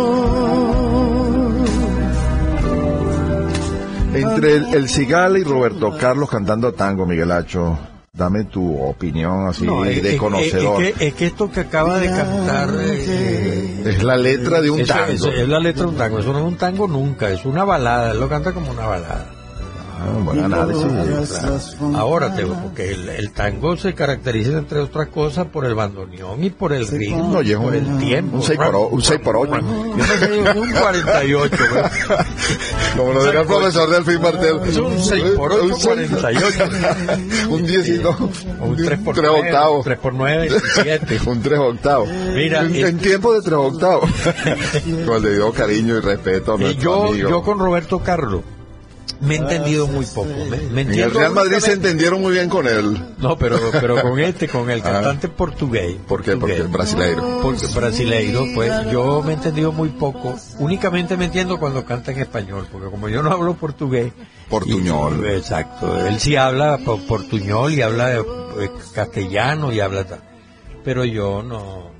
Entre 4.15 4.55
el, 4.57 4.75
el 4.75 4.89
Cigala 4.91 5.39
y 5.39 5.45
Roberto 5.45 5.97
Carlos 5.99 6.29
cantando 6.29 6.73
tango, 6.75 7.07
Miguel 7.07 7.33
Hacho, 7.33 7.79
dame 8.15 8.45
tu 8.45 8.81
opinión 8.81 9.49
así 9.49 9.65
No, 9.67 9.85
es, 9.85 10.03
de 10.03 10.17
conocedor. 10.17 10.83
es 10.83 10.95
que, 10.95 11.07
es 11.09 11.15
que 11.15 11.27
esto 11.27 11.51
que 11.51 11.61
acaba 11.61 11.99
de 11.99 12.07
cantar 12.07 12.71
eh, 12.81 13.83
Es 13.87 14.03
la 14.03 14.17
letra 14.17 14.61
de 14.61 14.71
un 14.71 14.85
tango. 14.87 15.29
es 15.29 15.49
la 15.49 15.59
letra 15.59 15.83
de 15.83 15.89
un 15.89 15.97
tango. 15.97 16.19
Eso 16.21 16.33
no 16.33 16.39
es 16.39 16.45
un 16.45 16.57
tango 16.57 16.87
nunca, 16.87 17.29
es 17.31 17.45
una 17.45 17.65
balada. 17.65 18.13
Él 18.13 18.21
lo 18.21 18.29
canta 18.29 18.53
como 18.53 18.71
una 18.71 18.87
balada. 18.87 19.27
Ah, 19.97 20.19
buen 20.23 20.41
análisis. 20.45 20.85
Ahora 21.95 22.35
te 22.35 22.45
porque 22.45 22.91
el, 22.93 23.09
el 23.09 23.31
tango 23.33 23.77
se 23.77 23.95
caracteriza 23.95 24.59
entre 24.59 24.81
otras 24.81 25.09
cosas 25.09 25.47
por 25.47 25.65
el 25.65 25.75
bandoneón 25.75 26.43
y 26.43 26.51
por 26.51 26.73
el 26.73 26.87
ritmo, 26.87 27.41
y 27.43 27.55
por 27.55 27.65
un- 27.67 27.75
el 27.75 27.99
tiempo. 27.99 28.37
un 28.37 28.43
seis 28.43 28.59
por 28.59 28.75
o- 28.75 28.89
un 28.89 29.03
seis 29.03 29.21
por 29.21 29.37
ocho. 29.37 29.55
Yo 29.61 29.97
no 29.97 30.05
sé, 30.05 30.59
un 30.59 30.71
48. 30.73 31.57
güey. 31.71 31.85
Como 32.97 33.13
lo 33.13 33.25
diría 33.25 33.41
el 33.41 33.47
profesor 33.47 33.91
Delfín 33.91 34.21
Martel. 34.23 34.61
Es 34.67 34.77
un 34.77 34.99
6 35.01 35.25
por 35.37 35.53
8, 35.53 35.65
Un 35.65 35.77
seis- 35.81 36.11
48. 36.11 36.65
un 37.51 37.67
10 37.67 37.89
y 37.89 37.93
dos. 37.99 38.17
Un 38.61 38.77
3 38.77 38.99
por 39.01 39.15
tres 39.17 39.29
9, 39.33 39.49
octavos. 39.49 39.85
3 39.85 39.99
por 39.99 40.15
9, 40.15 40.49
17. 40.49 41.21
Un 41.31 41.43
3 41.43 41.59
octavos. 41.59 42.09
Mira, 42.35 42.61
en, 42.63 42.99
tiempo 42.99 43.33
de 43.35 43.41
3 43.43 43.53
octavos. 43.55 44.11
Con 45.07 45.17
el 45.17 45.23
debido 45.23 45.53
cariño 45.53 45.97
y 45.97 46.01
respeto 46.01 46.55
a 46.55 46.59
nuestro 46.59 46.83
yo, 46.83 47.09
amigo. 47.09 47.29
yo 47.31 47.43
con 47.43 47.59
Roberto 47.59 47.99
Carlos 48.01 48.43
me 49.21 49.35
he 49.35 49.39
entendido 49.39 49.87
muy 49.87 50.05
poco. 50.07 50.29
Me, 50.51 50.57
me 50.59 50.81
en 50.83 50.95
el 50.95 51.11
Real 51.13 51.33
Madrid 51.33 51.59
se 51.59 51.73
entendieron 51.73 52.21
muy 52.21 52.33
bien 52.33 52.49
con 52.49 52.67
él. 52.67 52.99
No, 53.19 53.37
pero, 53.39 53.59
pero 53.73 54.01
con 54.03 54.19
este, 54.21 54.49
con 54.49 54.71
el 54.71 54.81
Ah. 54.81 54.85
cantante 54.93 55.29
portugués. 55.29 55.97
¿Por 56.07 56.23
qué? 56.23 56.37
Porque 56.37 56.57
es 56.59 56.71
brasileiro. 56.71 57.41
Porque 57.43 57.67
brasileiro, 57.75 58.45
pues 58.55 58.73
yo 58.91 59.23
me 59.23 59.33
he 59.33 59.35
entendido 59.35 59.73
muy 59.73 59.89
poco. 59.91 60.35
Únicamente 60.59 61.17
me 61.17 61.27
entiendo 61.27 61.59
cuando 61.59 61.85
canta 61.85 62.13
en 62.13 62.19
español, 62.21 62.67
porque 62.71 62.91
como 62.91 63.09
yo 63.09 63.23
no 63.23 63.31
hablo 63.31 63.55
portugués. 63.55 64.13
Portuñol. 64.49 65.25
y- 65.27 65.37
exacto. 65.37 66.07
Él 66.07 66.21
sí 66.21 66.37
habla 66.37 66.79
po- 66.85 66.99
portuñol 66.99 67.73
y 67.73 67.83
habla 67.83 68.15
eh, 68.17 68.23
castellano 68.95 69.73
y 69.73 69.81
habla. 69.81 70.05
ta- 70.05 70.19
Pero 70.85 71.05
yo 71.05 71.43
no. 71.43 71.93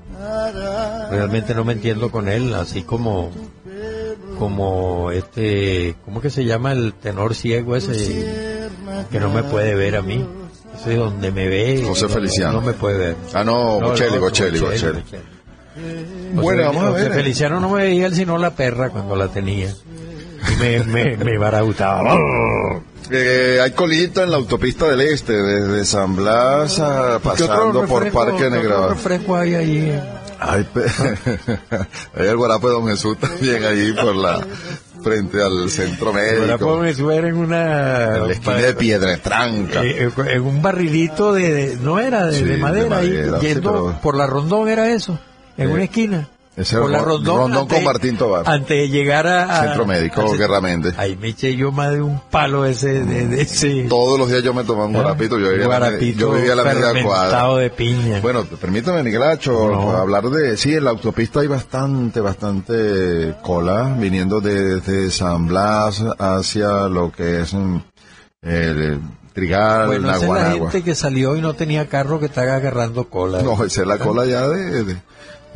Realmente 1.09 1.53
no 1.55 1.63
me 1.65 1.73
entiendo 1.73 2.09
con 2.11 2.27
él, 2.29 2.53
así 2.53 2.83
como. 2.83 3.31
Como 4.39 5.11
este. 5.11 5.95
¿Cómo 6.05 6.21
que 6.21 6.29
se 6.29 6.45
llama 6.45 6.71
el 6.71 6.93
tenor 6.93 7.35
ciego 7.35 7.75
ese? 7.75 8.67
Que 9.11 9.19
no 9.19 9.29
me 9.29 9.43
puede 9.43 9.75
ver 9.75 9.95
a 9.95 10.01
mí. 10.01 10.25
Ese 10.79 10.95
donde 10.95 11.31
me 11.31 11.47
ve. 11.47 11.83
José 11.87 12.03
no- 12.03 12.09
Feliciano. 12.09 12.53
No 12.53 12.61
me 12.61 12.73
puede 12.73 12.97
ver. 12.97 13.15
Ah, 13.33 13.43
no, 13.43 13.79
Bocelli, 13.79 14.17
Bocelli, 14.17 14.59
Bocelli. 14.59 15.03
Bueno, 16.33 16.63
José- 16.63 16.65
vamos 16.65 16.83
a 16.83 16.91
José 16.91 17.03
ver. 17.09 17.13
Feliciano 17.13 17.59
no 17.59 17.69
me 17.69 17.83
veía 17.83 18.07
él 18.07 18.15
sino 18.15 18.37
la 18.37 18.51
perra 18.55 18.89
cuando 18.89 19.15
la 19.15 19.27
tenía. 19.29 19.69
Y 19.69 20.55
me, 20.59 20.79
me, 20.83 21.17
me 21.17 21.37
barautaba. 21.37 22.15
Eh, 23.11 23.59
hay 23.61 23.69
colita 23.69 24.23
en 24.23 24.31
la 24.31 24.37
autopista 24.37 24.87
del 24.87 25.01
Este, 25.01 25.33
desde 25.33 25.85
San 25.85 26.15
Blas 26.15 26.79
a- 26.79 27.19
¿Qué 27.21 27.29
pasando 27.29 27.85
por 27.85 28.11
Parque 28.11 28.37
qué 28.39 28.45
otro 28.47 28.49
Negra. 28.49 28.87
refresco 28.87 29.35
hay 29.35 29.53
allí? 29.53 29.91
Ay, 30.47 30.67
pe- 30.73 30.85
hay 32.15 32.27
el 32.27 32.37
guarapo 32.37 32.67
de 32.67 32.73
Don 32.75 32.87
Jesús 32.87 33.17
también 33.17 33.63
ahí 33.63 33.93
por 33.93 34.15
la 34.15 34.45
frente 35.03 35.41
al 35.41 35.69
centro 35.69 36.13
médico. 36.13 36.57
puedo 36.77 36.93
subir 36.93 37.25
en 37.25 37.37
una 37.37 38.15
En 38.17 38.27
la 38.27 38.33
esquina 38.33 38.55
de 38.55 38.73
Piedra 38.73 39.17
Tranca. 39.17 39.83
eh, 39.83 40.07
eh, 40.07 40.11
en 40.33 40.41
un 40.43 40.61
barrilito 40.61 41.33
de, 41.33 41.77
no 41.81 41.99
era 41.99 42.25
de, 42.27 42.37
Sí, 42.37 42.43
de 42.43 42.51
de 42.51 42.57
madera, 42.57 42.97
ahí, 42.97 43.09
madera, 43.09 43.39
sí, 43.39 43.47
yendo 43.47 43.71
pero- 43.71 44.01
por 44.01 44.15
la 44.15 44.27
Rondón 44.27 44.67
era 44.69 44.89
eso, 44.91 45.17
en 45.57 45.69
Eh, 45.69 45.73
una 45.73 45.83
esquina. 45.83 46.27
Ese 46.57 46.77
por 46.77 46.89
la 46.89 46.99
Ron- 46.99 47.05
Rondón, 47.07 47.37
Rondón 47.37 47.67
con 47.67 47.83
Martín 47.83 48.17
Tobar. 48.17 48.43
Antes 48.47 48.69
de 48.77 48.89
llegar 48.89 49.27
a, 49.27 49.43
a- 49.43 49.63
Centro 49.65 49.85
Médico, 49.85 50.21
al- 50.21 50.37
Guerra 50.37 50.61
Méndez. 50.61 50.93
Ahí 50.97 51.15
me 51.17 51.27
eché 51.29 51.55
yo 51.55 51.71
más 51.71 51.91
de 51.91 52.01
un 52.01 52.19
palo 52.31 52.65
ese 52.65 53.03
de, 53.03 53.27
de 53.27 53.41
ese 53.41 53.83
Todos 53.89 54.17
los 54.17 54.29
días 54.29 54.41
yo 54.43 54.53
me 54.53 54.63
tomaba 54.63 54.85
un 54.87 54.93
guarapito. 54.93 55.37
Yo 55.37 55.49
vivía, 55.49 55.65
a 55.65 55.67
la- 55.69 55.77
guarapito 55.79 56.19
yo 56.19 56.31
vivía 56.31 56.53
a 56.53 56.55
la 56.55 56.63
media 56.63 57.03
cuadra. 57.03 57.55
de 57.57 57.69
piña. 57.69 58.19
Bueno, 58.21 58.45
permítame, 58.45 59.03
Miguelacho, 59.03 59.51
No. 59.69 59.91
hablar 59.97 60.23
de... 60.29 60.55
Sí, 60.57 60.73
en 60.75 60.85
la 60.85 60.91
autopista 60.91 61.41
hay 61.41 61.47
bastante, 61.47 62.21
bastante 62.21 63.35
cola 63.41 63.95
viniendo 63.99 64.39
desde 64.41 65.11
San 65.11 65.47
Blas 65.47 66.03
hacia 66.17 66.87
lo 66.87 67.11
que 67.11 67.41
es 67.41 67.53
mm, 67.53 67.77
el 68.43 68.99
Trigal, 69.33 69.87
bueno, 69.87 70.09
esa 70.15 70.25
es 70.25 70.31
la 70.31 70.51
gente 70.51 70.81
que 70.83 70.95
salió 70.95 71.35
y 71.35 71.41
no 71.41 71.55
tenía 71.55 71.89
carro 71.89 72.21
que 72.21 72.27
está 72.27 72.43
agarrando 72.43 73.09
cola. 73.09 73.41
No, 73.41 73.61
esa 73.65 73.81
es 73.81 73.87
la 73.87 73.97
cola 73.97 74.25
ya 74.25 74.47
de, 74.47 74.85
de- 74.85 74.97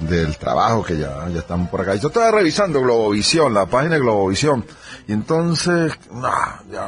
del 0.02 0.38
trabajo 0.38 0.84
que 0.84 0.98
ya, 0.98 1.28
ya 1.30 1.40
están 1.40 1.70
por 1.70 1.82
acá. 1.82 1.96
Yo 1.96 2.08
estaba 2.08 2.32
revisando 2.32 2.82
Globovisión, 2.82 3.54
la 3.54 3.66
página 3.66 3.96
de 3.96 4.02
Globovisión. 4.02 4.66
Y 5.08 5.14
entonces, 5.14 5.94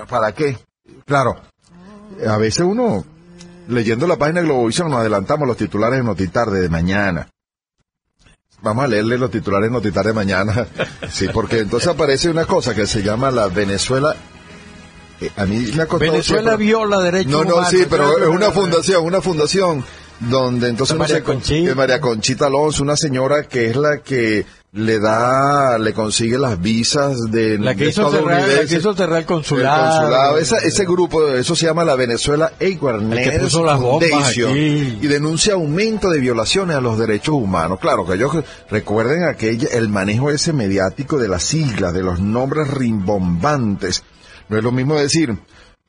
¿para 0.10 0.32
qué? 0.34 0.58
Claro, 1.06 1.36
a 2.28 2.38
veces 2.38 2.62
uno, 2.62 3.04
leyendo 3.68 4.08
la 4.08 4.18
página 4.18 4.42
de 4.42 4.48
Globovisión, 4.48 4.90
nos 4.90 5.00
adelantamos 5.02 5.48
los 5.48 5.58
titulares 5.58 6.00
de 6.00 6.04
Notitarde 6.06 6.62
de 6.62 6.70
mañana. 6.70 7.28
Vamos 8.62 8.84
a 8.86 8.88
leerle 8.88 9.18
los 9.18 9.32
titulares 9.32 9.70
de 9.70 9.74
Notitarde 9.74 10.10
de 10.10 10.16
mañana. 10.16 10.68
Sí, 11.10 11.28
porque 11.34 11.60
entonces 11.60 11.90
aparece 11.90 12.30
una 12.30 12.46
cosa 12.46 12.74
que 12.74 12.86
se 12.88 13.02
llama 13.04 13.32
la 13.32 13.48
Venezuela. 13.48 14.16
eh, 15.20 15.30
a 15.36 15.46
mí 15.46 15.60
me 15.76 15.82
ha 15.84 15.86
Venezuela 15.98 16.22
siempre- 16.52 16.58
viola 16.58 17.00
derechos 17.00 17.32
no, 17.32 17.44
no, 17.44 17.54
humanos. 17.56 17.70
sí, 17.70 17.86
pero 17.90 18.18
es 18.20 18.28
una 18.30 18.52
fundación, 18.52 19.04
una 19.04 19.20
fundación 19.22 19.84
donde 20.30 20.70
entonces 20.70 20.98
María 20.98 21.24
Conchita. 21.24 21.76
María 21.76 22.00
Conchita 22.00 22.46
Alonso, 22.48 22.84
una 22.84 22.96
señora 22.96 23.44
que 23.44 23.68
es 23.70 23.76
la 23.76 23.98
que 24.04 24.46
le 24.74 25.00
da, 25.00 25.78
le 25.78 25.94
consigue 25.94 26.38
las 26.38 26.62
visas 26.62 27.30
de, 27.30 27.58
La 27.60 27.76
que 27.76 27.84
de 27.86 27.90
hizo 27.90 28.10
cerrar, 28.10 28.48
la 28.48 28.66
que 28.66 28.76
hizo 28.78 28.94
cerrar 28.94 29.20
el 29.20 29.26
consulado. 29.26 29.84
El 29.84 29.90
consulado, 30.00 30.38
esa- 30.38 30.58
ese 30.60 30.86
grupo, 30.86 31.28
eso 31.28 31.56
se 31.58 31.66
llama 31.66 31.84
la 31.84 31.96
Venezuela 31.96 32.54
Awareness 32.62 33.18
El 33.28 33.32
que 33.34 33.40
puso 33.40 33.66
las 33.66 33.78
bombas 33.80 34.10
Foundation 34.10 34.56
y 34.58 35.08
denuncia 35.08 35.56
aumento 35.56 36.10
de 36.10 36.20
violaciones 36.20 36.78
a 36.78 36.82
los 36.82 36.98
derechos 36.98 37.36
humanos. 37.36 37.80
Claro, 37.82 38.06
que 38.06 38.14
ellos 38.14 38.32
recuerden 38.70 39.26
aquella, 39.26 39.68
el 39.74 39.90
manejo 39.90 40.32
ese 40.32 40.54
mediático 40.54 41.18
de 41.18 41.28
las 41.28 41.44
siglas, 41.44 41.94
de 41.94 42.04
los 42.04 42.22
nombres 42.22 42.70
rimbombantes. 42.70 44.04
No 44.48 44.58
es 44.58 44.64
lo 44.64 44.72
mismo 44.72 44.96
decir 44.98 45.38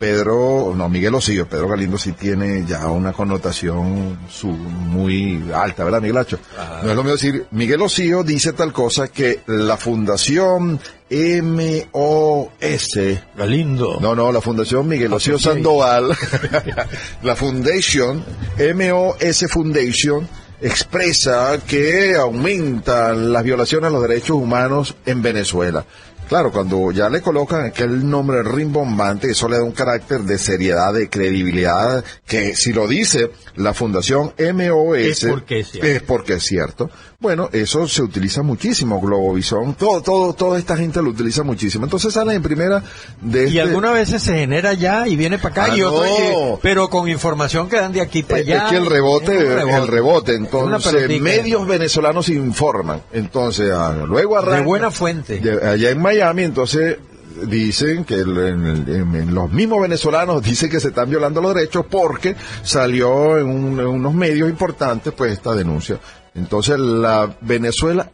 Pedro, 0.02 0.74
no, 0.76 0.88
Miguel 0.88 1.14
Osío, 1.14 1.46
Pedro 1.46 1.68
Galindo 1.68 1.96
sí 1.96 2.10
tiene 2.10 2.64
ya 2.66 2.88
una 2.88 3.12
connotación 3.12 4.18
su, 4.28 4.48
muy 4.48 5.40
alta, 5.54 5.84
¿verdad, 5.84 6.00
Miguel 6.00 6.16
Hacho? 6.16 6.40
No 6.82 6.90
es 6.90 6.96
lo 6.96 7.04
mismo 7.04 7.12
decir, 7.12 7.46
Miguel 7.52 7.82
Osío 7.82 8.24
dice 8.24 8.52
tal 8.52 8.72
cosa 8.72 9.06
que 9.06 9.42
la 9.46 9.76
Fundación 9.76 10.80
MOS, 11.08 12.98
Galindo. 13.36 14.00
no, 14.00 14.16
no, 14.16 14.32
la 14.32 14.40
Fundación 14.40 14.88
Miguel 14.88 15.12
Osío 15.12 15.38
Sandoval, 15.38 16.08
la 17.22 17.36
Foundation, 17.36 18.24
MOS 18.58 19.46
Foundation, 19.48 20.28
expresa 20.60 21.60
que 21.64 22.16
aumentan 22.16 23.32
las 23.32 23.44
violaciones 23.44 23.86
a 23.86 23.90
los 23.92 24.02
derechos 24.02 24.36
humanos 24.36 24.96
en 25.06 25.22
Venezuela. 25.22 25.84
Claro, 26.28 26.50
cuando 26.50 26.90
ya 26.92 27.10
le 27.10 27.20
colocan 27.20 27.64
aquel 27.66 28.08
nombre 28.08 28.42
rimbombante, 28.42 29.30
eso 29.30 29.48
le 29.48 29.58
da 29.58 29.62
un 29.64 29.72
carácter 29.72 30.20
de 30.22 30.38
seriedad, 30.38 30.92
de 30.94 31.10
credibilidad, 31.10 32.02
que 32.26 32.54
si 32.56 32.72
lo 32.72 32.86
dice 32.88 33.30
la 33.56 33.74
Fundación 33.74 34.32
MOS, 34.38 34.96
Es 34.98 35.24
porque 35.28 35.60
es 35.60 35.70
cierto. 35.70 35.86
es 35.88 36.02
porque 36.02 36.32
es 36.34 36.42
cierto. 36.44 36.90
Bueno, 37.20 37.48
eso 37.52 37.86
se 37.86 38.02
utiliza 38.02 38.42
muchísimo, 38.42 39.00
Globovisión, 39.00 39.74
todo, 39.74 40.00
todo, 40.02 40.32
toda 40.32 40.58
esta 40.58 40.76
gente 40.76 41.00
lo 41.02 41.10
utiliza 41.10 41.44
muchísimo. 41.44 41.84
Entonces 41.84 42.12
salen 42.14 42.36
en 42.36 42.42
primera 42.42 42.82
de 43.20 43.44
Y 43.44 43.46
este- 43.58 43.60
algunas 43.60 43.92
veces 43.92 44.22
se 44.22 44.34
genera 44.34 44.72
ya 44.72 45.06
y 45.06 45.14
viene 45.14 45.38
para 45.38 45.52
acá 45.66 45.72
Ah, 45.72 45.76
y 45.76 45.82
otro, 45.82 46.04
no. 46.50 46.58
pero 46.60 46.88
con 46.88 47.08
información 47.08 47.68
que 47.68 47.76
dan 47.76 47.92
de 47.92 48.00
aquí 48.00 48.22
para 48.24 48.40
allá. 48.40 48.64
Es 48.64 48.70
que 48.72 48.76
el 48.78 48.86
rebote, 48.86 49.36
el 49.38 49.86
rebote, 49.86 50.34
entonces 50.34 51.20
medios 51.20 51.64
venezolanos 51.66 52.28
informan, 52.28 53.02
entonces 53.12 53.70
ah, 53.72 53.94
luego 54.04 54.38
arranca 54.38 54.56
De 54.56 54.62
buena 54.64 54.90
fuente. 54.90 55.40
allá 55.64 55.90
en 55.90 56.00
Miami, 56.02 56.21
entonces 56.30 56.98
dicen 57.46 58.04
que 58.04 58.18
los 58.24 59.50
mismos 59.52 59.80
venezolanos 59.82 60.42
dicen 60.44 60.70
que 60.70 60.80
se 60.80 60.88
están 60.88 61.08
violando 61.10 61.40
los 61.40 61.54
derechos 61.54 61.86
porque 61.90 62.36
salió 62.62 63.38
en, 63.38 63.48
un- 63.48 63.80
en 63.80 63.86
unos 63.86 64.14
medios 64.14 64.48
importantes 64.50 65.12
pues 65.12 65.32
esta 65.32 65.54
denuncia. 65.54 65.98
Entonces 66.34 66.78
la 66.78 67.34
Venezuela, 67.40 68.10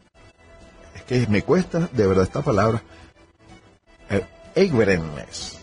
es 0.95 1.03
que 1.05 1.27
me 1.29 1.43
cuesta 1.43 1.89
de 1.93 2.07
verdad 2.07 2.25
esta 2.25 2.43
palabra, 2.43 2.83
eh, 4.11 4.25
awareness, 4.57 5.59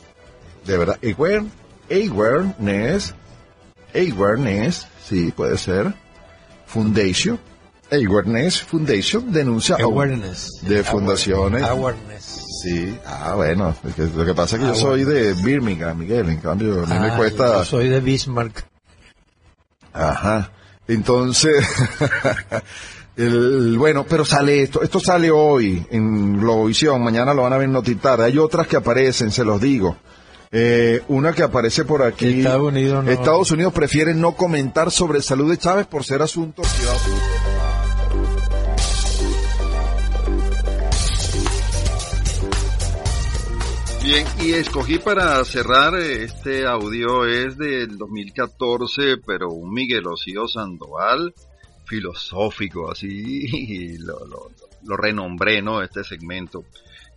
de 0.66 0.78
verdad, 0.78 1.00
aware- 1.04 1.48
awareness, 1.90 3.14
awareness, 3.94 4.88
sí 5.08 5.32
puede 5.36 5.58
ser, 5.58 5.94
Foundation, 6.68 7.40
Awareness 7.92 8.62
Foundation 8.64 9.32
denuncia 9.32 9.76
Awareness. 9.80 10.60
de 10.62 10.84
fundaciones. 10.84 11.64
Awareness. 11.64 12.42
Sí, 12.64 12.98
ah, 13.06 13.34
bueno, 13.36 13.76
lo 14.16 14.26
que 14.26 14.34
pasa 14.34 14.56
es 14.56 14.62
que 14.62 14.68
yo 14.70 14.76
soy 14.76 15.04
de 15.04 15.34
Birmingham, 15.34 15.98
Miguel, 16.00 16.30
en 16.30 16.38
cambio 16.38 16.84
a 16.84 16.86
mí 16.88 17.00
me 17.00 17.08
Ah, 17.12 17.18
cuesta... 17.18 17.58
yo 17.60 17.66
soy 17.66 17.90
de 17.90 18.00
Bismarck. 18.00 18.66
Ajá, 19.94 20.52
entonces, 20.88 21.64
el, 23.18 23.78
bueno, 23.78 24.06
pero 24.10 24.26
sale 24.26 24.64
esto, 24.64 24.82
esto 24.82 25.00
sale 25.00 25.32
hoy 25.32 25.86
en 25.92 26.40
Globovisión, 26.40 27.04
mañana 27.04 27.34
lo 27.34 27.44
van 27.44 27.54
a 27.54 27.58
ver 27.58 27.70
notitar, 27.70 28.20
hay 28.22 28.38
otras 28.38 28.68
que 28.68 28.78
aparecen, 28.78 29.32
se 29.32 29.46
los 29.46 29.62
digo. 29.62 29.96
Eh, 30.52 31.02
una 31.10 31.34
que 31.34 31.44
aparece 31.44 31.84
por 31.86 32.02
aquí. 32.04 32.40
Estados 32.40 32.68
Unidos 32.70 33.04
no. 33.04 33.12
Estados 33.12 33.52
Unidos 33.52 33.74
prefiere 33.74 34.14
no 34.14 34.34
comentar 34.34 34.90
sobre 34.90 35.22
salud 35.22 35.50
de 35.50 35.58
Chávez 35.58 35.86
por 35.88 36.04
ser 36.06 36.22
asunto 36.22 36.62
privado. 36.62 37.00
Bien, 44.06 44.28
y 44.40 44.52
escogí 44.52 45.00
para 45.00 45.44
cerrar 45.46 45.96
eh, 45.96 46.26
este 46.26 46.68
audio 46.68 47.26
es 47.26 47.58
del 47.58 47.98
2014, 47.98 49.18
pero 49.26 49.50
un 49.50 49.74
Miguel 49.74 50.06
Osío 50.06 50.48
Sandoval 50.48 51.34
filosófico, 51.86 52.92
así 52.92 53.98
lo, 53.98 54.24
lo, 54.28 54.52
lo 54.84 54.96
renombré, 54.96 55.64
¿no? 55.64 55.82
Este 55.82 56.04
segmento. 56.04 56.66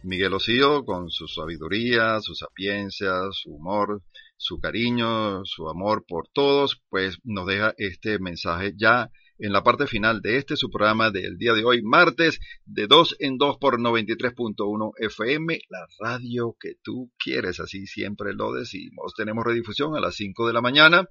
Miguel 0.02 0.32
Osío 0.32 0.82
con 0.86 1.10
su 1.10 1.28
sabiduría, 1.28 2.20
su 2.22 2.34
sapiencia, 2.34 3.12
su 3.32 3.50
humor, 3.50 4.00
su 4.38 4.58
cariño, 4.58 5.44
su 5.44 5.68
amor 5.68 6.06
por 6.08 6.28
todos, 6.32 6.80
pues 6.88 7.18
nos 7.22 7.46
deja 7.46 7.74
este 7.76 8.18
mensaje 8.18 8.72
ya 8.74 9.10
en 9.38 9.52
la 9.52 9.62
parte 9.62 9.86
final 9.86 10.20
de 10.20 10.36
este 10.36 10.56
su 10.56 10.70
programa 10.70 11.10
del 11.10 11.38
día 11.38 11.52
de 11.52 11.64
hoy, 11.64 11.82
martes, 11.82 12.40
de 12.64 12.86
2 12.86 13.16
en 13.20 13.38
2 13.38 13.58
por 13.58 13.80
93.1 13.80 14.92
FM, 14.98 15.60
la 15.68 15.86
radio 16.00 16.56
que 16.58 16.74
tú 16.82 17.12
quieres, 17.18 17.60
así 17.60 17.86
siempre 17.86 18.34
lo 18.34 18.52
decimos. 18.52 19.14
Tenemos 19.16 19.44
redifusión 19.44 19.94
a 19.96 20.00
las 20.00 20.16
5 20.16 20.46
de 20.46 20.52
la 20.52 20.60
mañana. 20.60 21.08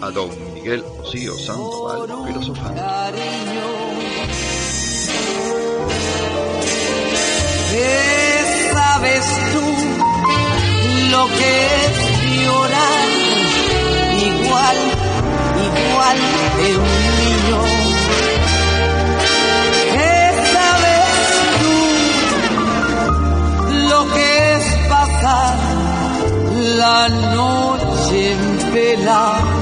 a 0.00 0.10
don 0.10 0.30
Miguel 0.54 0.82
Osío 0.82 1.34
Sandoval 1.34 2.26
filosofando. 2.26 2.80
Lo 11.20 11.26
que 11.26 11.52
es 11.84 11.94
llorar? 12.42 13.08
Igual, 14.30 14.78
igual 15.68 16.18
que 16.56 16.66
un 16.84 16.92
niño. 17.20 17.60
¿Qué 19.94 20.18
sabes 20.54 21.12
tú 21.60 21.78
lo 23.90 24.00
que 24.14 24.28
es 24.54 24.64
pasar 24.88 25.56
la 26.82 26.98
noche 27.36 28.16
en 28.32 28.42
vela? 28.72 29.59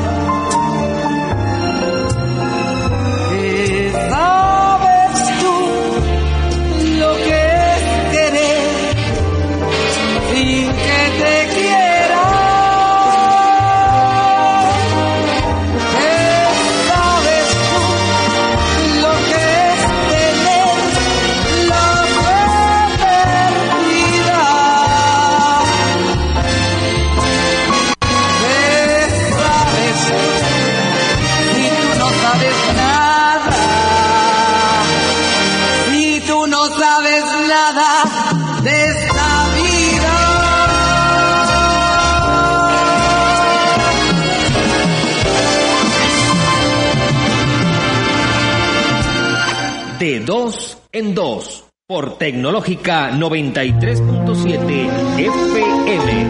En 50.98 51.14
dos 51.14 51.64
por 51.86 52.18
Tecnológica 52.18 53.10
93.7 53.12 54.90
FM. 55.18 56.26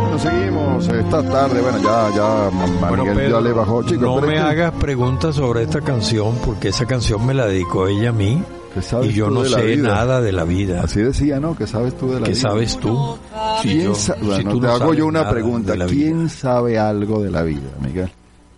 Bueno, 0.00 0.18
seguimos 0.18 0.88
esta 0.88 1.22
tarde, 1.22 1.60
bueno, 1.60 1.78
ya, 1.82 2.10
ya, 2.16 2.50
Bueno, 2.88 3.04
Pedro, 3.04 3.38
ya 3.38 3.40
le 3.40 3.52
bajó, 3.52 3.82
chicos. 3.82 4.00
no 4.02 4.20
me 4.20 4.34
que- 4.34 4.38
hagas 4.40 4.72
preguntas 4.72 5.34
sobre 5.36 5.62
esta 5.64 5.80
canción 5.82 6.36
porque 6.44 6.68
esa 6.68 6.86
canción 6.86 7.24
me 7.26 7.34
la 7.34 7.46
dedicó 7.46 7.86
ella 7.86 8.08
a 8.10 8.12
mí 8.12 8.42
¿Qué 8.74 8.80
y 9.06 9.12
yo 9.12 9.30
no 9.30 9.44
sé 9.44 9.62
vida? 9.62 9.88
nada 9.88 10.20
de 10.20 10.32
la 10.32 10.44
vida. 10.44 10.82
Así 10.84 11.00
decía, 11.00 11.38
¿no? 11.40 11.56
¿Qué 11.56 11.66
sabes 11.66 11.96
tú 11.96 12.08
de 12.12 12.20
la 12.20 12.26
¿Qué 12.26 12.32
vida? 12.32 12.40
sabes 12.40 12.76
tú? 12.78 13.16
Si 13.62 13.68
¿Quién 13.68 13.80
yo- 13.84 13.94
sa- 13.94 14.14
si 14.16 14.24
bueno, 14.26 14.50
tú 14.50 14.60
te 14.60 14.66
no 14.66 14.72
hago 14.72 14.94
yo 14.94 15.06
una 15.06 15.28
pregunta. 15.30 15.74
¿Quién 15.86 16.18
vida? 16.24 16.28
sabe 16.28 16.78
algo 16.78 17.22
de 17.22 17.30
la 17.30 17.42
vida, 17.42 17.68
Miguel? 17.80 18.10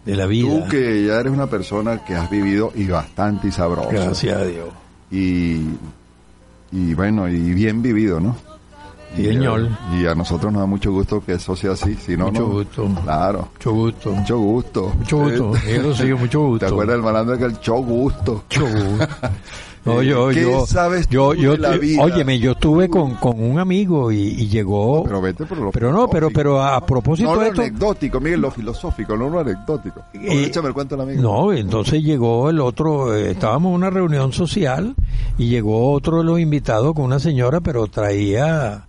De 0.05 0.17
la 0.17 0.27
vida. 0.27 0.49
Tú 0.49 0.69
que 0.69 1.05
ya 1.07 1.21
eres 1.21 1.33
una 1.33 1.47
persona 1.49 2.05
que 2.05 2.15
has 2.15 2.31
vivido 2.31 2.73
y 2.75 2.87
bastante 2.87 3.49
y 3.49 3.53
sabroso. 3.53 3.91
Gracias 3.91 4.37
a 4.37 4.45
Dios. 4.45 4.69
Y, 5.11 5.61
y 6.73 6.95
bueno, 6.95 7.29
y 7.29 7.39
bien 7.55 7.83
vivido, 7.83 8.19
¿no? 8.21 8.37
Sí, 9.17 9.23
Y, 9.23 9.27
señor. 9.27 9.69
Y 9.99 10.07
a 10.07 10.15
nosotros 10.15 10.53
nos 10.53 10.61
da 10.61 10.67
mucho 10.67 10.93
gusto 10.93 11.23
que 11.25 11.33
eso 11.33 11.57
sea 11.57 11.73
así. 11.73 11.95
Si 11.95 12.17
no, 12.17 12.27
Mucho 12.27 12.41
no- 12.43 12.49
gusto. 12.49 12.89
Claro. 13.03 13.49
Mucho 13.55 13.73
gusto. 13.73 14.11
Mucho 14.13 14.39
gusto. 14.39 14.93
Mucho 14.99 15.17
gusto. 15.19 15.57
Eh, 15.57 15.61
Miguel 15.67 15.87
Osío, 15.87 16.19
mucho 16.19 16.41
gusto. 16.41 16.67
¿Te 16.67 16.73
acuerdas 16.73 16.95
del 16.97 17.03
malandro 17.05 17.39
que 17.39 17.45
el 17.45 17.53
mucho 17.53 17.75
gusto? 17.77 18.45
Gusto. 18.49 19.09
No, 19.95 20.03
yo, 20.03 20.29
¿Qué 20.29 20.43
yo, 20.43 20.67
sabes 20.67 21.09
yo, 21.09 21.35
yo, 21.35 21.53
de 21.53 21.59
la 21.59 21.75
yo- 21.75 21.81
vida? 21.81 22.03
óyeme, 22.03 22.39
yo 22.39 22.53
estuve 22.53 22.89
con, 22.89 23.15
con 23.17 23.43
un 23.43 23.59
amigo 23.59 24.11
y, 24.13 24.19
y 24.19 24.49
llegó, 24.49 25.05
Pero 25.05 25.21
vete 25.21 25.45
por 25.47 25.59
lo 25.59 25.71
pero 25.71 25.93
no, 25.93 26.09
pero, 26.09 26.31
pero 26.31 26.63
a 26.63 26.85
propósito 26.85 27.29
No 27.29 27.35
lo 27.37 27.43
de 27.43 27.49
esto, 27.49 27.61
anecdótico, 27.63 28.21
Miguel, 28.21 28.41
lo 28.41 28.51
filosófico, 28.51 29.17
no 29.17 29.29
lo 29.29 29.41
anecdótico. 29.41 30.03
No, 30.15 30.21
Eh, 30.21 30.45
échame 30.47 30.69
el 30.69 30.75
cuento 30.75 30.95
al 30.95 31.03
amigo. 31.03 31.23
No, 31.23 31.53
entonces 31.53 32.03
llegó 32.03 32.51
el 32.51 32.61
otro, 32.61 33.15
eh, 33.15 33.31
estábamos 33.33 33.71
en 33.71 33.75
una 33.77 33.91
reunión 33.91 34.33
social 34.33 34.95
y 35.37 35.49
llegó 35.49 35.93
otro 35.93 36.19
de 36.19 36.25
los 36.25 36.41
invitados 36.41 36.95
con 36.95 37.05
una 37.05 37.19
señora, 37.21 37.61
pero 37.61 37.87
traía 37.87 38.88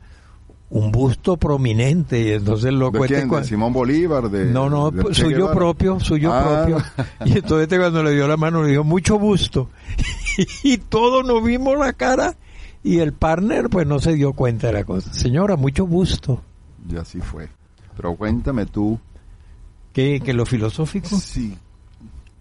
un 0.72 0.91
busto 0.91 1.36
prominente 1.38 2.22
y 2.22 2.32
entonces 2.34 2.72
lo 2.72 2.91
¿De 2.91 2.99
cuenta 2.99 3.15
quién? 3.17 3.30
¿De 3.30 3.43
Simón 3.43 3.74
Bolívar? 3.74 4.30
De, 4.30 4.45
No, 4.45 4.70
no, 4.70 4.91
de 4.91 5.13
suyo 5.15 5.38
Guevara? 5.38 5.55
propio, 5.55 5.99
suyo 5.99 6.32
Ah, 6.32 6.65
propio. 6.65 6.78
Y 7.26 7.38
entonces 7.39 7.63
este 7.63 7.78
cuando 7.80 8.03
le 8.03 8.11
dio 8.13 8.28
la 8.28 8.38
mano 8.38 8.61
le 8.63 8.70
dijo, 8.70 8.84
mucho 8.84 9.15
gusto. 9.17 9.70
Y 10.63 10.78
todos 10.78 11.26
nos 11.26 11.43
vimos 11.43 11.78
la 11.78 11.91
cara 11.93 12.36
y 12.84 12.99
el 12.99 13.11
partner 13.13 13.70
pues 13.70 13.86
no 13.88 13.99
se 13.99 14.13
dio 14.13 14.32
cuenta 14.34 14.67
de 14.67 14.74
la 14.74 14.84
cosa. 14.86 15.11
Señora, 15.13 15.55
mucho 15.57 15.86
gusto. 15.86 16.41
Y 16.89 16.95
así 16.95 17.20
fue. 17.20 17.49
Pero 17.97 18.15
cuéntame 18.15 18.65
tú. 18.65 18.97
¿Qué, 19.91 20.22
que 20.24 20.34
lo 20.34 20.45
filosófico? 20.45 21.09
Sí. 21.20 21.57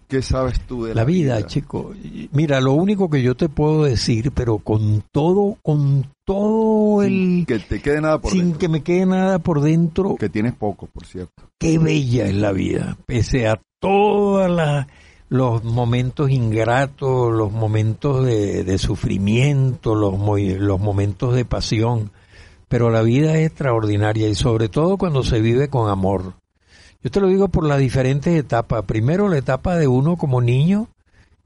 ¿Qué 0.09 0.23
sabes 0.23 0.59
tú 0.61 0.85
de 0.85 0.95
la, 0.95 1.05
vida, 1.05 1.45
chico? 1.45 1.93
Mira, 2.31 2.59
lo 2.61 2.73
único 2.73 3.11
que 3.11 3.21
yo 3.21 3.35
te 3.35 3.47
puedo 3.47 3.83
decir, 3.83 4.31
pero 4.31 4.57
con 4.57 5.03
todo, 5.11 5.57
con 5.61 6.11
todo 6.25 7.03
el... 7.03 7.45
que 7.47 7.59
te 7.59 7.79
quede 7.79 8.01
nada 8.01 8.19
por 8.19 8.31
sin 8.31 8.53
que 8.53 8.69
me 8.69 8.81
quede 8.81 9.05
nada 9.05 9.37
por 9.37 9.61
dentro. 9.61 10.15
Que 10.15 10.27
tienes 10.27 10.55
poco, 10.55 10.87
por 10.87 11.05
cierto. 11.05 11.43
Qué 11.59 11.77
bella 11.77 12.25
es 12.25 12.33
la 12.33 12.51
vida, 12.51 12.97
pese 13.05 13.47
a 13.47 13.61
todos 13.79 14.49
los 15.29 15.63
momentos 15.63 16.31
ingratos, 16.31 17.31
los 17.31 17.51
momentos 17.51 18.25
de, 18.25 18.77
sufrimiento, 18.79 19.93
los, 19.93 20.15
los 20.59 20.79
momentos 20.79 21.35
de 21.35 21.45
pasión. 21.45 22.09
Pero 22.67 22.89
la 22.89 23.03
vida 23.03 23.37
es 23.37 23.45
extraordinaria 23.45 24.27
y 24.27 24.33
sobre 24.33 24.69
todo 24.69 24.97
cuando 24.97 25.21
se 25.21 25.39
vive 25.39 25.67
con 25.69 25.87
amor. 25.87 26.33
Yo 27.01 27.11
te 27.11 27.21
lo 27.21 27.27
digo 27.27 27.47
por 27.47 27.65
las 27.65 27.79
diferentes 27.79 28.37
etapas. 28.37 28.83
Primero 28.83 29.29
la 29.29 29.37
etapa 29.37 29.77
de 29.77 29.87
uno 29.87 30.17
como 30.17 30.41
niño, 30.41 30.89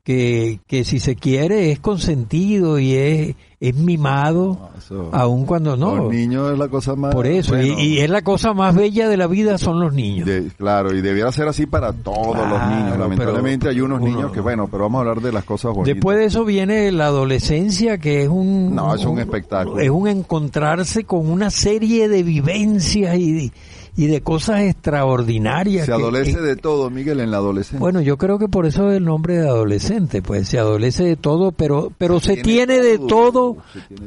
que, 0.04 0.60
que 0.68 0.84
si 0.84 1.00
se 1.00 1.16
quiere 1.16 1.72
es 1.72 1.80
consentido 1.80 2.80
y 2.80 2.96
es, 2.96 3.36
es 3.60 3.76
mimado, 3.76 4.72
aun 5.12 5.46
cuando 5.46 5.78
no. 5.78 5.96
Los 5.96 6.12
niños 6.12 6.52
es 6.52 6.58
la 6.58 6.68
cosa 6.68 6.96
más... 6.96 7.14
Por 7.14 7.28
eso, 7.28 7.56
y, 7.62 8.00
es 8.00 8.10
la 8.10 8.24
cosa 8.24 8.54
más 8.54 8.76
bella 8.76 9.08
de 9.08 9.16
la 9.16 9.28
vida 9.28 9.60
son 9.60 9.80
los 9.80 9.94
niños. 9.94 10.28
claro, 10.58 10.94
y 10.94 11.02
debiera 11.02 11.32
ser 11.32 11.48
así 11.48 11.68
para 11.68 11.94
todos 11.94 12.36
los 12.36 12.68
niños. 12.68 12.98
Lamentablemente 12.98 13.70
hay 13.70 13.80
unos 13.80 14.02
niños 14.02 14.32
que, 14.32 14.42
bueno, 14.42 14.68
pero 14.68 14.84
vamos 14.84 14.98
a 14.98 15.02
hablar 15.02 15.22
de 15.22 15.32
las 15.32 15.46
cosas 15.46 15.74
bonitas. 15.74 15.96
Después 15.96 16.18
de 16.18 16.26
eso 16.26 16.44
viene 16.44 16.92
la 16.92 17.06
adolescencia, 17.06 18.00
que 18.00 18.24
es 18.24 18.28
un... 18.28 18.76
No, 18.76 18.94
es 18.96 19.06
un 19.06 19.20
espectáculo. 19.20 19.80
Es 19.80 19.90
un 19.92 20.08
encontrarse 20.08 21.06
con 21.06 21.30
una 21.30 21.52
serie 21.52 22.10
de 22.10 22.24
vivencias 22.24 23.18
y 23.18 23.52
y 23.96 24.08
de 24.08 24.22
cosas 24.22 24.62
extraordinarias. 24.62 25.86
Se 25.86 25.94
adolece 25.94 26.42
de 26.42 26.56
todo, 26.56 26.90
Miguel, 26.90 27.20
en 27.20 27.32
la 27.32 27.38
adolescencia. 27.38 27.80
Bueno, 27.80 28.02
yo 28.02 28.18
creo 28.18 28.40
que 28.40 28.48
por 28.48 28.66
eso 28.66 28.90
es 28.92 28.98
el 28.98 29.06
nombre 29.06 29.38
de 29.38 29.48
adolescente, 29.48 30.22
pues 30.22 30.48
se 30.48 30.60
adolece 30.60 31.04
de 31.04 31.16
todo, 31.16 31.52
pero 31.52 31.92
pero 31.98 32.20
se, 32.20 32.38
tiene, 32.38 32.82
de 32.82 32.98
todo, 32.98 33.58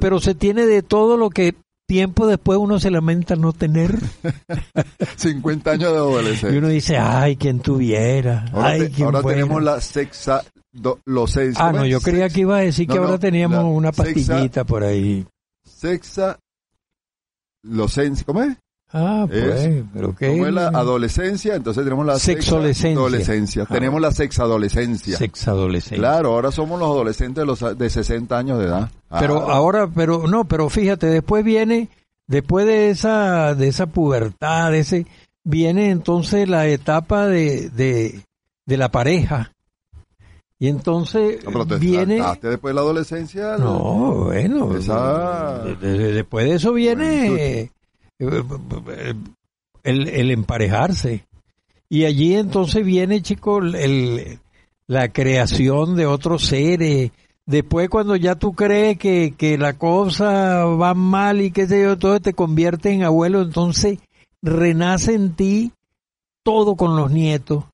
pero 0.00 0.18
se 0.20 0.34
tiene 0.34 0.66
de 0.66 0.82
todo 0.82 1.16
lo 1.16 1.30
que 1.30 1.54
tiempo 1.86 2.26
después 2.26 2.58
uno 2.58 2.80
se 2.80 2.90
lamenta 2.90 3.36
no 3.36 3.52
tener. 3.52 3.96
50 5.16 5.70
años 5.70 5.92
de 5.92 5.98
adolescencia. 5.98 6.52
Y 6.52 6.58
uno 6.58 6.68
dice, 6.68 6.98
ay, 6.98 7.36
quien 7.36 7.60
tuviera. 7.60 8.46
Ahora, 8.52 8.68
ay, 8.70 8.92
ahora 9.02 9.22
tenemos 9.22 9.62
la 9.62 9.80
sexa, 9.80 10.44
los 11.04 11.30
seis. 11.30 11.54
Ah, 11.58 11.72
no, 11.72 11.86
yo 11.86 12.00
creía 12.00 12.28
que 12.28 12.40
iba 12.40 12.58
a 12.58 12.60
decir 12.60 12.88
que 12.88 12.98
ahora 12.98 13.18
teníamos 13.18 13.64
una 13.64 13.92
pastillita 13.92 14.64
por 14.64 14.82
ahí. 14.82 15.24
Sexa, 15.64 16.38
los 17.62 17.96
¿cómo 18.24 18.42
es? 18.42 18.56
Ah, 18.92 19.26
pues, 19.28 19.82
pero 19.92 20.14
qué. 20.14 20.28
Como 20.28 20.46
es 20.46 20.54
la 20.54 20.68
adolescencia, 20.68 21.56
entonces 21.56 21.82
tenemos 21.82 22.06
la 22.06 22.18
sexadolescencia. 22.18 23.64
Ah. 23.64 23.72
Tenemos 23.72 24.00
la 24.00 24.12
sexadolescencia. 24.12 25.18
Sexadolescencia. 25.18 25.98
Claro, 25.98 26.34
ahora 26.34 26.52
somos 26.52 26.78
los 26.78 26.88
adolescentes 26.88 27.42
de, 27.42 27.46
los, 27.46 27.78
de 27.78 27.90
60 27.90 28.38
años 28.38 28.58
de 28.58 28.66
edad. 28.66 28.90
Pero 29.18 29.50
ah. 29.50 29.54
ahora, 29.54 29.88
pero 29.92 30.28
no, 30.28 30.46
pero 30.46 30.70
fíjate, 30.70 31.06
después 31.06 31.44
viene, 31.44 31.88
después 32.28 32.64
de 32.66 32.90
esa, 32.90 33.54
de 33.54 33.68
esa 33.68 33.86
pubertad, 33.86 34.70
de 34.70 34.78
ese, 34.78 35.06
viene 35.42 35.90
entonces 35.90 36.48
la 36.48 36.68
etapa 36.68 37.26
de, 37.26 37.70
de, 37.70 38.22
de 38.66 38.76
la 38.76 38.90
pareja. 38.90 39.50
Y 40.58 40.68
entonces 40.68 41.40
viene... 41.80 42.22
después 42.40 42.70
de 42.70 42.74
la 42.74 42.80
adolescencia? 42.80 43.58
No, 43.58 44.26
bueno. 44.26 44.68
después 45.80 46.46
de 46.46 46.54
eso 46.54 46.72
viene 46.72 47.72
el, 48.18 50.30
emparejarse. 50.30 51.26
Y 51.88 52.04
allí 52.04 52.34
entonces 52.34 52.84
viene, 52.84 53.22
chicos, 53.22 53.74
el, 53.74 54.40
la 54.86 55.12
creación 55.12 55.96
de 55.96 56.06
otros 56.06 56.46
seres. 56.46 57.12
Después 57.46 57.88
cuando 57.88 58.16
ya 58.16 58.34
tú 58.34 58.54
crees 58.54 58.98
que, 58.98 59.34
que 59.36 59.56
la 59.56 59.74
cosa 59.74 60.64
va 60.64 60.94
mal 60.94 61.40
y 61.40 61.52
que 61.52 61.66
sé 61.66 61.82
yo, 61.82 61.96
todo 61.96 62.20
te 62.20 62.34
convierte 62.34 62.90
en 62.90 63.04
abuelo, 63.04 63.42
entonces 63.42 63.98
renace 64.42 65.14
en 65.14 65.34
ti 65.34 65.72
todo 66.42 66.76
con 66.76 66.96
los 66.96 67.10
nietos. 67.10 67.64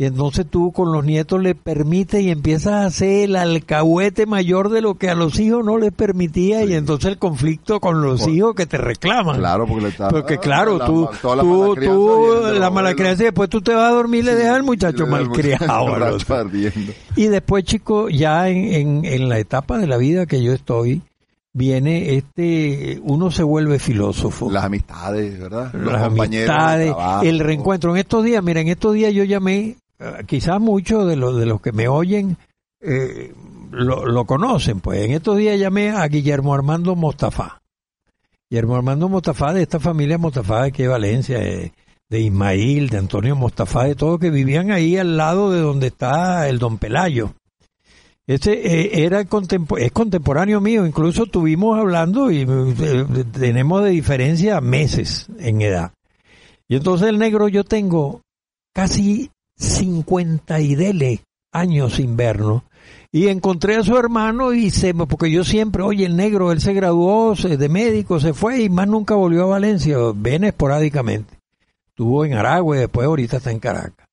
Y 0.00 0.06
entonces 0.06 0.46
tú 0.48 0.72
con 0.72 0.92
los 0.92 1.04
nietos 1.04 1.42
le 1.42 1.54
permites 1.54 2.22
y 2.22 2.30
empiezas 2.30 2.72
a 2.72 2.86
hacer 2.86 3.24
el 3.24 3.36
alcahuete 3.36 4.24
mayor 4.24 4.70
de 4.70 4.80
lo 4.80 4.94
que 4.94 5.10
a 5.10 5.14
los 5.14 5.38
hijos 5.38 5.62
no 5.62 5.76
les 5.76 5.92
permitía 5.92 6.64
y 6.64 6.72
entonces 6.72 7.10
el 7.10 7.18
conflicto 7.18 7.80
con 7.80 8.00
los 8.00 8.26
hijos 8.26 8.54
que 8.54 8.64
te 8.64 8.78
reclaman. 8.78 9.36
Claro, 9.36 9.66
porque, 9.66 9.92
porque 10.08 10.38
claro, 10.38 10.78
tú, 10.78 11.06
la 11.36 11.42
tú, 11.42 11.74
tú 11.76 12.34
la 12.58 12.70
mala 12.70 12.94
crianza 12.94 13.24
y 13.24 13.26
después 13.26 13.50
tú 13.50 13.60
te 13.60 13.74
vas 13.74 13.90
a 13.90 13.94
dormir 13.94 14.20
y 14.20 14.26
le 14.28 14.36
dejas 14.36 14.56
al 14.56 14.62
muchacho 14.62 15.06
malcriado. 15.06 16.16
y 17.16 17.26
después, 17.26 17.64
chicos, 17.64 18.10
ya 18.10 18.48
en, 18.48 19.04
en, 19.04 19.28
la 19.28 19.38
etapa 19.38 19.76
de 19.76 19.86
la 19.86 19.98
vida 19.98 20.24
que 20.24 20.42
yo 20.42 20.54
estoy, 20.54 21.02
viene 21.52 22.14
este, 22.14 23.00
uno 23.02 23.30
se 23.30 23.42
vuelve 23.42 23.78
filósofo. 23.78 24.50
Las 24.50 24.64
amistades, 24.64 25.38
¿verdad? 25.38 25.74
Las 25.74 26.04
amistades, 26.04 26.94
el 27.22 27.38
reencuentro. 27.38 27.90
En 27.90 27.98
estos 27.98 28.24
días, 28.24 28.42
mira, 28.42 28.62
en 28.62 28.68
estos 28.68 28.94
días 28.94 29.12
yo 29.12 29.24
llamé 29.24 29.76
quizás 30.26 30.60
muchos 30.60 31.06
de 31.06 31.16
los, 31.16 31.36
de 31.36 31.46
los 31.46 31.60
que 31.60 31.72
me 31.72 31.88
oyen 31.88 32.36
eh, 32.82 33.34
lo, 33.70 34.24
conocen, 34.24 34.80
pues 34.80 35.04
en 35.04 35.12
estos 35.12 35.36
días 35.36 35.58
llamé 35.58 35.90
a 35.90 36.06
Guillermo 36.08 36.54
Armando 36.54 36.96
Mostafa. 36.96 37.60
Guillermo 38.48 38.76
Armando 38.76 39.08
Mostafa, 39.08 39.52
de 39.52 39.62
esta 39.62 39.78
familia 39.78 40.18
Mostafa 40.18 40.62
de 40.62 40.68
aquí 40.68 40.82
de 40.82 40.88
Valencia, 40.88 41.38
de, 41.38 42.20
Ismail, 42.20 42.88
de 42.88 42.98
Antonio 42.98 43.36
Mostafa, 43.36 43.84
de 43.84 43.94
todos 43.94 44.18
que 44.18 44.30
vivían 44.30 44.72
ahí 44.72 44.96
al 44.96 45.16
lado 45.16 45.52
de 45.52 45.60
donde 45.60 45.88
está 45.88 46.48
el 46.48 46.58
Don 46.58 46.78
Pelayo. 46.78 47.34
Este 48.26 48.80
eh, 48.80 49.04
era 49.04 49.20
es 49.20 49.92
contemporáneo 49.92 50.60
mío, 50.60 50.86
incluso 50.86 51.24
estuvimos 51.24 51.78
hablando 51.78 52.30
y 52.30 52.46
tenemos 53.32 53.84
de 53.84 53.90
diferencia 53.90 54.60
meses 54.60 55.28
en 55.38 55.60
edad. 55.60 55.92
Y 56.68 56.76
entonces 56.76 57.08
el 57.08 57.18
negro 57.18 57.48
yo 57.48 57.64
tengo 57.64 58.22
casi 58.72 59.30
50 59.60 60.60
y 60.60 60.74
dele 60.74 61.20
años 61.52 62.00
inverno. 62.00 62.64
Y 63.12 63.28
encontré 63.28 63.76
a 63.76 63.82
su 63.82 63.96
hermano 63.96 64.52
y 64.52 64.70
se, 64.70 64.94
porque 64.94 65.30
yo 65.30 65.44
siempre, 65.44 65.82
oye, 65.82 66.06
el 66.06 66.16
negro, 66.16 66.52
él 66.52 66.60
se 66.60 66.72
graduó 66.72 67.34
de 67.34 67.68
médico, 67.68 68.20
se 68.20 68.32
fue 68.32 68.62
y 68.62 68.68
más 68.68 68.88
nunca 68.88 69.14
volvió 69.14 69.44
a 69.44 69.48
Valencia, 69.48 69.96
ven 70.14 70.44
esporádicamente. 70.44 71.34
Estuvo 71.88 72.24
en 72.24 72.34
Aragua 72.34 72.76
y 72.76 72.80
después 72.80 73.06
ahorita 73.06 73.38
está 73.38 73.50
en 73.50 73.58
Caracas. 73.58 74.06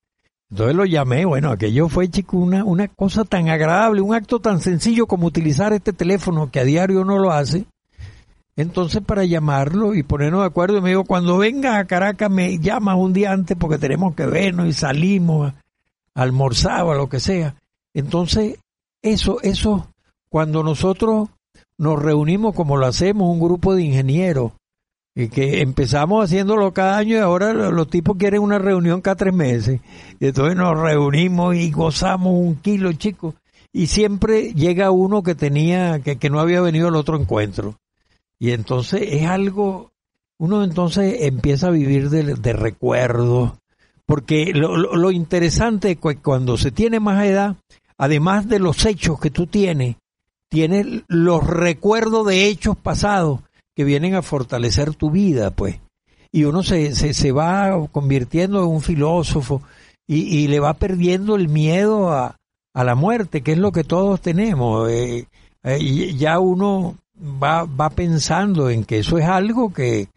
Entonces 0.50 0.76
lo 0.76 0.86
llamé, 0.86 1.26
bueno, 1.26 1.52
aquello 1.52 1.90
fue, 1.90 2.10
chico, 2.10 2.38
una, 2.38 2.64
una 2.64 2.88
cosa 2.88 3.24
tan 3.26 3.50
agradable, 3.50 4.02
un 4.02 4.16
acto 4.16 4.40
tan 4.40 4.62
sencillo 4.62 5.06
como 5.06 5.28
utilizar 5.28 5.74
este 5.74 5.94
teléfono 5.94 6.50
que 6.50 6.60
a 6.60 6.64
diario 6.64 7.04
no 7.04 7.20
lo 7.20 7.32
hace. 7.32 7.66
Entonces 8.58 9.04
para 9.04 9.24
llamarlo 9.24 9.94
y 9.94 10.04
ponernos 10.04 10.42
de 10.42 10.48
acuerdo, 10.48 10.82
me 10.82 10.90
dijo, 10.90 11.06
cuando 11.06 11.38
venga 11.38 11.78
a 11.78 11.86
Caracas 11.86 12.30
me 12.30 12.58
llamas 12.58 12.98
un 12.98 13.14
día 13.14 13.32
antes 13.32 13.56
porque 13.56 13.78
tenemos 13.78 14.16
que 14.16 14.26
vernos 14.26 14.68
y 14.68 14.74
salimos 14.74 15.54
a 16.16 16.24
a 16.24 16.26
lo 16.26 17.08
que 17.08 17.20
sea. 17.20 17.56
Entonces, 17.94 18.58
eso, 19.04 19.40
eso, 19.44 19.88
cuando 20.30 20.64
nosotros 20.64 21.30
nos 21.78 22.02
reunimos 22.02 22.56
como 22.56 22.78
lo 22.78 22.88
hacemos, 22.88 23.30
un 23.30 23.40
grupo 23.40 23.76
de 23.76 23.84
ingenieros, 23.84 24.54
y 25.14 25.30
que 25.30 25.62
empezamos 25.62 26.24
haciéndolo 26.24 26.74
cada 26.74 26.98
año 26.98 27.18
y 27.18 27.20
ahora 27.20 27.54
los, 27.54 27.88
tipos 27.90 28.18
quieren 28.18 28.42
una 28.42 28.60
reunión 28.60 29.02
cada 29.02 29.16
tres 29.16 29.34
meses. 29.34 29.82
Y 30.20 30.28
entonces 30.28 30.56
nos 30.56 30.80
reunimos 30.80 31.56
y 31.56 31.72
gozamos 31.72 32.34
un 32.34 32.56
kilo, 32.56 32.94
chicos. 32.94 33.34
Y 33.74 33.88
siempre 33.88 34.54
llega 34.54 34.92
uno 34.92 35.24
que 35.24 35.34
tenía, 35.34 36.00
que, 36.00 36.18
que 36.18 36.30
no 36.30 36.40
había 36.40 36.62
venido 36.62 36.88
al 36.88 36.96
otro 36.96 37.20
encuentro. 37.20 37.76
Y 38.40 38.52
entonces 38.52 39.02
es 39.04 39.26
algo, 39.26 39.92
uno 40.38 40.64
entonces 40.64 41.22
empieza 41.22 41.68
a 41.68 41.72
vivir 41.72 42.10
de, 42.10 42.36
de 42.36 42.54
recuerdos, 42.54 43.54
porque 44.06 44.54
lo, 44.54 44.78
lo, 44.78 45.12
interesante 45.12 45.92
es 45.92 45.98
que 45.98 46.18
cuando 46.18 46.58
se 46.58 46.72
tiene 46.72 47.00
más 47.00 47.26
edad, 47.26 47.58
además 47.98 48.48
de 48.48 48.60
los 48.60 48.86
hechos 48.86 49.20
que 49.20 49.32
tú 49.32 49.48
tienes, 49.48 49.98
tienes 50.50 51.04
los 51.08 51.46
recuerdos 51.46 52.26
de 52.28 52.48
hechos 52.48 52.78
pasados 52.78 53.42
que 53.76 53.84
vienen 53.84 54.16
a 54.16 54.22
fortalecer 54.22 54.96
tu 54.96 55.12
vida, 55.12 55.52
pues. 55.52 55.80
Y 56.32 56.44
uno 56.44 56.64
se, 56.64 56.96
se, 56.96 57.14
se 57.14 57.32
va 57.32 57.88
convirtiendo 57.92 58.60
en 58.60 58.68
un 58.68 58.82
filósofo 58.82 59.62
y, 60.06 60.22
y, 60.22 60.48
le 60.48 60.60
va 60.60 60.74
perdiendo 60.76 61.36
el 61.36 61.50
miedo 61.50 62.12
a, 62.12 62.38
a 62.74 62.84
la 62.84 62.96
muerte, 62.96 63.42
que 63.42 63.54
es 63.54 63.58
lo 63.58 63.72
que 63.72 63.84
todos 63.84 64.22
tenemos. 64.22 64.90
Eh, 64.90 65.28
eh, 65.64 66.14
ya 66.16 66.40
uno 66.40 66.98
va, 67.22 67.64
va 67.66 67.90
pensando 67.90 68.70
en 68.70 68.84
que 68.86 69.00
eso 69.00 69.18
es 69.18 69.26
algo 69.26 69.74
que 69.74 70.08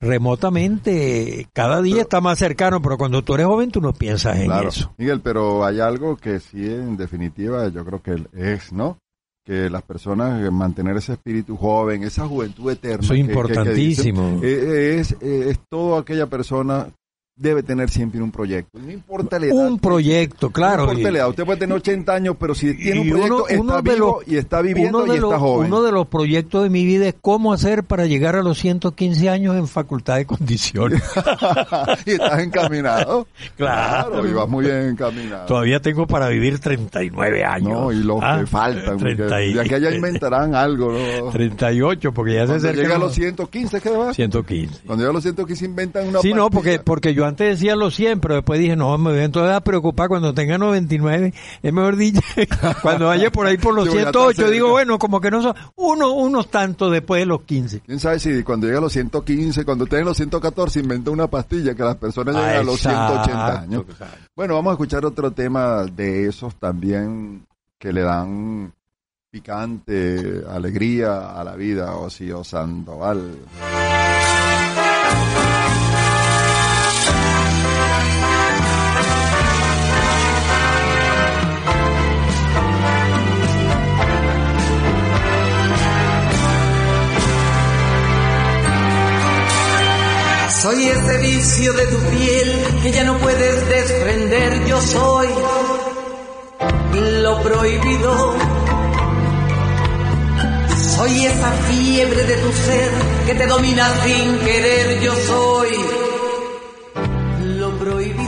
remotamente 0.00 1.48
cada 1.52 1.82
día 1.82 2.02
está 2.02 2.20
más 2.20 2.38
cercano, 2.38 2.80
pero 2.80 2.96
cuando 2.98 3.22
tú 3.22 3.34
eres 3.34 3.46
joven 3.46 3.70
tú 3.70 3.80
no 3.80 3.92
piensas 3.92 4.38
en 4.38 4.50
eso. 4.52 4.92
Miguel, 4.96 5.20
pero 5.20 5.64
hay 5.64 5.80
algo 5.80 6.16
que 6.16 6.40
sí 6.40 6.64
en 6.66 6.96
definitiva 6.96 7.68
yo 7.68 7.84
creo 7.84 8.02
que 8.02 8.22
es, 8.36 8.72
¿no? 8.72 8.98
que 9.44 9.70
las 9.70 9.82
personas 9.82 10.44
eh, 10.44 10.50
mantener 10.50 10.98
ese 10.98 11.14
espíritu 11.14 11.56
joven, 11.56 12.02
esa 12.02 12.28
juventud 12.28 12.70
eterna. 12.70 13.02
Eso 13.02 13.14
es 13.14 13.20
que- 13.20 13.26
que- 13.26 13.32
que 13.32 13.32
importantísimo. 13.32 14.30
dicen, 14.34 14.40
eh, 14.44 14.96
es, 15.00 15.12
eh, 15.22 15.46
es 15.48 15.58
toda 15.70 16.00
aquella 16.00 16.26
persona 16.26 16.86
debe 17.38 17.62
tener 17.62 17.88
siempre 17.88 18.20
un 18.20 18.30
proyecto. 18.32 18.78
No 18.78 18.90
importa 18.90 19.38
la 19.38 19.46
edad. 19.46 19.54
Un 19.68 19.78
proyecto, 19.78 20.50
claro. 20.50 20.86
No 20.86 20.92
importa 20.92 21.10
la 21.12 21.18
edad. 21.18 21.28
Usted 21.28 21.44
puede 21.44 21.58
tener 21.60 21.76
80 21.76 22.12
años, 22.14 22.36
pero 22.38 22.54
si 22.54 22.74
tiene 22.74 23.00
un 23.00 23.08
proyecto, 23.10 23.44
uno- 23.50 23.60
uno 23.62 23.78
está 23.78 23.92
vivo 23.94 24.18
los- 24.20 24.28
y 24.28 24.36
está 24.36 24.60
viviendo 24.62 25.04
y 25.04 25.08
los- 25.08 25.16
está 25.32 25.38
joven. 25.38 25.66
Uno 25.68 25.82
de 25.82 25.92
los 25.92 26.06
proyectos 26.08 26.62
de 26.64 26.70
mi 26.70 26.84
vida 26.84 27.06
es 27.08 27.14
cómo 27.20 27.52
hacer 27.52 27.84
para 27.84 28.06
llegar 28.06 28.34
a 28.36 28.42
los 28.42 28.58
115 28.58 29.28
años 29.30 29.56
en 29.56 29.68
facultad 29.68 30.16
de 30.16 30.26
condiciones. 30.26 31.02
y 32.06 32.10
estás 32.12 32.40
encaminado. 32.42 33.26
Claro. 33.56 34.26
y 34.26 34.32
vas 34.32 34.48
muy 34.48 34.64
bien 34.64 34.90
encaminado. 34.90 35.46
Todavía 35.46 35.80
tengo 35.80 36.06
para 36.06 36.28
vivir 36.28 36.58
39 36.58 37.44
años. 37.44 37.68
No, 37.72 37.92
y 37.92 38.02
los 38.02 38.18
Ah, 38.22 38.38
que 38.40 38.46
faltan. 38.46 38.96
porque 38.98 39.14
30 39.16 39.42
y- 39.42 39.54
De 39.54 39.60
aquí 39.60 39.74
a 39.74 39.76
allá 39.78 39.94
inventarán 39.94 40.54
algo, 40.54 40.92
¿no? 40.92 41.30
38, 41.30 42.12
porque 42.12 42.34
ya 42.34 42.40
se 42.42 42.46
Cuando 42.46 42.68
acerca 42.68 42.82
llega 42.82 42.96
a 42.96 42.98
los 42.98 43.14
115, 43.14 43.80
¿qué 43.80 43.90
va? 43.90 44.12
115. 44.14 44.80
Cuando 44.86 45.02
llega 45.02 45.10
a 45.10 45.14
los 45.14 45.22
115 45.22 45.64
inventan 45.64 46.08
una 46.08 46.20
Sí, 46.20 46.32
no, 46.32 46.50
pastilla. 46.50 46.50
porque, 46.50 46.78
porque 46.84 47.14
yo 47.14 47.26
antes 47.28 47.58
decía 47.58 47.76
los 47.76 47.94
100, 47.94 48.20
pero 48.20 48.34
después 48.36 48.58
dije, 48.58 48.74
no, 48.76 48.96
me 48.98 49.12
voy 49.12 49.20
entonces 49.20 49.54
a 49.54 49.60
preocupar 49.60 50.08
cuando 50.08 50.34
tenga 50.34 50.58
99. 50.58 51.32
Es 51.62 51.72
mejor 51.72 51.96
dicho, 51.96 52.20
cuando 52.82 53.06
vaya 53.06 53.30
por 53.30 53.46
ahí 53.46 53.58
por 53.58 53.74
los 53.74 53.88
Sí, 53.88 53.94
ya 53.94 54.00
está 54.00 54.12
108, 54.12 54.50
digo, 54.50 54.70
bueno, 54.70 54.98
como 54.98 55.20
que 55.20 55.30
no 55.30 55.42
son 55.42 55.54
uno, 55.76 56.12
unos 56.12 56.50
tantos 56.50 56.90
después 56.90 57.20
de 57.20 57.26
los 57.26 57.42
15. 57.42 57.80
¿Quién 57.80 58.00
sabe 58.00 58.18
si 58.18 58.42
cuando 58.42 58.66
llega 58.66 58.78
a 58.78 58.82
los 58.82 58.92
115, 58.92 59.64
cuando 59.64 59.86
en 59.90 60.04
los 60.04 60.16
114, 60.16 60.80
inventa 60.80 61.10
una 61.10 61.26
pastilla 61.28 61.74
que 61.74 61.82
las 61.82 61.96
personas 61.96 62.34
lleguen 62.34 62.50
Ah, 62.50 62.60
a 62.60 62.62
los 62.62 62.80
180 62.80 63.22
exacto, 63.30 63.58
años? 63.62 63.84
exacto. 63.88 64.16
Bueno, 64.34 64.54
vamos 64.54 64.70
a 64.70 64.74
escuchar 64.74 65.04
otro 65.04 65.30
tema 65.32 65.84
de 65.84 66.26
esos 66.28 66.54
también 66.56 67.46
que 67.78 67.92
le 67.92 68.02
dan 68.02 68.72
picante, 69.30 70.42
alegría 70.48 71.30
a 71.38 71.44
la 71.44 71.54
vida, 71.54 71.94
Ocio 71.96 72.42
Sandoval. 72.44 73.38
Soy 90.62 90.88
ese 90.88 91.18
vicio 91.18 91.72
de 91.72 91.86
tu 91.86 91.98
piel 92.10 92.64
que 92.82 92.90
ya 92.90 93.04
no 93.04 93.16
puedes 93.18 93.68
desprender. 93.68 94.66
Yo 94.66 94.80
soy 94.80 95.28
lo 97.22 97.40
prohibido. 97.42 98.34
Soy 100.96 101.26
esa 101.26 101.52
fiebre 101.52 102.24
de 102.24 102.36
tu 102.38 102.52
ser 102.52 102.90
que 103.26 103.34
te 103.34 103.46
domina 103.46 103.88
sin 104.04 104.38
querer. 104.40 105.00
Yo 105.00 105.14
soy 105.14 105.68
lo 107.56 107.78
prohibido. 107.78 108.27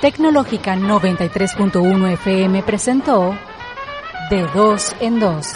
Tecnológica 0.00 0.76
93.1 0.76 2.12
FM 2.12 2.62
presentó 2.62 3.34
De 4.28 4.42
Dos 4.54 4.94
en 5.00 5.18
Dos. 5.18 5.54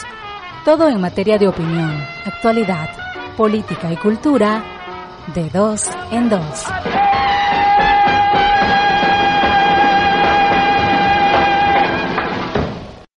Todo 0.64 0.88
en 0.88 0.98
materia 0.98 1.36
de 1.36 1.46
opinión, 1.46 2.02
actualidad, 2.24 2.88
política 3.36 3.92
y 3.92 3.96
cultura. 3.96 4.64
De 5.34 5.50
Dos 5.50 5.90
en 6.10 6.30
Dos. 6.30 6.64